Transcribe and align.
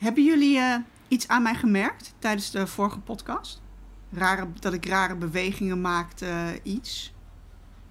Hebben 0.00 0.24
jullie 0.24 0.58
eh, 0.58 0.76
iets 1.08 1.28
aan 1.28 1.42
mij 1.42 1.54
gemerkt 1.54 2.14
tijdens 2.18 2.50
de 2.50 2.66
vorige 2.66 2.98
podcast? 2.98 3.62
Rare, 4.12 4.46
dat 4.58 4.72
ik 4.72 4.86
rare 4.86 5.16
bewegingen 5.16 5.80
maakte, 5.80 6.26
eh, 6.26 6.48
iets? 6.62 7.12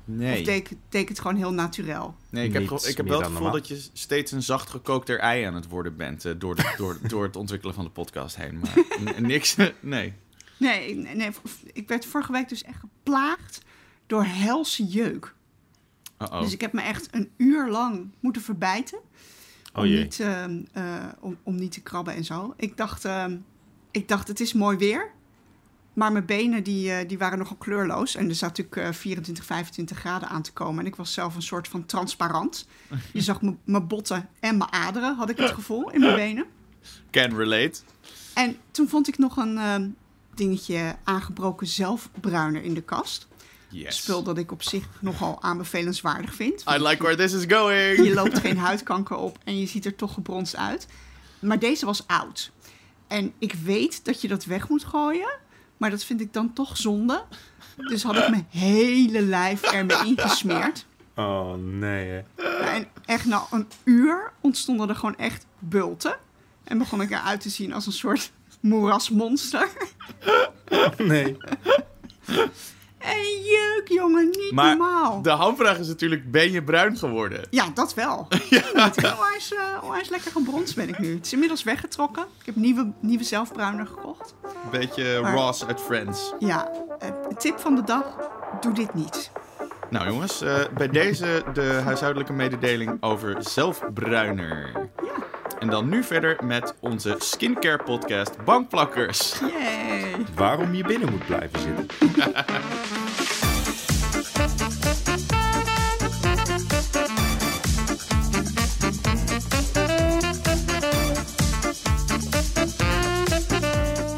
Nee. 0.06 0.40
Of 0.40 0.46
deed, 0.90 1.10
het 1.10 1.20
gewoon 1.20 1.36
heel 1.36 1.54
natuurlijk? 1.54 2.18
Nee, 2.30 2.48
ik 2.48 2.54
heb, 2.54 2.64
ik 2.64 2.98
heb 2.98 3.08
wel 3.08 3.20
het 3.20 3.28
gevoel 3.28 3.52
dat 3.52 3.68
je 3.68 3.88
steeds 3.94 4.32
een 4.32 4.44
zacht 4.44 4.70
gekookter 4.70 5.20
ei 5.20 5.44
aan 5.44 5.56
het 5.56 5.68
worden 5.68 5.98
bent 5.98 6.26
eh, 6.26 6.34
door, 6.38 6.56
de, 6.56 6.74
door, 6.78 6.98
door 7.08 7.24
het 7.24 7.36
ontwikkelen 7.36 7.76
van 7.76 7.84
de 7.84 7.92
podcast 7.92 8.36
heen. 8.36 8.60
Maar 8.60 9.22
niks, 9.22 9.56
nee. 9.80 10.14
Nee, 10.58 10.96
nee, 10.96 11.16
nee, 11.16 11.32
ik 11.74 11.88
werd 11.88 12.06
vorige 12.06 12.32
week 12.32 12.50
dus 12.50 12.64
echt 12.64 12.80
geplaagd 12.80 13.62
door 14.08 14.26
helse 14.26 14.86
jeuk. 14.86 15.34
Uh-oh. 16.22 16.42
Dus 16.42 16.54
ik 16.54 16.62
heb 16.62 16.74
me 16.74 16.82
echt 16.82 17.08
een 17.12 17.32
uur 17.38 17.70
lang 17.70 18.12
moeten 18.20 18.42
verbijten. 18.42 19.00
Oh 19.74 19.82
om, 19.82 19.88
jee. 19.88 20.04
niet, 20.04 20.20
ehm, 20.20 20.62
eh, 20.74 21.06
om, 21.20 21.38
om 21.44 21.56
niet 21.56 21.72
te 21.72 21.82
krabben 21.82 22.14
en 22.14 22.24
zo. 22.24 22.54
Ik 22.58 22.78
dacht, 22.78 23.06
ehm, 23.06 23.38
ik 23.92 24.08
dacht 24.08 24.28
het 24.28 24.40
is 24.40 24.54
mooi 24.54 24.78
weer. 24.78 25.12
Maar 25.94 26.12
mijn 26.12 26.26
benen 26.26 26.64
die, 26.64 26.92
eh, 26.92 27.08
die 27.08 27.18
waren 27.18 27.38
nogal 27.38 27.56
kleurloos. 27.56 28.16
En 28.16 28.30
er 28.30 28.36
zat 28.36 28.58
natuurlijk 28.58 28.88
eh, 28.88 28.94
24, 28.94 29.46
25 29.46 29.98
graden 29.98 30.30
aan 30.30 30.42
te 30.42 30.54
komen. 30.54 30.80
En 30.80 30.86
ik 30.86 30.96
was 30.96 31.14
zelf 31.14 31.36
een 31.36 31.42
soort 31.42 31.68
van 31.68 31.86
transparant. 31.86 32.68
Je 33.14 33.22
zag 33.22 33.42
mijn 33.64 33.88
botten 33.88 34.30
en 34.40 34.58
mijn 34.58 34.72
aderen, 34.72 35.16
had 35.16 35.30
ik 35.30 35.38
het 35.38 35.52
gevoel, 35.52 35.92
in 35.92 36.00
mijn 36.00 36.16
benen. 36.16 36.46
Can 37.12 37.36
relate. 37.36 37.80
En 38.34 38.58
toen 38.72 38.90
vond 38.90 39.08
ik 39.08 39.18
nog 39.18 39.38
een 39.38 39.58
ehm, 39.58 39.88
dingetje 40.34 40.96
aangebroken 41.04 41.68
zelfbruiner 41.68 42.64
in 42.64 42.74
de 42.74 42.82
kast. 42.82 43.28
Yes. 43.70 43.98
Spul 43.98 44.24
dat 44.24 44.38
ik 44.38 44.52
op 44.52 44.64
zich 44.64 44.86
nogal 45.00 45.42
aanbevelenswaardig 45.42 46.34
vind. 46.36 46.64
I 46.70 46.78
like 46.78 47.04
where 47.04 47.16
this 47.16 47.34
is 47.34 47.46
going. 47.48 48.06
Je 48.06 48.14
loopt 48.14 48.40
geen 48.40 48.58
huidkanker 48.58 49.16
op 49.16 49.38
en 49.44 49.60
je 49.60 49.66
ziet 49.68 49.86
er 49.86 49.96
toch 49.96 50.14
gebronst 50.14 50.56
uit. 50.56 50.88
Maar 51.40 51.60
deze 51.60 51.86
was 51.86 52.08
oud. 52.08 52.52
En 53.08 53.34
ik 53.40 53.54
weet 53.54 54.06
dat 54.06 54.22
je 54.22 54.28
dat 54.28 54.46
weg 54.46 54.70
moet 54.70 54.84
gooien. 54.84 55.30
Maar 55.78 55.90
dat 55.90 56.04
vind 56.04 56.22
ik 56.22 56.34
dan 56.34 56.54
toch 56.54 56.78
zonde. 56.78 57.24
Dus 57.76 58.04
had 58.04 58.16
ik 58.16 58.30
mijn 58.30 58.48
hele 58.50 59.22
lijf 59.22 59.62
ermee 59.64 60.06
ingesmeerd. 60.06 60.86
Oh 61.16 61.54
nee. 61.56 62.24
Ja, 62.38 62.60
En 62.60 62.88
echt 63.06 63.26
na 63.26 63.46
een 63.52 63.68
uur 63.84 64.32
ontstonden 64.42 64.90
er 64.90 64.96
gewoon 64.96 65.18
echt 65.18 65.46
bulten. 65.60 66.18
En 66.64 66.78
begon 66.78 67.02
ik 67.02 67.10
eruit 67.12 67.42
te 67.42 67.50
zien 67.50 67.74
als 67.74 67.86
een 67.86 67.92
soort 67.92 68.32
moerasmonster. 68.60 69.70
Nee. 70.98 71.38
En 73.00 73.42
jeuk, 73.44 73.82
jongen, 73.86 74.26
niet 74.26 74.52
Maar 74.52 74.78
normaal. 74.78 75.22
de 75.22 75.30
hamvraag 75.30 75.78
is 75.78 75.88
natuurlijk, 75.88 76.32
ben 76.32 76.52
je 76.52 76.64
bruin 76.64 76.98
geworden? 76.98 77.42
Ja, 77.50 77.66
dat 77.74 77.94
wel. 77.94 78.28
Ja. 78.50 78.62
Onwijs, 78.96 79.54
eh, 79.54 79.84
onwijs 79.84 80.10
lekker 80.10 80.32
gebronst 80.32 80.76
ben 80.76 80.90
ik 80.90 81.00
nu. 81.00 81.14
Het 81.16 81.26
is 81.26 81.34
inmiddels 81.34 81.64
weggetrokken. 81.64 82.24
Ik 82.40 82.46
heb 82.46 82.56
nieuwe, 82.56 82.92
nieuwe 83.02 83.24
zelfbruiner 83.24 83.88
gekocht. 83.88 84.36
Beetje 84.72 85.20
Maar- 85.22 85.34
Ross 85.36 85.66
uit 85.66 85.82
Friends. 85.82 86.34
Ja, 86.40 86.70
eh, 87.00 87.10
tip 87.38 87.60
van 87.60 87.76
de 87.76 87.84
dag. 87.84 88.06
Doe 88.62 88.74
dit 88.74 88.94
niet. 88.94 89.32
Nou 89.90 90.08
jongens, 90.10 90.42
eh, 90.42 90.56
bij 90.78 90.88
deze 90.90 91.44
de 91.54 91.82
huishoudelijke 91.84 92.34
mededeling 92.34 92.98
over 93.04 93.36
zelfbruiner. 93.40 94.72
En 95.60 95.68
dan 95.70 95.90
nu 95.90 96.04
verder 96.04 96.46
met 96.46 96.76
onze 96.80 97.16
skincare 97.18 97.84
podcast 97.84 98.44
Bankplakkers. 98.46 99.40
Yay. 99.40 100.26
Waarom 100.36 100.74
je 100.74 100.84
binnen 100.84 101.10
moet 101.10 101.26
blijven 101.26 101.60
zitten. 101.60 101.88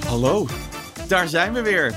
Hallo, 0.07 0.47
daar 1.07 1.27
zijn 1.27 1.53
we 1.53 1.61
weer. 1.61 1.93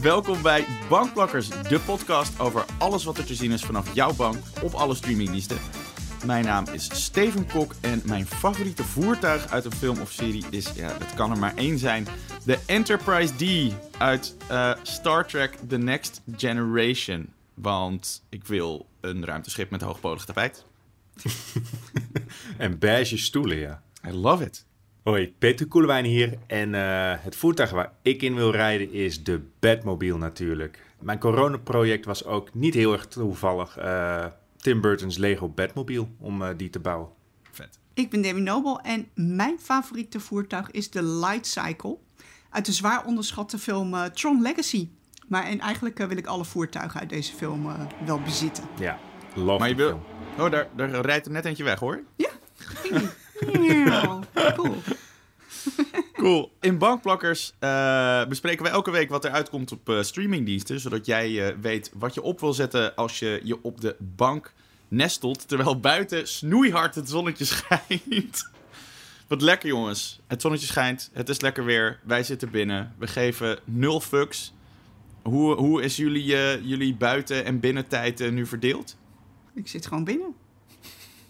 Welkom 0.00 0.42
bij 0.42 0.66
Bankplakkers, 0.88 1.48
de 1.48 1.80
podcast 1.80 2.40
over 2.40 2.64
alles 2.78 3.04
wat 3.04 3.18
er 3.18 3.24
te 3.24 3.34
zien 3.34 3.52
is 3.52 3.62
vanaf 3.62 3.94
jouw 3.94 4.14
bank 4.14 4.36
op 4.62 4.72
alle 4.72 4.94
streamingdiensten. 4.94 5.58
Mijn 6.24 6.44
naam 6.44 6.64
is 6.72 6.88
Steven 7.04 7.46
Kok 7.46 7.74
en 7.80 8.02
mijn 8.04 8.26
favoriete 8.26 8.84
voertuig 8.84 9.48
uit 9.50 9.64
een 9.64 9.72
film 9.72 10.00
of 10.00 10.10
serie 10.12 10.44
is, 10.50 10.72
ja, 10.74 10.88
het 10.98 11.14
kan 11.14 11.30
er 11.30 11.38
maar 11.38 11.56
één 11.56 11.78
zijn, 11.78 12.06
de 12.44 12.58
Enterprise 12.66 13.34
D 13.36 13.72
uit 13.98 14.36
eh, 14.48 14.74
Star 14.82 15.26
Trek 15.26 15.58
The 15.68 15.78
Next 15.78 16.22
Generation. 16.36 17.28
Want 17.54 18.24
ik 18.28 18.46
wil 18.46 18.86
een 19.00 19.24
ruimteschip 19.24 19.70
met 19.70 19.80
hoogpolig 19.82 20.24
tapijt. 20.24 20.64
En 22.58 22.78
beige 22.78 23.18
stoelen, 23.18 23.58
ja. 23.58 23.82
I 24.08 24.12
love 24.12 24.44
it. 24.44 24.66
Hoi, 25.02 25.34
Peter 25.38 25.66
Koelewijn 25.66 26.04
hier. 26.04 26.38
En 26.46 26.74
eh, 26.74 27.12
het 27.18 27.36
voertuig 27.36 27.70
waar 27.70 27.92
ik 28.02 28.22
in 28.22 28.34
wil 28.34 28.50
rijden 28.50 28.92
is 28.92 29.24
de 29.24 29.40
Batmobile 29.58 30.18
natuurlijk. 30.18 30.78
Mijn 31.00 31.18
coronaproject 31.18 32.04
was 32.04 32.24
ook 32.24 32.54
niet 32.54 32.74
heel 32.74 32.92
erg 32.92 33.06
toevallig. 33.06 33.76
eh, 33.76 34.26
Tim 34.62 34.80
Burton's 34.80 35.18
Lego 35.18 35.48
Batmobile, 35.48 36.06
om 36.18 36.42
eh, 36.42 36.48
die 36.56 36.70
te 36.70 36.80
bouwen. 36.80 37.08
Vet. 37.50 37.78
Ik 37.94 38.10
ben 38.10 38.22
Demi 38.22 38.40
Noble 38.40 38.80
en 38.82 39.08
mijn 39.14 39.58
favoriete 39.58 40.20
voertuig 40.20 40.70
is 40.70 40.90
de 40.90 41.02
Light 41.02 41.46
Cycle. 41.46 41.98
Uit 42.50 42.66
de 42.66 42.72
zwaar 42.72 43.04
onderschatte 43.04 43.58
film 43.58 43.94
eh, 43.94 44.04
Tron 44.04 44.42
Legacy. 44.42 44.88
Maar 45.28 45.44
en 45.44 45.60
eigenlijk 45.60 45.98
eh, 45.98 46.06
wil 46.06 46.16
ik 46.16 46.26
alle 46.26 46.44
voertuigen 46.44 47.00
uit 47.00 47.08
deze 47.08 47.34
film 47.34 47.68
wel 48.06 48.20
bezitten. 48.20 48.64
Ja, 48.78 48.98
love 49.34 49.58
Maar 49.58 49.68
je 49.68 49.74
wil... 49.74 49.88
film. 49.88 50.46
Oh, 50.46 50.50
daar, 50.50 50.68
daar 50.76 50.90
rijdt 50.90 51.26
er 51.26 51.32
net 51.32 51.44
eentje 51.44 51.64
weg 51.64 51.78
hoor. 51.78 52.02
Ja, 52.16 52.30
ging 53.52 53.94
cool. 54.54 54.76
Cool. 56.22 56.52
In 56.60 56.78
Bankplakkers 56.78 57.52
eh, 57.58 58.26
bespreken 58.26 58.62
wij 58.62 58.72
elke 58.72 58.90
week 58.90 59.08
wat 59.08 59.24
er 59.24 59.30
uitkomt 59.30 59.72
op 59.72 59.88
eh, 59.88 60.02
streamingdiensten. 60.02 60.80
Zodat 60.80 61.06
jij 61.06 61.48
eh, 61.48 61.56
weet 61.60 61.90
wat 61.94 62.14
je 62.14 62.22
op 62.22 62.40
wil 62.40 62.52
zetten 62.52 62.94
als 62.96 63.18
je 63.18 63.40
je 63.44 63.62
op 63.62 63.80
de 63.80 63.96
bank 63.98 64.52
nestelt. 64.88 65.48
Terwijl 65.48 65.80
buiten 65.80 66.28
snoeihard 66.28 66.94
het 66.94 67.08
zonnetje 67.08 67.44
schijnt. 67.54 68.50
Wat 69.28 69.42
lekker 69.42 69.68
jongens. 69.68 70.20
Het 70.26 70.40
zonnetje 70.40 70.66
schijnt. 70.66 71.10
Het 71.12 71.28
is 71.28 71.40
lekker 71.40 71.64
weer. 71.64 71.98
Wij 72.02 72.22
zitten 72.22 72.50
binnen. 72.50 72.94
We 72.98 73.06
geven 73.06 73.58
nul 73.64 74.00
fucks. 74.00 74.52
Hoe, 75.22 75.54
hoe 75.54 75.82
is 75.82 75.96
jullie, 75.96 76.36
eh, 76.36 76.64
jullie 76.64 76.94
buiten- 76.94 77.44
en 77.44 77.60
binnentijd 77.60 78.30
nu 78.30 78.46
verdeeld? 78.46 78.96
Ik 79.54 79.68
zit 79.68 79.86
gewoon 79.86 80.04
binnen. 80.04 80.34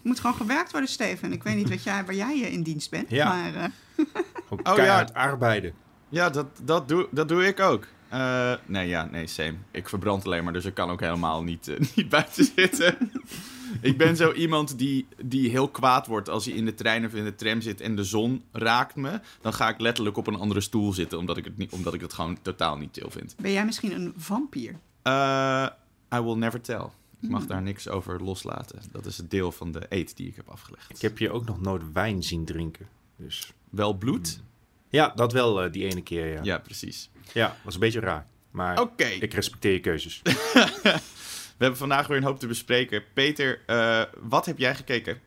Er 0.02 0.08
moet 0.08 0.20
gewoon 0.20 0.36
gewerkt 0.36 0.70
worden, 0.70 0.90
Steven. 0.90 1.32
Ik 1.32 1.42
weet 1.42 1.56
niet 1.56 1.68
wat 1.68 1.82
jij, 1.82 2.04
waar 2.04 2.14
jij 2.14 2.38
in 2.38 2.62
dienst 2.62 2.90
bent. 2.90 3.10
Ja. 3.10 3.28
Maar 3.28 3.70
Oh, 4.52 4.58
ja. 4.64 4.74
keihard 4.74 5.14
arbeiden. 5.14 5.72
Ja, 6.08 6.30
dat, 6.30 6.46
dat, 6.62 6.88
doe, 6.88 7.08
dat 7.10 7.28
doe 7.28 7.46
ik 7.46 7.60
ook. 7.60 7.86
Eh, 8.08 8.52
nee, 8.66 8.88
ja, 8.88 9.04
nee, 9.04 9.26
same. 9.26 9.54
Ik 9.70 9.88
verbrand 9.88 10.24
alleen 10.26 10.44
maar, 10.44 10.52
dus 10.52 10.64
ik 10.64 10.74
kan 10.74 10.90
ook 10.90 11.00
helemaal 11.00 11.42
niet, 11.42 11.68
eh, 11.68 11.78
niet 11.96 12.08
buiten 12.08 12.44
zitten. 12.56 12.96
ik 13.80 13.98
ben 13.98 14.16
zo 14.16 14.32
iemand 14.32 14.78
die, 14.78 15.06
die 15.24 15.50
heel 15.50 15.68
kwaad 15.68 16.06
wordt 16.06 16.28
als 16.28 16.44
hij 16.44 16.54
in 16.54 16.64
de 16.64 16.74
trein 16.74 17.06
of 17.06 17.14
in 17.14 17.24
de 17.24 17.34
tram 17.34 17.60
zit 17.60 17.80
en 17.80 17.96
de 17.96 18.04
zon 18.04 18.42
raakt 18.52 18.96
me. 18.96 19.20
Dan 19.40 19.52
ga 19.52 19.68
ik 19.68 19.80
letterlijk 19.80 20.16
op 20.16 20.26
een 20.26 20.34
andere 20.34 20.60
stoel 20.60 20.92
zitten, 20.92 21.18
omdat 21.18 21.36
ik 21.36 21.44
het, 21.44 21.56
niet, 21.56 21.72
omdat 21.72 21.94
ik 21.94 22.00
het 22.00 22.12
gewoon 22.12 22.38
totaal 22.42 22.76
niet 22.76 22.88
chill 22.92 23.10
vind. 23.10 23.34
ben 23.38 23.52
jij 23.52 23.64
misschien 23.64 23.92
een 23.92 24.12
vampier? 24.16 24.78
Eh, 25.02 25.66
I 26.14 26.20
will 26.20 26.36
never 26.36 26.60
tell. 26.60 26.86
Ik 27.20 27.28
mag 27.28 27.46
daar 27.46 27.62
niks 27.62 27.88
over 27.88 28.22
loslaten. 28.22 28.82
Dat 28.90 29.06
is 29.06 29.16
het 29.16 29.30
deel 29.30 29.52
van 29.52 29.72
de 29.72 29.86
eet 29.88 30.16
die 30.16 30.28
ik 30.28 30.36
heb 30.36 30.48
afgelegd. 30.48 30.90
Ik 30.90 31.00
heb 31.00 31.18
je 31.18 31.30
ook 31.30 31.44
nog 31.44 31.60
nooit 31.60 31.92
wijn 31.92 32.22
zien 32.22 32.44
drinken. 32.44 32.88
Dus 33.16 33.52
Wel 33.72 33.92
bloed? 33.94 34.40
ja, 34.88 35.12
dat 35.14 35.32
wel 35.32 35.62
eh, 35.62 35.72
die 35.72 35.84
ene 35.88 36.02
keer, 36.02 36.26
ja. 36.32 36.40
Ja, 36.42 36.58
precies. 36.58 37.10
Ja, 37.32 37.56
was 37.64 37.74
een 37.74 37.80
beetje 37.80 38.00
raar. 38.00 38.26
Maar 38.50 38.80
Oké. 38.80 39.04
ik 39.04 39.34
respecteer 39.34 39.72
je 39.72 39.80
keuzes. 39.80 40.20
We 41.56 41.68
hebben 41.68 41.78
vandaag 41.78 42.06
weer 42.06 42.16
een 42.16 42.22
hoop 42.24 42.38
te 42.38 42.46
bespreken. 42.46 43.02
Peter, 43.14 43.60
eh, 43.66 44.02
wat 44.20 44.46
heb 44.46 44.58
jij 44.58 44.74
gekeken? 44.74 45.20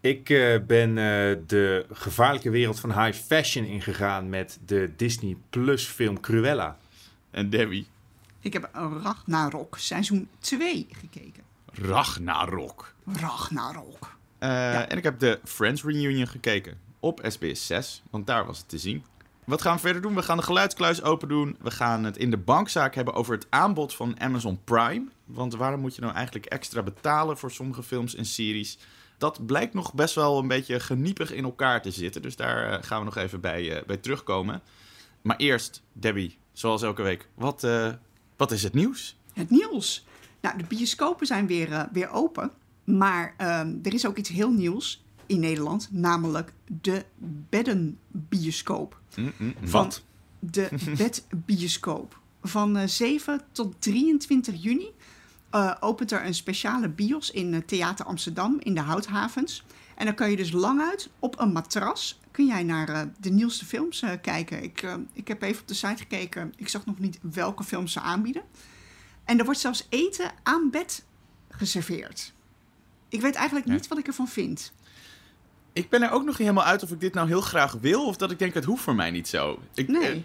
Ik 0.00 0.30
eh, 0.30 0.60
ben 0.66 0.88
eh, 0.88 1.36
de 1.46 1.86
gevaarlijke 1.92 2.50
wereld 2.50 2.80
van 2.80 3.02
high 3.04 3.18
fashion 3.18 3.64
ingegaan 3.64 4.28
met 4.28 4.58
de 4.66 4.92
Disney 4.96 5.36
Plus 5.50 5.84
film 5.86 6.20
Cruella. 6.20 6.76
En 7.30 7.50
Debbie? 7.50 7.86
Ik 8.40 8.52
heb 8.52 8.68
Ragnarok 9.02 9.78
seizoen 9.78 10.28
2 10.38 10.86
gekeken. 10.92 11.42
Ragnarok. 11.72 12.94
Ragnarok. 13.12 14.16
Eh, 14.38 14.90
En 14.90 14.96
ik 14.96 15.02
heb 15.04 15.18
de 15.18 15.40
Friends 15.44 15.82
Reunion 15.82 16.26
gekeken 16.26 16.78
op 17.04 17.20
SBS 17.22 17.66
6, 17.66 18.02
want 18.10 18.26
daar 18.26 18.46
was 18.46 18.58
het 18.58 18.68
te 18.68 18.78
zien. 18.78 19.04
Wat 19.44 19.62
gaan 19.62 19.74
we 19.74 19.80
verder 19.80 20.02
doen? 20.02 20.14
We 20.14 20.22
gaan 20.22 20.36
de 20.36 20.42
geluidskluis 20.42 21.02
open 21.02 21.28
doen. 21.28 21.56
We 21.60 21.70
gaan 21.70 22.04
het 22.04 22.16
in 22.16 22.30
de 22.30 22.36
bankzaak 22.36 22.94
hebben 22.94 23.14
over 23.14 23.34
het 23.34 23.46
aanbod 23.50 23.94
van 23.94 24.20
Amazon 24.20 24.60
Prime. 24.64 25.04
Want 25.24 25.54
waarom 25.54 25.80
moet 25.80 25.94
je 25.94 26.00
nou 26.00 26.14
eigenlijk 26.14 26.46
extra 26.46 26.82
betalen 26.82 27.38
voor 27.38 27.50
sommige 27.50 27.82
films 27.82 28.14
en 28.14 28.24
series? 28.24 28.78
Dat 29.18 29.46
blijkt 29.46 29.74
nog 29.74 29.94
best 29.94 30.14
wel 30.14 30.38
een 30.38 30.48
beetje 30.48 30.80
geniepig 30.80 31.32
in 31.32 31.44
elkaar 31.44 31.82
te 31.82 31.90
zitten. 31.90 32.22
Dus 32.22 32.36
daar 32.36 32.72
eh, 32.72 32.82
gaan 32.82 32.98
we 32.98 33.04
nog 33.04 33.16
even 33.16 33.40
bij, 33.40 33.76
eh, 33.76 33.86
bij 33.86 33.96
terugkomen. 33.96 34.62
Maar 35.22 35.36
eerst, 35.36 35.82
Debbie, 35.92 36.38
zoals 36.52 36.82
elke 36.82 37.02
week, 37.02 37.28
wat, 37.34 37.64
eh, 37.64 37.92
wat 38.36 38.50
is 38.50 38.62
het 38.62 38.74
nieuws? 38.74 39.16
Het 39.32 39.50
nieuws. 39.50 40.06
Nou, 40.40 40.58
de 40.58 40.64
bioscopen 40.64 41.26
zijn 41.26 41.46
weer, 41.46 41.88
weer 41.92 42.10
open. 42.10 42.50
Maar 42.84 43.34
ehm, 43.36 43.76
er 43.82 43.94
is 43.94 44.06
ook 44.06 44.16
iets 44.16 44.28
heel 44.28 44.50
nieuws 44.50 45.03
in 45.26 45.40
Nederland. 45.40 45.88
Namelijk 45.90 46.52
de 46.80 47.04
bedbioscoop. 47.50 49.00
Mm, 49.16 49.32
mm, 49.36 49.54
mm. 49.60 49.70
Wat? 49.70 50.02
De 50.38 50.68
bedbioscoop. 50.96 52.20
Van 52.42 52.76
eh, 52.76 52.86
7 52.86 53.40
tot 53.52 53.74
23 53.78 54.62
juni 54.62 54.90
eh, 55.50 55.74
opent 55.80 56.12
er 56.12 56.26
een 56.26 56.34
speciale 56.34 56.88
bios 56.88 57.30
in 57.30 57.54
eh, 57.54 57.60
Theater 57.60 58.06
Amsterdam 58.06 58.56
in 58.58 58.74
de 58.74 58.80
Houthavens. 58.80 59.64
En 59.94 60.04
dan 60.06 60.14
kan 60.14 60.30
je 60.30 60.36
dus 60.36 60.52
lang 60.52 60.80
uit 60.80 61.10
op 61.18 61.40
een 61.40 61.52
matras 61.52 62.18
kun 62.34 62.46
jij 62.46 62.62
naar 62.62 62.88
eh, 62.88 63.02
de 63.20 63.30
nieuwste 63.30 63.64
films 63.64 64.02
eh, 64.02 64.10
kijken. 64.22 64.62
Ik, 64.62 64.82
eh, 64.82 64.94
ik 65.12 65.28
heb 65.28 65.42
even 65.42 65.60
op 65.60 65.68
de 65.68 65.74
site 65.74 65.96
gekeken. 65.96 66.52
Ik 66.56 66.68
zag 66.68 66.86
nog 66.86 66.98
niet 66.98 67.18
welke 67.20 67.64
films 67.64 67.92
ze 67.92 68.00
aanbieden. 68.00 68.42
En 69.24 69.38
er 69.38 69.44
wordt 69.44 69.60
zelfs 69.60 69.86
eten 69.88 70.32
aan 70.42 70.70
bed 70.70 71.04
geserveerd. 71.48 72.32
Ik 73.08 73.20
weet 73.20 73.34
eigenlijk 73.34 73.66
niet 73.66 73.88
wat 73.88 73.98
ik 73.98 74.06
ervan 74.06 74.28
vind. 74.28 74.72
Ik 75.74 75.88
ben 75.88 76.02
er 76.02 76.10
ook 76.10 76.20
nog 76.24 76.28
niet 76.28 76.48
helemaal 76.48 76.64
uit 76.64 76.82
of 76.82 76.90
ik 76.90 77.00
dit 77.00 77.14
nou 77.14 77.28
heel 77.28 77.40
graag 77.40 77.72
wil... 77.80 78.06
of 78.06 78.16
dat 78.16 78.30
ik 78.30 78.38
denk, 78.38 78.54
het 78.54 78.64
hoeft 78.64 78.82
voor 78.82 78.94
mij 78.94 79.10
niet 79.10 79.28
zo. 79.28 79.58
Ik, 79.74 79.88
Nee. 79.88 80.02
eh, 80.10 80.16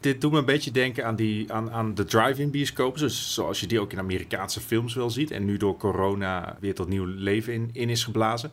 Dit 0.00 0.20
doet 0.20 0.32
me 0.32 0.38
een 0.38 0.44
beetje 0.44 0.70
denken 0.70 1.06
aan, 1.06 1.16
die, 1.16 1.52
aan, 1.52 1.70
aan 1.70 1.94
de 1.94 2.04
drive-in 2.04 2.50
bioscopen. 2.50 3.00
Dus 3.00 3.34
zoals 3.34 3.60
je 3.60 3.66
die 3.66 3.80
ook 3.80 3.92
in 3.92 3.98
Amerikaanse 3.98 4.60
films 4.60 4.94
wel 4.94 5.10
ziet. 5.10 5.30
En 5.30 5.44
nu 5.44 5.56
door 5.56 5.76
corona 5.76 6.56
weer 6.60 6.74
tot 6.74 6.88
nieuw 6.88 7.04
leven 7.04 7.52
in, 7.52 7.70
in 7.72 7.88
is 7.90 8.04
geblazen. 8.04 8.52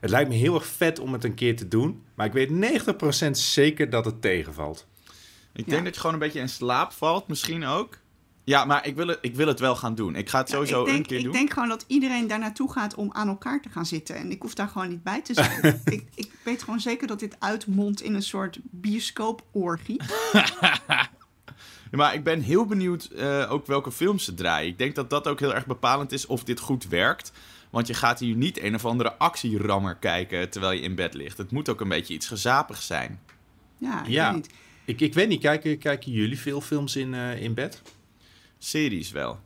Het 0.00 0.10
lijkt 0.10 0.28
me 0.28 0.34
heel 0.34 0.54
erg 0.54 0.66
vet 0.66 0.98
om 0.98 1.12
het 1.12 1.24
een 1.24 1.34
keer 1.34 1.56
te 1.56 1.68
doen. 1.68 2.02
Maar 2.14 2.26
ik 2.26 2.32
weet 2.32 2.50
90% 3.26 3.30
zeker 3.30 3.90
dat 3.90 4.04
het 4.04 4.22
tegenvalt. 4.22 4.86
Ik 5.52 5.64
Ja. 5.64 5.70
denk 5.70 5.84
dat 5.84 5.94
je 5.94 6.00
gewoon 6.00 6.14
een 6.14 6.20
beetje 6.22 6.40
in 6.40 6.48
slaap 6.48 6.92
valt, 6.92 7.28
misschien 7.28 7.64
ook. 7.64 7.98
Ja, 8.44 8.64
maar 8.64 8.86
ik 8.86 8.96
wil 8.96 9.06
het, 9.08 9.18
ik 9.20 9.34
wil 9.34 9.46
het 9.46 9.60
wel 9.60 9.76
gaan 9.76 9.94
doen. 9.94 10.14
Ik 10.16 10.28
ga 10.28 10.38
het 10.38 10.48
Ja, 10.48 10.54
sowieso 10.54 10.80
ik 10.80 10.86
denk, 10.86 10.98
een 10.98 11.06
keer 11.06 11.18
ik 11.18 11.24
doen. 11.24 11.32
denk 11.32 11.52
gewoon 11.52 11.68
dat 11.68 11.84
iedereen 11.86 12.26
daar 12.26 12.38
naartoe 12.38 12.72
gaat 12.72 12.94
om 12.94 13.08
aan 13.12 13.28
elkaar 13.28 13.60
te 13.62 13.68
gaan 13.68 13.86
zitten. 13.86 14.16
En 14.16 14.30
ik 14.30 14.42
hoef 14.42 14.54
daar 14.54 14.68
gewoon 14.68 14.88
niet 14.88 15.02
bij 15.02 15.22
te 15.22 15.34
zijn. 15.34 15.80
ik, 15.84 16.04
ik 16.14 16.30
weet 16.44 16.62
gewoon 16.62 16.80
zeker 16.80 17.06
dat 17.06 17.18
dit 17.20 17.36
uitmondt 17.38 18.00
in 18.02 18.14
een 18.14 18.22
soort 18.22 18.58
bioscoop-orgie. 18.62 20.00
Ja, 20.32 21.08
Maar 21.90 22.14
ik 22.14 22.24
ben 22.24 22.40
heel 22.40 22.66
benieuwd 22.66 23.04
eh, 23.04 23.46
ook 23.52 23.66
welke 23.66 23.92
films 23.92 24.24
ze 24.24 24.34
draaien. 24.34 24.68
Ik 24.70 24.78
denk 24.78 24.94
dat 24.94 25.10
dat 25.10 25.28
ook 25.28 25.40
heel 25.40 25.54
erg 25.54 25.66
bepalend 25.66 26.12
is 26.12 26.26
of 26.26 26.44
dit 26.44 26.60
goed 26.60 26.88
werkt. 26.88 27.32
Want 27.70 27.86
je 27.86 27.94
gaat 27.94 28.18
hier 28.18 28.36
niet 28.36 28.62
een 28.62 28.74
of 28.74 28.84
andere 28.84 29.12
actierammer 29.18 29.94
kijken 29.96 30.50
terwijl 30.50 30.72
je 30.72 30.80
in 30.80 30.94
bed 30.94 31.14
ligt. 31.14 31.38
Het 31.38 31.50
moet 31.50 31.68
ook 31.68 31.80
een 31.80 31.88
beetje 31.88 32.14
iets 32.14 32.26
gezapigs 32.28 32.86
zijn. 32.86 33.20
Ja, 33.78 34.00
ik 34.02 34.08
Ja. 34.08 34.32
weet 34.32 34.42
niet. 34.42 34.52
Ik, 34.84 35.00
ik 35.00 35.14
weet 35.14 35.28
niet, 35.28 35.40
kijken, 35.40 35.78
kijken 35.78 36.12
jullie 36.12 36.38
veel 36.40 36.60
films 36.60 36.96
in, 36.96 37.14
eh, 37.14 37.42
in 37.42 37.54
bed? 37.54 37.82
Series 38.62 39.10
wel. 39.10 39.40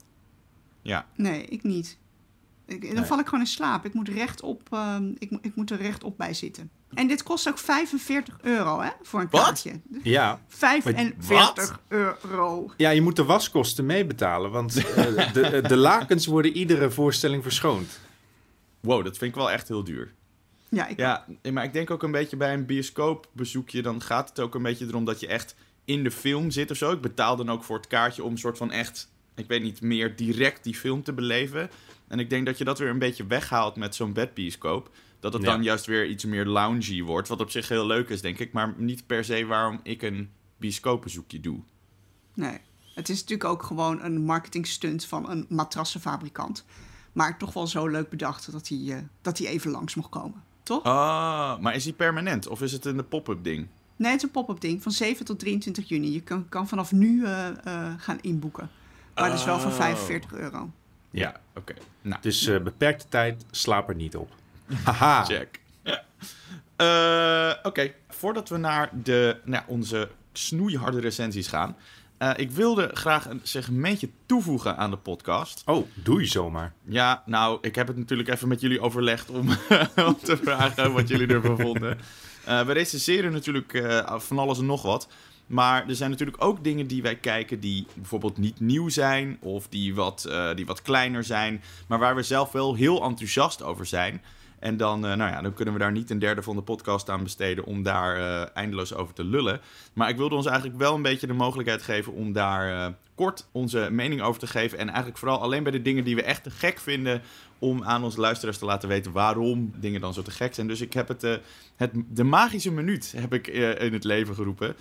Ja. 0.83 1.07
Nee, 1.17 1.45
ik 1.45 1.63
niet. 1.63 1.99
Ik, 2.67 2.83
dan 2.87 2.95
Nee. 2.95 3.05
val 3.05 3.19
ik 3.19 3.25
gewoon 3.25 3.41
in 3.41 3.47
slaap. 3.47 3.85
Ik 3.85 3.95
moet, 3.95 4.09
rechtop, 4.09 4.63
ehm, 4.71 5.13
ik, 5.19 5.31
moet- 5.31 5.45
ik 5.45 5.55
moet 5.55 5.71
er 5.71 5.77
rechtop 5.77 6.17
bij 6.19 6.35
zitten. 6.35 6.71
En 6.95 7.07
dit 7.07 7.23
kost 7.23 7.49
ook 7.49 7.59
45 7.59 8.39
euro 8.43 8.81
hè, 8.81 8.89
voor 9.03 9.21
een 9.21 9.29
Wat? 9.31 9.43
kaartje. 9.45 9.81
Ja. 10.03 10.41
45 10.49 11.81
euro. 11.89 12.71
Ja, 12.77 12.91
je 12.91 13.01
moet 13.03 13.17
de 13.17 13.25
waskosten 13.25 13.87
meebetalen. 13.87 14.51
Want 14.51 14.77
eh, 14.77 15.33
de, 15.33 15.61
de 15.69 15.77
lakens 15.77 16.27
worden 16.27 16.53
iedere 16.53 16.91
voorstelling 16.91 17.43
verschoond. 17.43 18.01
Wow, 18.81 19.05
dat 19.05 19.17
vind 19.19 19.31
ik 19.31 19.37
wel 19.37 19.51
echt 19.51 19.69
heel 19.69 19.85
duur. 19.85 20.13
Ja, 20.69 20.87
ik, 20.87 20.99
Ja, 20.99 21.27
maar 21.53 21.65
ik 21.65 21.73
denk 21.73 21.91
ook 21.91 22.03
een 22.03 22.11
beetje 22.11 22.37
bij 22.37 22.55
een 22.55 22.67
bioscoopbezoekje... 22.67 23.83
dan 23.83 24.03
gaat 24.03 24.29
het 24.29 24.41
ook 24.41 24.55
een 24.55 24.63
beetje 24.63 24.87
erom 24.87 25.05
dat 25.05 25.21
je 25.21 25.27
echt 25.27 25.55
in 25.85 26.05
de 26.05 26.11
film 26.11 26.51
zit 26.51 26.71
of 26.71 26.77
zo. 26.77 26.93
Ik 26.93 27.01
betaal 27.01 27.37
dan 27.37 27.51
ook 27.51 27.65
voor 27.65 27.77
het 27.77 27.87
kaartje 27.87 28.25
om 28.25 28.33
een 28.33 28.39
soort 28.39 28.57
van 28.57 28.71
echt... 28.71 29.11
ik 29.35 29.47
weet 29.47 29.63
niet, 29.63 29.81
meer 29.81 30.17
direct 30.17 30.65
die 30.65 30.75
film 30.75 31.03
te 31.03 31.13
beleven. 31.13 31.71
En 32.09 32.19
ik 32.19 32.31
denk 32.31 32.47
dat 32.47 32.59
je 32.59 32.65
dat 32.65 32.79
weer 32.79 32.89
een 32.89 32.99
beetje 32.99 33.27
weghaalt 33.27 33.77
met 33.77 33.95
zo'n 33.95 34.13
bedbioscoop. 34.13 34.91
Dat 35.21 35.33
het 35.33 35.43
Ja. 35.43 35.51
dan 35.51 35.63
juist 35.63 35.87
weer 35.87 36.07
iets 36.07 36.25
meer 36.25 36.45
loungy 36.47 37.03
wordt. 37.03 37.29
Wat 37.29 37.41
op 37.41 37.51
zich 37.51 37.69
heel 37.69 37.87
leuk 37.87 38.09
is, 38.09 38.21
denk 38.21 38.39
ik. 38.39 38.53
Maar 38.53 38.75
niet 38.77 39.07
per 39.07 39.25
se 39.25 39.47
waarom 39.47 39.81
ik 39.83 40.03
een 40.03 40.31
bioscoopbezoekje 40.57 41.41
doe. 41.41 41.61
Nee. 42.35 42.59
Het 42.95 43.09
is 43.09 43.21
natuurlijk 43.21 43.49
ook 43.49 43.63
gewoon 43.63 44.03
een 44.03 44.25
marketingstunt 44.25 45.05
van 45.05 45.31
een 45.31 45.47
matrassenfabrikant. 45.49 46.65
Maar 47.13 47.39
toch 47.39 47.53
wel 47.53 47.67
zo 47.67 47.87
leuk 47.87 48.09
bedacht 48.09 48.53
dat 48.53 48.69
hij, 48.69 48.79
eh, 48.87 48.97
dat 49.23 49.39
hij 49.39 49.47
even 49.47 49.71
langs 49.71 49.95
mocht 49.95 50.09
komen. 50.11 50.43
Toch? 50.63 50.83
Ah, 50.83 51.59
maar 51.59 51.75
is 51.75 51.85
die 51.85 51.93
permanent? 51.93 52.47
Of 52.47 52.63
is 52.63 52.73
het 52.73 52.85
een 52.85 53.09
pop-up 53.09 53.45
ding? 53.45 53.67
Nee, 53.97 54.11
het 54.11 54.17
is 54.21 54.23
een 54.27 54.31
pop-up 54.31 54.61
ding 54.61 54.83
van 54.83 54.93
7 54.93 55.25
tot 55.25 55.39
23 55.39 55.89
juni. 55.89 56.13
Je 56.13 56.21
kan, 56.21 56.49
kan 56.49 56.69
vanaf 56.69 56.93
nu 56.93 57.25
eh, 57.25 57.49
eh, 57.49 57.93
gaan 57.99 58.19
inboeken. 58.21 58.71
Maar 59.15 59.29
dat 59.31 59.39
is 59.39 59.45
wel 59.45 59.59
voor 59.61 59.71
Oh. 59.71 59.77
45 59.77 60.33
euro. 60.33 60.71
Ja, 61.11 61.41
oké. 61.57 61.75
Nou, 62.03 62.21
Dus 62.23 62.47
eh, 62.47 62.61
beperkte 62.63 63.05
tijd, 63.09 63.45
slaap 63.51 63.89
er 63.89 63.95
niet 63.95 64.17
op. 64.17 64.31
Haha. 64.85 65.25
check. 65.25 65.61
Eh, 66.77 67.53
oké, 67.63 67.93
voordat 68.09 68.49
we 68.49 68.57
naar 68.57 68.91
de, 69.03 69.37
nou, 69.45 69.63
ja, 69.67 69.73
onze 69.73 70.09
snoeiharde 70.33 71.01
recensies 71.01 71.47
gaan... 71.49 71.77
eh, 72.19 72.31
ik 72.37 72.51
wilde 72.51 72.91
graag 72.93 73.29
een 73.29 73.41
segmentje 73.43 74.09
toevoegen 74.27 74.77
aan 74.77 74.91
de 74.91 74.97
podcast. 74.97 75.63
Oh, 75.67 75.87
doe 75.95 76.21
je 76.21 76.27
zomaar. 76.27 76.73
Ja, 76.85 77.23
nou, 77.27 77.59
ik 77.61 77.75
heb 77.75 77.87
het 77.87 77.97
natuurlijk 77.97 78.29
even 78.29 78.49
met 78.49 78.61
jullie 78.61 78.81
overlegd 78.81 79.31
om, 79.31 79.49
om 80.07 80.17
te 80.23 80.37
vragen 80.43 80.93
wat 80.93 81.09
jullie 81.09 81.27
ervan 81.27 81.59
vonden. 81.59 81.99
Eh, 82.45 82.67
we 82.67 82.73
recenseren 82.73 83.33
natuurlijk 83.33 83.75
eh, 83.75 84.19
van 84.19 84.39
alles 84.39 84.59
en 84.59 84.67
nog 84.67 84.83
wat. 84.83 85.09
Maar 85.47 85.89
er 85.89 85.95
zijn 85.95 86.11
natuurlijk 86.11 86.45
ook 86.45 86.65
dingen 86.65 86.87
die 86.87 87.03
wij 87.03 87.17
kijken 87.17 87.61
die 87.61 87.87
bijvoorbeeld 87.95 88.39
niet 88.39 88.61
nieuw 88.61 88.89
zijn. 88.89 89.37
Of 89.41 89.69
die 89.69 89.95
wat, 89.95 90.25
eh, 90.25 90.55
die 90.55 90.67
wat 90.67 90.83
kleiner 90.83 91.25
zijn. 91.25 91.63
Maar 91.87 91.99
waar 91.99 92.15
we 92.15 92.23
zelf 92.23 92.53
wel 92.53 92.75
heel 92.75 93.03
enthousiast 93.03 93.63
over 93.63 93.87
zijn. 93.87 94.23
En 94.65 94.77
dan, 94.77 95.07
eh, 95.07 95.15
nou 95.15 95.31
ja, 95.31 95.41
dan 95.41 95.55
kunnen 95.55 95.75
we 95.75 95.81
daar 95.81 95.93
niet 95.93 96.11
een 96.11 96.19
derde 96.19 96.43
van 96.43 96.57
de 96.57 96.63
podcast 96.63 97.11
aan 97.11 97.23
besteden 97.23 97.65
om 97.65 97.83
daar 97.83 98.17
eh, 98.17 98.57
eindeloos 98.57 98.95
over 98.95 99.15
te 99.15 99.25
lullen. 99.25 99.61
Maar 99.93 100.09
ik 100.09 100.17
wilde 100.17 100.35
ons 100.35 100.47
eigenlijk 100.47 100.79
wel 100.79 100.95
een 100.95 101.03
beetje 101.03 101.27
de 101.27 101.33
mogelijkheid 101.33 101.83
geven 101.83 102.13
om 102.13 102.33
daar 102.33 102.87
eh, 102.87 102.93
kort 103.15 103.47
onze 103.53 103.89
mening 103.91 104.23
over 104.23 104.41
te 104.41 104.47
geven. 104.47 104.79
En 104.79 104.87
eigenlijk 104.87 105.19
vooral 105.19 105.41
alleen 105.41 105.63
bij 105.63 105.73
de 105.73 105.83
dingen 105.83 106.05
die 106.05 106.15
we 106.15 106.23
echt 106.23 106.43
te 106.43 106.51
gek 106.51 106.79
vinden, 106.79 107.23
om 107.59 107.85
aan 107.85 108.05
onze 108.05 108.21
luisteraars 108.21 108.59
te 108.59 108.65
laten 108.65 108.89
weten 108.89 109.13
waarom 109.13 109.73
dingen 109.77 110.01
dan 110.01 110.15
zo 110.15 110.23
te 110.23 110.31
gek 110.31 110.55
zijn. 110.55 110.67
Dus 110.67 110.81
ik 110.81 110.93
heb 110.93 111.09
het, 111.09 111.41
het 111.77 111.91
de 112.09 112.25
magische 112.25 112.73
minuut 112.73 113.15
heb 113.17 113.35
ik 113.35 113.47
in 113.79 113.93
het 113.93 114.05
leven 114.05 114.35
geroepen. 114.35 114.75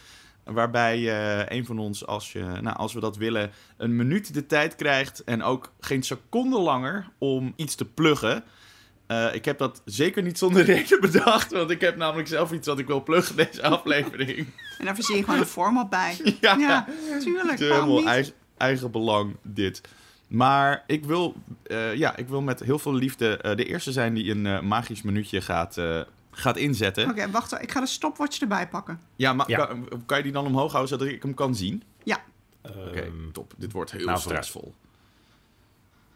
Waarbij 0.44 0.98
een 1.52 1.66
van 1.66 1.80
ons, 1.80 2.06
als, 2.06 2.32
je, 2.32 2.44
nou, 2.62 2.78
als 2.78 2.94
we 2.94 3.00
dat 3.00 3.18
willen, 3.18 3.52
een 3.78 3.96
minuut 3.96 4.34
de 4.34 4.46
tijd 4.46 4.76
krijgt. 4.76 5.24
En 5.24 5.44
ook 5.44 5.72
geen 5.80 6.04
seconde 6.04 6.60
langer 6.60 7.10
om 7.18 7.54
iets 7.56 7.76
te 7.76 7.86
pluggen. 7.86 8.44
Eh, 9.28 9.36
ik 9.36 9.46
heb 9.46 9.58
dat 9.58 9.82
zeker 9.86 10.24
niet 10.24 10.38
zonder 10.38 10.64
reden 10.74 11.02
bedacht. 11.02 11.52
Want 11.52 11.70
ik 11.70 11.82
heb 11.82 11.96
namelijk 11.98 12.28
zelf 12.28 12.52
iets 12.52 12.68
wat 12.68 12.80
ik 12.80 12.88
wil 12.88 13.04
pluggen 13.04 13.36
deze 13.36 13.64
aflevering. 13.78 14.48
En 14.78 14.86
daar 14.86 14.96
verzin 14.96 15.16
je 15.18 15.24
gewoon 15.24 15.40
een 15.40 15.46
format 15.46 15.90
bij. 15.90 16.18
Ja. 16.42 16.56
Ja, 16.58 16.86
tuurlijk. 17.20 17.52
Het 17.52 17.60
is 17.62 17.68
waarom 17.68 17.88
helemaal 17.88 17.98
niet? 17.98 18.06
eigen, 18.06 18.34
eigen 18.58 18.92
belang, 18.92 19.36
dit. 19.42 19.82
Maar 20.28 20.84
ik 20.88 21.06
wil, 21.06 21.36
eh, 21.64 21.96
ja, 21.96 22.16
ik 22.16 22.28
wil 22.28 22.42
met 22.42 22.60
heel 22.60 22.80
veel 22.80 22.94
liefde 22.94 23.38
eh, 23.38 23.56
de 23.56 23.66
eerste 23.66 23.92
zijn 23.92 24.14
die 24.14 24.32
een 24.32 24.68
magisch 24.68 25.02
minuutje 25.02 25.42
gaat, 25.42 25.78
eh, 25.78 26.02
gaat 26.32 26.58
inzetten. 26.58 27.10
Oké, 27.10 27.30
wacht. 27.32 27.62
Ik 27.62 27.72
ga 27.72 27.80
de 27.80 27.86
stopwatch 27.86 28.40
erbij 28.42 28.68
pakken. 28.68 29.00
Ja, 29.16 29.34
maar 29.34 29.50
Ja. 29.50 29.66
Kan, 29.66 29.88
kan 30.06 30.18
je 30.18 30.24
die 30.24 30.32
dan 30.32 30.46
omhoog 30.46 30.72
houden 30.72 30.98
zodat 30.98 31.14
ik 31.14 31.24
hem 31.24 31.34
kan 31.34 31.56
zien? 31.56 31.84
Ja. 32.04 32.24
Oké, 32.62 33.00
Ehm, 33.02 33.32
top. 33.32 33.54
Dit 33.58 33.72
wordt 33.72 33.92
heel 33.92 34.06
nou, 34.06 34.20
stressvol. 34.20 34.74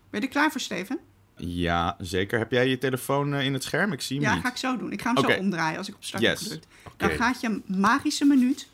Ben 0.10 0.20
je 0.22 0.28
er 0.28 0.34
klaar 0.34 0.52
voor, 0.52 0.62
Steven? 0.62 1.00
Ja, 1.38 1.96
zeker. 2.00 2.40
Heb 2.40 2.52
jij 2.52 2.68
je 2.68 2.78
telefoon 2.78 3.34
eh, 3.34 3.46
in 3.46 3.54
het 3.54 3.64
scherm? 3.64 3.92
Ik 3.92 4.02
zie 4.02 4.18
hem 4.18 4.26
Ja, 4.26 4.34
niet. 4.34 4.44
ga 4.44 4.50
ik 4.50 4.58
zo 4.58 4.78
doen. 4.78 4.92
Ik 4.92 5.02
ga 5.02 5.14
hem 5.14 5.30
zo 5.32 5.38
omdraaien 5.40 5.78
als 5.78 5.88
ik 5.88 5.96
op 5.96 6.04
start 6.04 6.24
Yes. 6.24 6.30
heb 6.32 6.40
gedrukt. 6.42 6.68
Dan 6.98 7.10
gaat 7.10 7.42
je 7.42 7.62
magische 7.66 8.26
minuut 8.26 8.68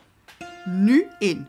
nu 0.66 1.06
in. 1.20 1.48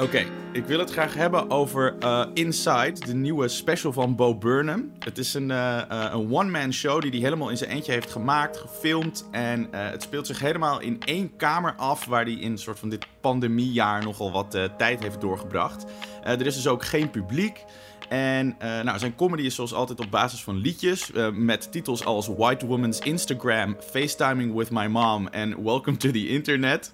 Oké, 0.00 0.26
ik 0.52 0.64
wil 0.64 0.78
het 0.78 0.90
graag 0.90 1.14
hebben 1.14 1.50
over 1.50 1.96
eh, 1.98 2.26
Inside, 2.34 2.92
de 3.06 3.14
nieuwe 3.14 3.48
special 3.48 3.92
van 3.92 4.16
Bo 4.16 4.34
Burnham. 4.34 4.90
Het 4.98 5.18
is 5.18 5.34
een, 5.34 5.50
eh, 5.50 5.82
een 5.88 6.32
one-man 6.32 6.72
show 6.72 7.00
die 7.02 7.10
hij 7.10 7.20
helemaal 7.20 7.48
in 7.50 7.56
zijn 7.56 7.70
eentje 7.70 7.92
heeft 7.92 8.10
gemaakt, 8.10 8.56
gefilmd. 8.56 9.28
En 9.30 9.68
het 9.70 10.02
speelt 10.02 10.26
zich 10.26 10.38
helemaal 10.40 10.80
in 10.80 11.00
één 11.04 11.36
kamer 11.36 11.74
af, 11.76 12.04
waar 12.04 12.24
hij 12.24 12.32
in 12.32 12.50
een 12.50 12.58
soort 12.58 12.78
van 12.78 12.88
dit 12.88 13.06
pandemiejaar 13.20 14.02
nogal 14.04 14.32
wat 14.32 14.58
tijd 14.78 15.02
heeft 15.02 15.20
doorgebracht. 15.20 15.84
Er 16.22 16.46
is 16.46 16.54
dus 16.54 16.66
ook 16.66 16.84
geen 16.84 17.10
publiek. 17.10 17.64
En 18.08 18.54
eh, 18.58 18.80
nou, 18.80 18.98
zijn 18.98 19.14
comedy 19.14 19.42
is 19.42 19.54
zoals 19.54 19.72
altijd 19.74 20.00
op 20.00 20.10
basis 20.10 20.42
van 20.42 20.56
liedjes. 20.56 21.12
eh, 21.12 21.30
met 21.30 21.72
titels 21.72 22.04
als 22.04 22.26
White 22.36 22.66
Woman's 22.66 22.98
Instagram, 22.98 23.76
FaceTiming 23.90 24.54
with 24.54 24.70
My 24.70 24.86
Mom 24.86 25.28
en 25.28 25.64
Welcome 25.64 25.96
to 25.96 26.10
the 26.10 26.28
Internet. 26.28 26.92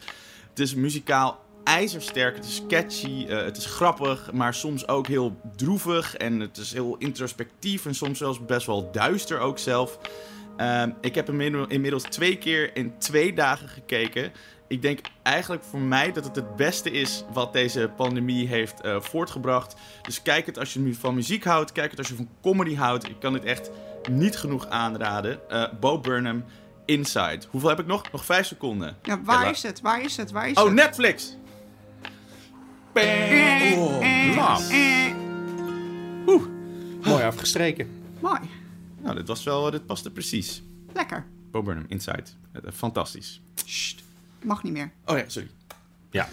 Het 0.50 0.58
is 0.58 0.74
muzikaal 0.74 1.42
ijzersterk, 1.64 2.36
het 2.36 2.44
is 2.44 2.62
catchy, 2.68 3.26
eh, 3.28 3.44
het 3.44 3.56
is 3.56 3.66
grappig, 3.66 4.32
maar 4.32 4.54
soms 4.54 4.88
ook 4.88 5.06
heel 5.06 5.36
droevig. 5.56 6.14
En 6.16 6.40
het 6.40 6.56
is 6.56 6.72
heel 6.72 6.96
introspectief 6.98 7.86
en 7.86 7.94
soms 7.94 8.18
zelfs 8.18 8.44
best 8.44 8.66
wel 8.66 8.90
duister 8.92 9.38
ook 9.38 9.58
zelf. 9.58 9.98
Ehm, 10.56 10.90
ik 11.00 11.14
heb 11.14 11.26
hem 11.26 11.40
inmiddel- 11.40 11.70
inmiddels 11.70 12.02
twee 12.02 12.36
keer 12.36 12.76
in 12.76 12.98
twee 12.98 13.32
dagen 13.34 13.68
gekeken. 13.68 14.32
Ik 14.68 14.82
denk 14.82 15.00
eigenlijk 15.22 15.64
voor 15.64 15.80
mij 15.80 16.12
dat 16.12 16.24
het 16.24 16.36
het 16.36 16.56
beste 16.56 16.90
is 16.90 17.24
wat 17.32 17.52
deze 17.52 17.90
pandemie 17.96 18.46
heeft 18.48 18.80
eh, 18.80 19.00
voortgebracht. 19.00 19.74
Dus 20.02 20.22
kijk 20.22 20.46
het 20.46 20.58
als 20.58 20.72
je 20.72 20.80
mu- 20.80 20.94
van 20.94 21.14
muziek 21.14 21.44
houdt, 21.44 21.72
kijk 21.72 21.90
het 21.90 21.98
als 21.98 22.08
je 22.08 22.14
van 22.14 22.28
comedy 22.42 22.74
houdt. 22.74 23.08
Ik 23.08 23.20
kan 23.20 23.34
het 23.34 23.44
echt 23.44 23.70
niet 24.10 24.36
genoeg 24.36 24.66
aanraden. 24.68 25.50
Eh 25.50 25.64
Bo 25.80 25.98
Burnham, 26.00 26.44
Inside. 26.84 27.40
Hoeveel 27.50 27.68
heb 27.68 27.78
ik 27.80 27.86
nog? 27.86 28.12
Nog 28.12 28.24
vijf 28.24 28.46
seconden. 28.46 28.96
Ja, 29.02 29.20
waar 29.22 29.50
is 29.50 29.62
het? 29.62 29.80
Waar 29.80 30.02
is 30.02 30.16
het? 30.16 30.30
Waar 30.30 30.48
is 30.48 30.56
Oh, 30.56 30.64
het? 30.64 30.72
Netflix! 30.74 31.36
Bang! 32.92 33.74
Oh, 33.76 34.00
lam. 34.36 34.62
Mooi 37.02 37.22
afgestreken. 37.24 37.88
Mooi. 38.20 38.38
Nou, 39.00 39.16
dit 39.16 39.28
was 39.28 39.44
wel, 39.44 39.70
dit 39.70 39.86
paste 39.86 40.10
precies. 40.10 40.62
Lekker. 40.92 41.26
Bo 41.50 41.62
Burnham, 41.62 41.84
Inside. 41.88 42.24
Eh, 42.52 42.60
Fantastisch. 42.72 43.40
Sst. 43.64 44.02
Mag 44.44 44.62
niet 44.62 44.72
meer. 44.72 44.90
Oh 45.04 45.18
ja, 45.18 45.24
sorry. 45.26 45.48
Ja. 46.10 46.28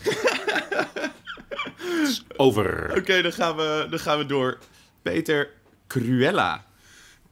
Over. 2.37 2.93
Oké, 2.97 3.21
dan, 3.21 3.33
gaan 3.33 3.55
we, 3.55 3.87
dan 3.89 3.99
gaan 3.99 4.17
we 4.17 4.25
door. 4.25 4.57
Peter 5.01 5.49
Cruella. 5.87 6.65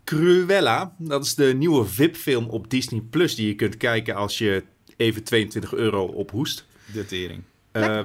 Cruella, 0.03 0.95
dat 0.97 1.25
is 1.25 1.35
de 1.35 1.53
nieuwe 1.53 1.85
VIP-film 1.85 2.49
op 2.49 2.69
Disney 2.69 3.01
Plus 3.09 3.35
die 3.35 3.47
je 3.47 3.55
kunt 3.55 3.77
kijken 3.77 4.15
als 4.15 4.37
je 4.37 4.63
even 4.97 5.23
22 5.23 5.73
euro 5.73 6.05
ophoest. 6.05 6.65
De 6.93 7.05
tering. 7.05 7.43
Eh, 7.71 8.01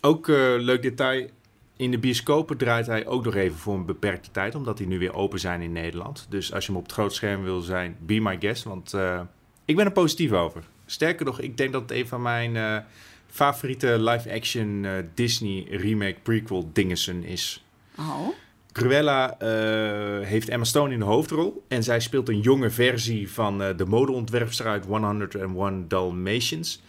ook 0.00 0.28
eh, 0.28 0.54
leuk 0.58 0.82
detail. 0.82 1.30
In 1.76 1.90
de 1.90 1.98
bioscopen 1.98 2.56
draait 2.56 2.86
hij 2.86 3.06
ook 3.06 3.24
nog 3.24 3.34
even 3.34 3.58
voor 3.58 3.74
een 3.74 3.86
beperkte 3.86 4.30
tijd, 4.30 4.54
omdat 4.54 4.76
die 4.76 4.86
nu 4.86 4.98
weer 4.98 5.14
open 5.14 5.40
zijn 5.40 5.60
in 5.60 5.72
Nederland. 5.72 6.26
Dus 6.28 6.52
als 6.52 6.66
je 6.66 6.70
hem 6.70 6.80
op 6.80 6.86
het 6.86 6.94
groot 6.94 7.14
scherm 7.14 7.42
wil 7.42 7.60
zijn, 7.60 7.96
be 8.00 8.20
my 8.20 8.36
guest, 8.40 8.64
want 8.64 8.94
eh, 8.94 9.20
ik 9.64 9.76
ben 9.76 9.84
er 9.84 9.92
positief 9.92 10.32
over. 10.32 10.64
Sterker 10.86 11.24
nog, 11.24 11.40
ik 11.40 11.56
denk 11.56 11.72
dat 11.72 11.82
het 11.82 11.90
een 11.90 12.08
van 12.08 12.22
mijn 12.22 12.56
eh, 12.56 12.78
favoriete 13.26 14.02
live-action 14.02 14.84
eh, 14.84 14.92
Disney 15.14 15.66
remake 15.70 16.16
prequel 16.22 16.70
dingessen 16.72 17.24
is. 17.24 17.64
Oh. 17.98 18.28
Cruella 18.72 19.38
eh, 19.38 20.26
heeft 20.26 20.48
Emma 20.48 20.64
Stone 20.64 20.92
in 20.92 20.98
de 20.98 21.04
hoofdrol. 21.04 21.64
En 21.68 21.82
zij 21.82 22.00
speelt 22.00 22.28
een 22.28 22.40
jonge 22.40 22.70
versie 22.70 23.30
van 23.30 23.62
eh, 23.62 23.76
de 23.76 23.84
modeontwerpster 23.84 24.66
uit 24.66 24.84
101 24.84 25.88
Dalmatians. 25.88 26.82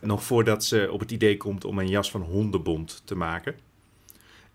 Nog 0.00 0.24
voordat 0.24 0.64
ze 0.64 0.88
op 0.90 1.00
het 1.00 1.10
idee 1.10 1.36
komt 1.36 1.64
om 1.64 1.78
een 1.78 1.88
jas 1.88 2.10
van 2.10 2.22
hondenbont 2.22 3.02
te 3.04 3.14
maken. 3.14 3.54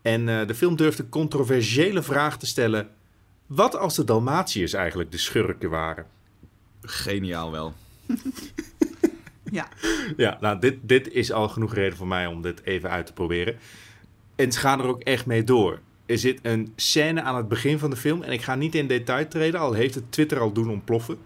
En 0.01 0.29
eh, 0.29 0.47
de 0.47 0.55
film 0.55 0.75
durft 0.75 0.99
een 0.99 1.09
controversiële 1.09 2.03
vraag 2.03 2.37
te 2.37 2.45
stellen. 2.45 2.89
Wat 3.45 3.75
als 3.75 3.95
de 3.95 4.03
Dalmatiërs 4.03 4.73
eigenlijk 4.73 5.11
de 5.11 5.17
schurken 5.17 5.69
waren? 5.69 6.05
Geniaal 6.81 7.51
wel. 7.51 7.73
Ja. 9.51 9.67
Ja, 10.17 10.37
nou, 10.41 10.59
dit, 10.59 10.77
dit 10.81 11.11
is 11.11 11.31
al 11.31 11.49
genoeg 11.49 11.73
reden 11.73 11.97
voor 11.97 12.07
mij 12.07 12.25
om 12.25 12.41
dit 12.41 12.61
even 12.63 12.89
uit 12.89 13.05
te 13.05 13.13
proberen. 13.13 13.55
En 14.35 14.51
ze 14.51 14.59
gaan 14.59 14.79
er 14.79 14.87
ook 14.87 15.01
echt 15.01 15.25
mee 15.25 15.43
door. 15.43 15.79
Er 16.05 16.17
zit 16.17 16.39
een 16.41 16.73
scène 16.75 17.21
aan 17.21 17.35
het 17.35 17.47
begin 17.47 17.79
van 17.79 17.89
de 17.89 17.95
film. 17.95 18.23
En 18.23 18.31
ik 18.31 18.41
ga 18.41 18.55
niet 18.55 18.75
in 18.75 18.87
detail 18.87 19.27
treden, 19.27 19.59
al 19.59 19.73
heeft 19.73 19.95
het 19.95 20.11
Twitter 20.11 20.39
al 20.39 20.51
doen 20.51 20.69
ontploffen. 20.69 21.17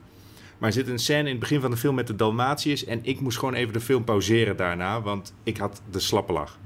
Maar 0.57 0.69
er 0.69 0.75
zit 0.75 0.87
een 0.87 0.99
scène 0.99 1.23
in 1.23 1.29
het 1.29 1.39
begin 1.39 1.61
van 1.61 1.71
de 1.71 1.77
film 1.77 1.95
met 1.95 2.07
de 2.07 2.15
Dalmatiërs. 2.15 2.85
En 2.85 2.99
ik 3.01 3.19
moest 3.19 3.37
gewoon 3.37 3.53
even 3.53 3.73
de 3.73 3.79
film 3.79 4.03
pauzeren 4.03 4.57
daarna, 4.57 5.01
want 5.01 5.33
ik 5.43 5.57
had 5.57 5.81
de 5.91 5.99
slappe 5.99 6.33
lach. 6.33 6.57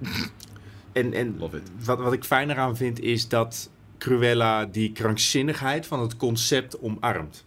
en 0.92 1.12
en 1.12 1.36
Love 1.38 1.56
it. 1.56 1.70
wat, 1.84 1.98
wat 1.98 2.12
ik 2.12 2.24
fijn 2.24 2.50
eraan 2.50 2.76
vind 2.76 3.00
is 3.00 3.28
dat 3.28 3.70
Cruella 3.98 4.64
die 4.64 4.92
krankzinnigheid 4.92 5.86
van 5.86 6.00
het 6.00 6.16
concept 6.16 6.80
omarmt. 6.80 7.44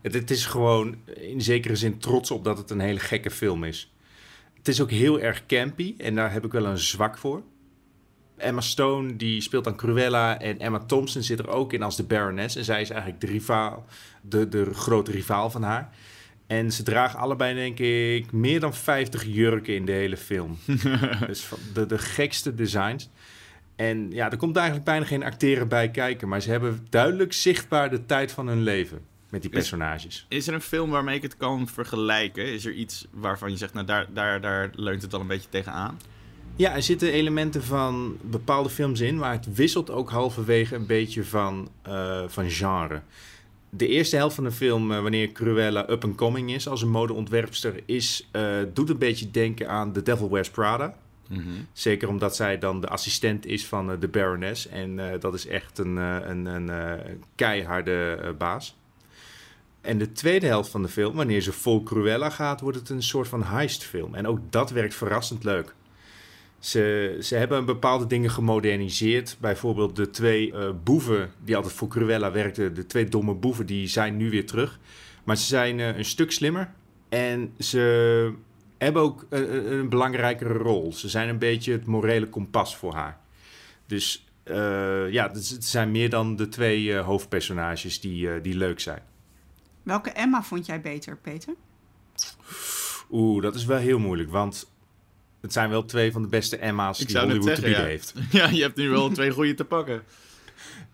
Het, 0.00 0.14
het 0.14 0.30
is 0.30 0.46
gewoon 0.46 0.96
in 1.14 1.40
zekere 1.40 1.76
zin 1.76 1.98
trots 1.98 2.30
op 2.30 2.44
dat 2.44 2.58
het 2.58 2.70
een 2.70 2.80
hele 2.80 2.98
gekke 2.98 3.30
film 3.30 3.64
is. 3.64 3.92
Het 4.54 4.68
is 4.68 4.80
ook 4.80 4.90
heel 4.90 5.20
erg 5.20 5.46
campy 5.46 5.94
en 5.98 6.14
daar 6.14 6.32
heb 6.32 6.44
ik 6.44 6.52
wel 6.52 6.66
een 6.66 6.78
zwak 6.78 7.18
voor. 7.18 7.42
Emma 8.36 8.60
Stone 8.60 9.16
die 9.16 9.40
speelt 9.40 9.64
dan 9.64 9.76
Cruella 9.76 10.40
en 10.40 10.58
Emma 10.58 10.78
Thompson 10.78 11.22
zit 11.22 11.38
er 11.38 11.48
ook 11.48 11.72
in 11.72 11.82
als 11.82 11.96
de 11.96 12.02
Baroness. 12.02 12.56
En 12.56 12.64
zij 12.64 12.80
is 12.80 12.90
eigenlijk 12.90 13.20
de, 13.20 13.26
rivaal, 13.26 13.86
de, 14.20 14.48
de 14.48 14.74
grote 14.74 15.10
rivaal 15.10 15.50
van 15.50 15.62
haar. 15.62 15.90
En 16.46 16.72
ze 16.72 16.82
dragen 16.82 17.18
allebei, 17.18 17.54
denk 17.54 17.78
ik, 17.78 18.32
meer 18.32 18.60
dan 18.60 18.74
50 18.74 19.24
jurken 19.24 19.74
in 19.74 19.84
de 19.84 19.92
hele 19.92 20.16
film. 20.16 20.58
dus 21.26 21.40
van 21.40 21.58
de, 21.74 21.86
de 21.86 21.98
gekste 21.98 22.54
designs. 22.54 23.10
En 23.76 24.10
ja, 24.10 24.30
er 24.30 24.36
komt 24.36 24.56
eigenlijk 24.56 24.86
bijna 24.86 25.04
geen 25.04 25.22
acteren 25.22 25.68
bij 25.68 25.90
kijken. 25.90 26.28
Maar 26.28 26.40
ze 26.40 26.50
hebben 26.50 26.86
duidelijk 26.88 27.32
zichtbaar 27.32 27.90
de 27.90 28.06
tijd 28.06 28.32
van 28.32 28.46
hun 28.46 28.62
leven 28.62 29.09
met 29.30 29.42
die 29.42 29.50
Is- 29.50 29.56
personages. 29.56 30.26
Is 30.28 30.46
er 30.48 30.54
een 30.54 30.60
film 30.60 30.90
waarmee 30.90 31.16
ik 31.16 31.22
het 31.22 31.36
kan 31.36 31.68
vergelijken? 31.68 32.52
Is 32.52 32.64
er 32.64 32.72
iets 32.72 33.06
waarvan 33.10 33.50
je 33.50 33.56
zegt, 33.56 33.74
nou 33.74 33.86
daar, 33.86 34.06
daar, 34.12 34.40
daar 34.40 34.70
leunt 34.74 35.02
het 35.02 35.14
al 35.14 35.20
een 35.20 35.26
beetje 35.26 35.48
tegenaan? 35.48 35.98
Ja, 36.56 36.74
er 36.74 36.82
zitten 36.82 37.12
elementen 37.12 37.62
van 37.62 38.18
bepaalde 38.22 38.68
films 38.70 39.00
in, 39.00 39.16
maar 39.18 39.32
het 39.32 39.54
wisselt 39.54 39.90
ook 39.90 40.10
halverwege 40.10 40.74
een 40.74 40.86
beetje 40.86 41.24
van, 41.24 41.68
eh, 41.82 42.22
van 42.26 42.50
genre. 42.50 43.00
De 43.70 43.86
eerste 43.88 44.16
helft 44.16 44.34
van 44.34 44.44
de 44.44 44.52
film, 44.52 44.92
eh, 44.92 45.00
wanneer 45.02 45.32
Cruella 45.32 45.90
up 45.90 46.04
and 46.04 46.14
coming 46.16 46.52
is 46.54 46.68
als 46.68 46.82
een 46.82 46.90
modeontwerpster, 46.90 47.82
is, 47.86 48.28
eh, 48.30 48.56
doet 48.72 48.90
een 48.90 48.98
beetje 48.98 49.30
denken 49.30 49.68
aan 49.68 49.92
The 49.92 50.02
Devil 50.02 50.30
Wears 50.30 50.50
Prada. 50.50 50.94
Zeker 51.72 52.08
omdat 52.08 52.36
zij 52.36 52.58
dan 52.58 52.80
de 52.80 52.88
assistent 52.88 53.46
is 53.46 53.66
van 53.66 54.00
de 54.00 54.08
Baroness. 54.08 54.68
En 54.68 55.12
eh, 55.12 55.20
dat 55.20 55.34
is 55.34 55.46
echt 55.46 55.78
een, 55.78 55.98
eh, 55.98 56.16
een, 56.22 56.46
een 56.46 56.68
eh, 56.70 57.12
keiharde 57.34 58.34
baas. 58.38 58.76
En 59.80 59.98
de 59.98 60.12
tweede 60.12 60.46
helft 60.46 60.70
van 60.70 60.82
de 60.82 60.88
film, 60.88 61.14
wanneer 61.16 61.40
ze 61.40 61.52
vol 61.52 61.82
Cruella 61.82 62.30
gaat, 62.30 62.60
wordt 62.60 62.78
het 62.78 62.88
een 62.88 63.02
soort 63.02 63.28
van 63.28 63.42
heistfilm. 63.42 64.14
En 64.14 64.26
ook 64.26 64.38
dat 64.50 64.70
werkt 64.70 64.94
verrassend 64.94 65.44
leuk. 65.44 65.74
Ze, 66.58 67.16
ze 67.22 67.34
hebben 67.36 67.64
bepaalde 67.64 68.06
dingen 68.06 68.30
gemoderniseerd. 68.30 69.36
Bijvoorbeeld 69.40 69.96
de 69.96 70.10
twee 70.10 70.52
eh, 70.52 70.68
boeven 70.84 71.30
die 71.44 71.56
altijd 71.56 71.74
voor 71.74 71.88
Cruella 71.88 72.30
werkten, 72.32 72.74
de 72.74 72.86
twee 72.86 73.04
domme 73.08 73.34
boeven, 73.34 73.66
die 73.66 73.86
zijn 73.88 74.16
nu 74.16 74.30
weer 74.30 74.46
terug. 74.46 74.78
Maar 75.24 75.36
ze 75.36 75.44
zijn 75.46 75.80
eh, 75.80 75.96
een 75.96 76.04
stuk 76.04 76.32
slimmer. 76.32 76.70
En 77.08 77.52
ze 77.58 78.32
hebben 78.78 79.02
ook 79.02 79.26
een, 79.28 79.72
een- 79.72 79.88
belangrijkere 79.88 80.54
rol. 80.54 80.92
Ze 80.92 81.08
zijn 81.08 81.28
een 81.28 81.38
beetje 81.38 81.72
het 81.72 81.86
morele 81.86 82.28
kompas 82.28 82.76
voor 82.76 82.94
haar. 82.94 83.18
Dus 83.86 84.24
eh, 84.42 85.10
ja, 85.10 85.30
het 85.32 85.64
zijn 85.64 85.90
meer 85.90 86.10
dan 86.10 86.36
de 86.36 86.48
twee 86.48 86.94
eh, 86.94 87.04
hoofdpersonages 87.04 88.00
die, 88.00 88.30
eh, 88.30 88.42
die 88.42 88.56
leuk 88.56 88.80
zijn. 88.80 89.02
Welke 89.82 90.10
Emma 90.10 90.42
vond 90.42 90.66
jij 90.66 90.80
beter, 90.80 91.16
Peter? 91.16 91.54
Oeh, 93.10 93.42
dat 93.42 93.54
is 93.54 93.64
wel 93.64 93.78
heel 93.78 93.98
moeilijk, 93.98 94.30
want 94.30 94.70
het 95.40 95.52
zijn 95.52 95.70
wel 95.70 95.84
twee 95.84 96.12
van 96.12 96.22
de 96.22 96.28
beste 96.28 96.56
Emma's 96.56 97.00
Ik 97.00 97.08
die 97.08 97.18
Hollywood 97.18 97.42
te 97.42 97.48
zeggen, 97.48 97.64
bieden 97.64 97.82
ja. 97.82 97.88
heeft. 97.88 98.14
Ja, 98.30 98.48
je 98.48 98.62
hebt 98.62 98.76
nu 98.76 98.88
wel 98.88 99.10
twee 99.10 99.30
goede 99.30 99.54
te 99.54 99.64
pakken. 99.64 100.02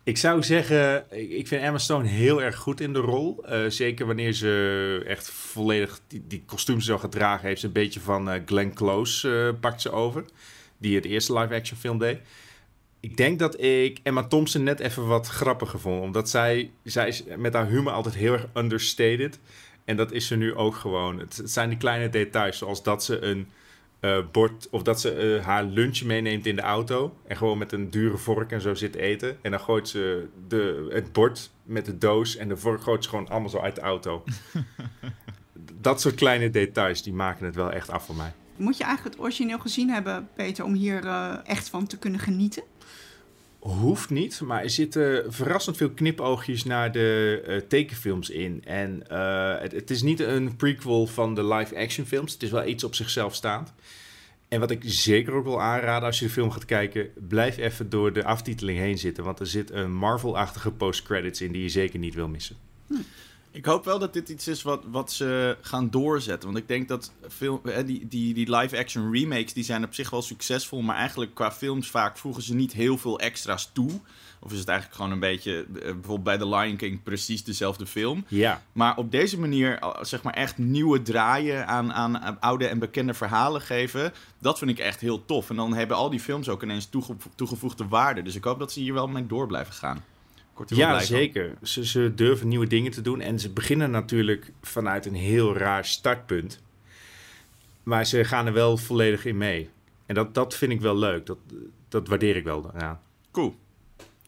Ik 0.07 0.16
zou 0.16 0.43
zeggen, 0.43 1.05
ik 1.38 1.49
vind 1.49 1.62
Emma 1.62 1.78
Stone 1.78 2.09
heel 2.09 2.43
erg 2.43 2.57
goed 2.57 2.81
in 2.81 2.93
de 2.93 2.99
rol. 2.99 3.45
Eh, 3.45 3.64
zeker 3.69 4.07
wanneer 4.07 4.33
ze 4.33 5.02
echt 5.07 5.31
volledig 5.31 6.00
die, 6.07 6.25
die 6.26 6.43
kostuums 6.47 6.85
zo 6.85 6.99
gedragen 6.99 7.49
heeft. 7.49 7.61
Ze 7.61 7.66
een 7.66 7.73
beetje 7.73 8.00
van 8.00 8.31
eh, 8.31 8.40
Glenn 8.47 8.75
Close 8.75 9.47
eh, 9.55 9.61
pakt 9.61 9.83
ze 9.83 9.90
over. 9.90 10.25
Die 10.78 10.95
het 10.95 11.05
eerste 11.05 11.38
live-action 11.38 11.78
film 11.78 11.99
deed. 11.99 12.19
Ik 13.07 13.17
denk 13.17 13.39
dat 13.39 13.63
ik 13.63 13.99
Emma 14.03 14.25
Thompson 14.25 14.63
net 14.63 14.81
even 14.81 15.07
wat 15.07 15.27
grappiger 15.27 15.81
vond. 15.81 16.03
Omdat 16.03 16.29
zij, 16.31 16.71
zij 16.83 17.09
is 17.09 17.25
met 17.37 17.55
haar 17.55 17.67
humor 17.67 17.93
altijd 17.93 18.15
heel 18.15 18.33
erg 18.33 18.47
understated. 18.55 19.39
En 19.85 19.97
dat 19.97 20.13
is 20.13 20.27
ze 20.27 20.37
nu 20.37 20.55
ook 20.55 20.75
gewoon. 20.75 21.19
Het, 21.19 21.37
het 21.37 21.51
zijn 21.51 21.69
die 21.69 21.79
kleine 21.79 22.09
details. 22.09 22.59
Zoals 22.59 22.83
dat 22.83 23.05
ze 23.05 23.21
een 23.21 23.49
eh, 24.01 24.19
bord... 24.33 24.69
Of 24.71 24.83
dat 24.83 25.01
ze 25.01 25.11
eh, 25.13 25.45
haar 25.45 25.65
lunch 25.65 26.03
meeneemt 26.03 26.47
in 26.47 26.57
de 26.57 26.63
auto. 26.63 27.17
En 27.27 27.37
gewoon 27.37 27.59
met 27.59 27.73
een 27.73 27.91
dure 27.91 28.17
vork 28.17 28.53
en 28.53 28.61
zo 28.61 28.75
zit 28.75 28.95
eten. 28.95 29.39
En 29.43 29.51
dan 29.51 29.61
gooit 29.61 29.89
ze 29.89 30.29
de, 30.49 30.87
het 30.91 31.13
bord 31.13 31.51
met 31.63 31.85
de 31.85 31.99
doos. 31.99 32.37
En 32.37 32.49
de 32.49 32.57
vork 32.57 32.83
gooit 32.83 33.05
ze 33.05 33.11
gewoon 33.11 33.29
allemaal 33.29 33.51
zo 33.51 33.59
uit 33.59 33.75
de 33.75 33.81
auto. 33.81 34.25
dat 35.81 36.01
soort 36.01 36.15
kleine 36.15 36.51
details, 36.51 37.03
die 37.03 37.13
maken 37.13 37.47
het 37.47 37.55
wel 37.55 37.73
echt 37.73 37.91
af 37.91 38.07
voor 38.07 38.17
mij. 38.17 38.33
Moet 38.57 38.77
je 38.77 38.85
eigenlijk 38.85 39.15
het 39.17 39.25
origineel 39.25 39.59
gezien 39.59 39.91
hebben, 39.91 40.29
Peter, 40.35 40.65
om 40.65 40.75
hier 40.75 41.05
eh, 41.07 41.37
echt 41.45 41.69
van 41.69 41.87
te 41.87 41.99
kunnen 41.99 42.21
genieten? 42.21 42.63
Hoeft 43.66 44.11
niet, 44.11 44.40
maar 44.40 44.62
er 44.62 44.70
zitten 44.70 45.32
verrassend 45.32 45.76
veel 45.76 45.90
knipoogjes 45.90 46.64
naar 46.64 46.92
de 46.92 47.42
eh, 47.46 47.56
tekenfilms 47.56 48.30
in. 48.30 48.62
En 48.64 49.08
eh, 49.08 49.61
het, 49.61 49.73
het 49.73 49.90
is 49.90 50.02
niet 50.02 50.20
een 50.20 50.56
prequel 50.56 51.06
van 51.06 51.35
de 51.35 51.44
live-action 51.44 52.06
films. 52.06 52.32
Het 52.32 52.42
is 52.42 52.50
wel 52.50 52.66
iets 52.66 52.85
op 52.85 52.94
zichzelf 52.94 53.35
staand. 53.35 53.73
En 54.49 54.61
wat 54.61 54.70
ik 54.70 54.82
zeker 54.85 55.32
ook 55.32 55.44
wil 55.44 55.61
aanraden 55.61 56.06
als 56.06 56.18
je 56.18 56.25
de 56.25 56.30
film 56.30 56.50
gaat 56.50 56.64
kijken, 56.64 57.08
blijf 57.28 57.56
even 57.56 57.90
door 57.90 58.12
de 58.12 58.25
aftiteling 58.25 58.78
heen 58.78 58.99
zitten. 58.99 59.25
Want 59.25 59.40
er 59.40 59.46
zit 59.46 59.70
een 59.70 59.92
Marvel-achtige 59.92 60.70
post-credits 60.70 61.40
in 61.40 61.52
die 61.52 61.62
je 61.62 61.68
zeker 61.68 61.99
niet 61.99 62.14
wil 62.14 62.28
missen. 62.28 62.56
Ik 63.57 63.65
hoop 63.65 63.85
wel 63.85 63.99
dat 63.99 64.13
dit 64.13 64.29
iets 64.29 64.49
is 64.49 64.63
wat, 64.63 64.83
wat 64.91 65.13
ze 65.13 65.57
gaan 65.61 65.91
doorzetten. 65.91 66.49
Want 66.49 66.61
ik 66.63 66.69
denk 66.69 66.89
dat 66.89 67.13
film, 67.29 67.61
die, 67.87 68.09
die, 68.09 68.35
die 68.35 68.57
live-action 68.57 69.13
remakes 69.13 69.53
die 69.53 69.65
zijn 69.65 69.85
op 69.85 69.95
zich 69.95 70.11
wel 70.11 70.23
succesvol. 70.23 70.83
Maar 70.83 70.97
eigenlijk 70.97 71.35
qua 71.35 71.53
films 71.53 71.91
vaak 71.91 72.19
voegen 72.19 72.43
ze 72.43 72.55
niet 72.55 72.73
heel 72.73 72.99
veel 72.99 73.19
extra's 73.21 73.71
toe. 73.73 73.91
Of 74.41 74.53
is 74.53 74.59
het 74.59 74.69
eigenlijk 74.69 74.99
gewoon 74.99 75.13
een 75.13 75.21
beetje, 75.21 75.59
eh, 75.75 75.81
bijvoorbeeld 75.83 76.23
bij 76.23 76.39
The 76.39 76.49
Lion 76.49 76.77
King, 76.77 77.03
precies 77.03 77.45
dezelfde 77.45 77.87
film. 77.87 78.25
Ja, 78.29 78.63
Maar 78.73 78.97
op 78.97 79.11
deze 79.11 79.39
manier, 79.41 79.79
zeg 80.01 80.23
maar, 80.23 80.35
echt 80.35 80.59
nieuwe 80.59 81.03
draaien 81.03 81.67
aan, 81.67 81.93
aan, 81.93 82.19
aan 82.19 82.41
oude 82.41 82.67
en 82.67 82.79
bekende 82.79 83.15
verhalen 83.15 83.61
geven. 83.61 84.13
Dat 84.39 84.59
vind 84.59 84.71
ik 84.71 84.79
echt 84.79 85.01
heel 85.01 85.25
tof. 85.25 85.51
En 85.51 85.57
dan 85.57 85.75
hebben 85.75 85.97
al 85.97 86.11
die 86.11 86.21
films 86.21 86.49
ook 86.49 86.63
ineens 86.63 86.87
toege- 86.87 87.17
toegevoegde 87.35 87.89
waarde. 87.89 88.23
Dus 88.23 88.35
ik 88.35 88.45
hoop 88.45 88.59
dat 88.59 88.73
ze 88.73 88.81
hier 88.81 88.95
wel 88.95 89.09
mee 89.09 89.27
door 89.27 89.47
blijven 89.47 89.75
gaan. 89.75 90.05
Je 90.67 90.75
Ja, 90.77 91.01
zeker. 91.01 91.55
Ze, 91.63 91.87
ze 91.87 92.13
durven 92.15 92.49
nieuwe 92.49 92.67
dingen 92.67 92.93
te 92.93 93.01
doen. 93.01 93.21
En 93.21 93.39
ze 93.41 93.51
beginnen 93.53 93.91
natuurlijk 93.91 94.53
vanuit 94.63 95.07
een 95.07 95.15
heel 95.15 95.57
raar 95.57 95.85
startpunt. 95.85 96.61
Maar 97.83 98.05
ze 98.07 98.25
gaan 98.25 98.47
er 98.47 98.53
wel 98.53 98.77
volledig 98.77 99.25
in 99.25 99.37
mee. 99.37 99.71
En 100.07 100.15
dat, 100.15 100.35
dat 100.35 100.55
vind 100.55 100.73
ik 100.73 100.81
wel 100.81 100.97
leuk. 100.97 101.27
Dat, 101.27 101.39
dat 101.89 102.09
waardeer 102.09 102.37
ik 102.37 102.45
wel 102.45 102.63
daaraan. 102.63 103.01
Cool. 103.31 103.57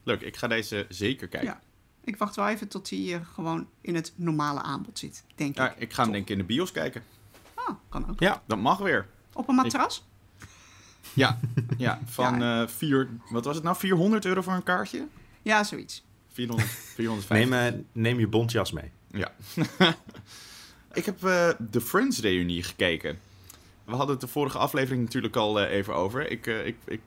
Leuk, 0.03 0.21
ik 0.21 0.37
ga 0.37 0.47
deze 0.47 0.85
zeker 0.89 1.27
kijken. 1.27 1.49
Ja. 1.49 1.61
Ik 2.03 2.17
wacht 2.17 2.35
wel 2.35 2.47
even 2.47 2.67
tot 2.67 2.89
hij 2.89 3.13
eh, 3.13 3.19
gewoon 3.33 3.67
in 3.81 3.95
het 3.95 4.13
normale 4.15 4.61
aanbod 4.61 4.99
zit, 4.99 5.23
denk 5.35 5.57
Ja, 5.57 5.71
ik. 5.71 5.77
ik 5.77 5.93
ga 5.93 6.03
hem 6.03 6.11
denk 6.11 6.23
ik 6.23 6.29
in 6.29 6.37
de 6.37 6.43
bios 6.43 6.71
kijken. 6.71 7.03
Ah, 7.53 7.75
kan 7.89 8.09
ook. 8.09 8.19
Ja, 8.19 8.41
Dat 8.45 8.57
mag 8.57 8.77
weer. 8.77 9.07
Op 9.33 9.47
een 9.49 9.55
matras? 9.55 10.05
Ja, 11.13 11.39
ja 11.77 11.99
van 12.05 12.39
Ja. 12.39 12.61
eh 12.61 12.67
vier, 12.67 13.09
wat 13.29 13.45
was 13.45 13.55
het 13.55 13.63
nou? 13.63 13.75
400 13.77 14.25
euro 14.25 14.41
voor 14.41 14.53
een 14.53 14.63
kaartje? 14.63 15.07
Ja, 15.41 15.63
zoiets. 15.63 16.05
400, 16.39 16.69
450. 16.69 17.29
neem, 17.37 17.53
eh, 17.53 17.79
neem 17.91 18.19
je 18.19 18.27
bontjas 18.27 18.71
mee. 18.71 18.91
Ja. 19.11 19.31
ik 20.93 21.05
heb 21.05 21.23
eh, 21.23 21.49
de 21.71 21.81
Friends-reunie 21.81 22.63
gekeken. 22.63 23.19
We 23.89 23.95
hadden 23.95 24.15
het 24.15 24.21
de 24.21 24.31
vorige 24.31 24.57
aflevering 24.57 25.03
natuurlijk 25.03 25.35
al 25.35 25.59
eh, 25.59 25.71
even 25.71 25.95
over. 25.95 26.31
Ik, 26.31 26.47
eh, 26.47 26.65
ik, 26.65 26.75
ik, 26.85 27.01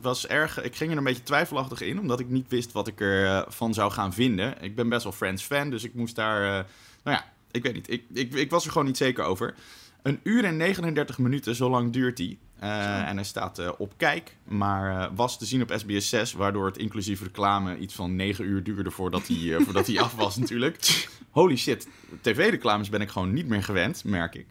was 0.00 0.26
erg, 0.26 0.62
ik 0.62 0.76
ging 0.76 0.90
er 0.90 0.96
een 0.96 1.04
beetje 1.04 1.22
twijfelachtig 1.22 1.80
in, 1.80 2.00
omdat 2.00 2.20
ik 2.20 2.28
niet 2.28 2.48
wist 2.48 2.72
wat 2.72 2.86
ik 2.88 3.00
ervan 3.00 3.52
van 3.52 3.74
zou 3.74 3.92
gaan 3.92 4.12
vinden. 4.12 4.62
Ik 4.62 4.74
ben 4.74 4.88
best 4.88 5.02
wel 5.02 5.12
Friends-fan, 5.12 5.70
dus 5.70 5.84
ik 5.84 5.94
moest 5.94 6.14
daar... 6.14 6.42
eh, 6.42 6.64
nou 7.04 7.16
ja, 7.16 7.32
ik 7.50 7.62
weet 7.62 7.74
niet. 7.74 7.90
Ik, 7.90 8.04
ik, 8.12 8.34
ik 8.34 8.50
was 8.50 8.64
er 8.64 8.70
gewoon 8.70 8.86
niet 8.86 8.96
zeker 8.96 9.24
over. 9.24 9.54
Een 10.02 10.20
uur 10.22 10.44
en 10.44 10.56
39 10.56 11.18
minuten, 11.18 11.54
zo 11.54 11.70
lang 11.70 11.92
duurt 11.92 12.16
die. 12.16 12.38
Eh, 12.60 13.08
en 13.08 13.14
hij 13.14 13.24
staat 13.24 13.58
eh, 13.58 13.70
op 13.78 13.92
kijk, 13.96 14.36
maar 14.44 15.00
eh, 15.00 15.10
was 15.14 15.38
te 15.38 15.44
zien 15.44 15.62
op 15.62 15.72
SBS 15.76 16.08
6, 16.08 16.32
waardoor 16.32 16.66
het 16.66 16.78
inclusief 16.78 17.22
reclame 17.22 17.78
iets 17.78 17.94
van 17.94 18.16
9 18.16 18.44
uur 18.44 18.62
duurde 18.62 18.90
voordat 18.90 19.26
hij, 19.26 19.60
voordat 19.60 19.86
hij 19.86 20.00
af 20.04 20.14
was 20.14 20.36
natuurlijk. 20.36 21.06
Holy 21.30 21.56
shit, 21.56 21.88
tv-reclames 22.20 22.88
ben 22.88 23.00
ik 23.00 23.08
gewoon 23.08 23.32
niet 23.32 23.48
meer 23.48 23.62
gewend, 23.62 24.04
merk 24.04 24.34
ik. 24.34 24.46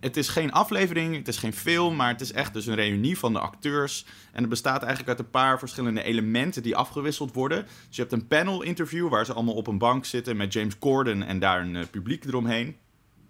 Het 0.00 0.16
is 0.16 0.28
geen 0.28 0.52
aflevering, 0.52 1.16
het 1.16 1.28
is 1.28 1.36
geen 1.36 1.52
film, 1.52 1.96
maar 1.96 2.08
het 2.08 2.20
is 2.20 2.32
echt 2.32 2.52
dus 2.52 2.66
een 2.66 2.74
reunie 2.74 3.18
van 3.18 3.32
de 3.32 3.38
acteurs. 3.38 4.06
En 4.32 4.40
het 4.40 4.50
bestaat 4.50 4.82
eigenlijk 4.82 5.08
uit 5.08 5.18
een 5.18 5.30
paar 5.30 5.58
verschillende 5.58 6.02
elementen 6.02 6.62
die 6.62 6.76
afgewisseld 6.76 7.34
worden. 7.34 7.62
Dus 7.64 7.96
je 7.96 8.00
hebt 8.00 8.12
een 8.12 8.26
panel-interview 8.26 9.08
waar 9.08 9.24
ze 9.24 9.32
allemaal 9.32 9.54
op 9.54 9.66
een 9.66 9.78
bank 9.78 10.04
zitten 10.04 10.36
met 10.36 10.52
James 10.52 10.78
Corden 10.78 11.22
en 11.22 11.38
daar 11.38 11.60
een 11.60 11.90
publiek 11.90 12.24
eromheen 12.24 12.76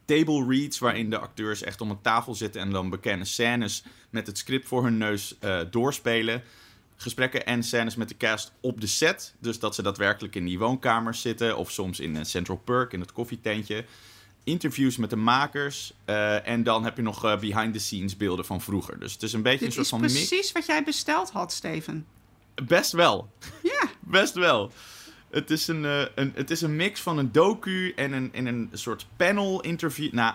table 0.07 0.47
reads, 0.49 0.79
waarin 0.79 1.11
de 1.11 1.19
acteurs 1.19 1.63
echt 1.63 1.81
om 1.81 1.91
een 1.91 2.01
tafel 2.01 2.35
zitten 2.35 2.61
en 2.61 2.71
dan 2.71 2.91
bekende 2.91 3.25
scènes 3.25 3.83
met 4.11 4.27
het 4.27 4.39
script 4.39 4.69
voor 4.69 4.83
hun 4.85 4.99
neus 4.99 5.35
eh, 5.41 5.61
doorspelen. 5.71 6.43
Gesprekken 6.97 7.47
en 7.47 7.63
scènes 7.63 7.97
met 7.97 8.09
de 8.09 8.17
cast 8.17 8.53
op 8.61 8.81
de 8.81 8.87
set. 8.87 9.35
Dus 9.39 9.59
dat 9.59 9.75
ze 9.75 9.83
daadwerkelijk 9.83 10.35
in 10.35 10.45
die 10.45 10.59
woonkamers 10.59 11.21
zitten 11.21 11.57
of 11.57 11.71
soms 11.71 12.01
in 12.01 12.17
eh, 12.17 12.25
Central 12.25 12.57
Perk, 12.57 12.93
in 12.93 13.01
het 13.01 13.13
koffietentje. 13.13 13.85
Interviews 14.45 14.97
met 14.97 15.11
de 15.11 15.17
makers. 15.17 15.93
eh, 16.05 16.49
en 16.49 16.63
dan 16.63 16.85
heb 16.85 16.97
je 16.97 17.03
nog 17.03 17.25
eh, 17.25 17.39
behind-the-scenes 17.39 18.17
beelden 18.17 18.45
van 18.45 18.61
vroeger. 18.61 18.99
Dus 18.99 19.13
het 19.13 19.23
is 19.23 19.33
een 19.33 19.43
beetje 19.43 19.59
Dit 19.59 19.69
een 19.69 19.73
soort 19.75 19.89
van 19.89 20.01
mix. 20.01 20.13
precies 20.13 20.53
wat 20.53 20.67
jij 20.67 20.83
besteld 20.85 21.31
had, 21.31 21.53
Steven. 21.53 22.07
Best 22.65 22.93
wel. 22.93 23.31
Ja. 23.63 23.89
Best 24.01 24.35
wel. 24.35 24.73
Het 25.37 25.51
is 25.51 25.69
een, 25.69 25.85
eh, 25.85 26.03
een, 26.15 26.33
het 26.35 26.51
is 26.51 26.61
een 26.61 26.77
mix 26.77 27.01
van 27.01 27.19
een 27.19 27.33
docu 27.33 27.93
en 27.97 28.13
een, 28.13 28.33
en 28.33 28.47
een 28.47 28.69
soort 28.73 29.07
panel-interview. 29.17 30.13
Nou, 30.13 30.35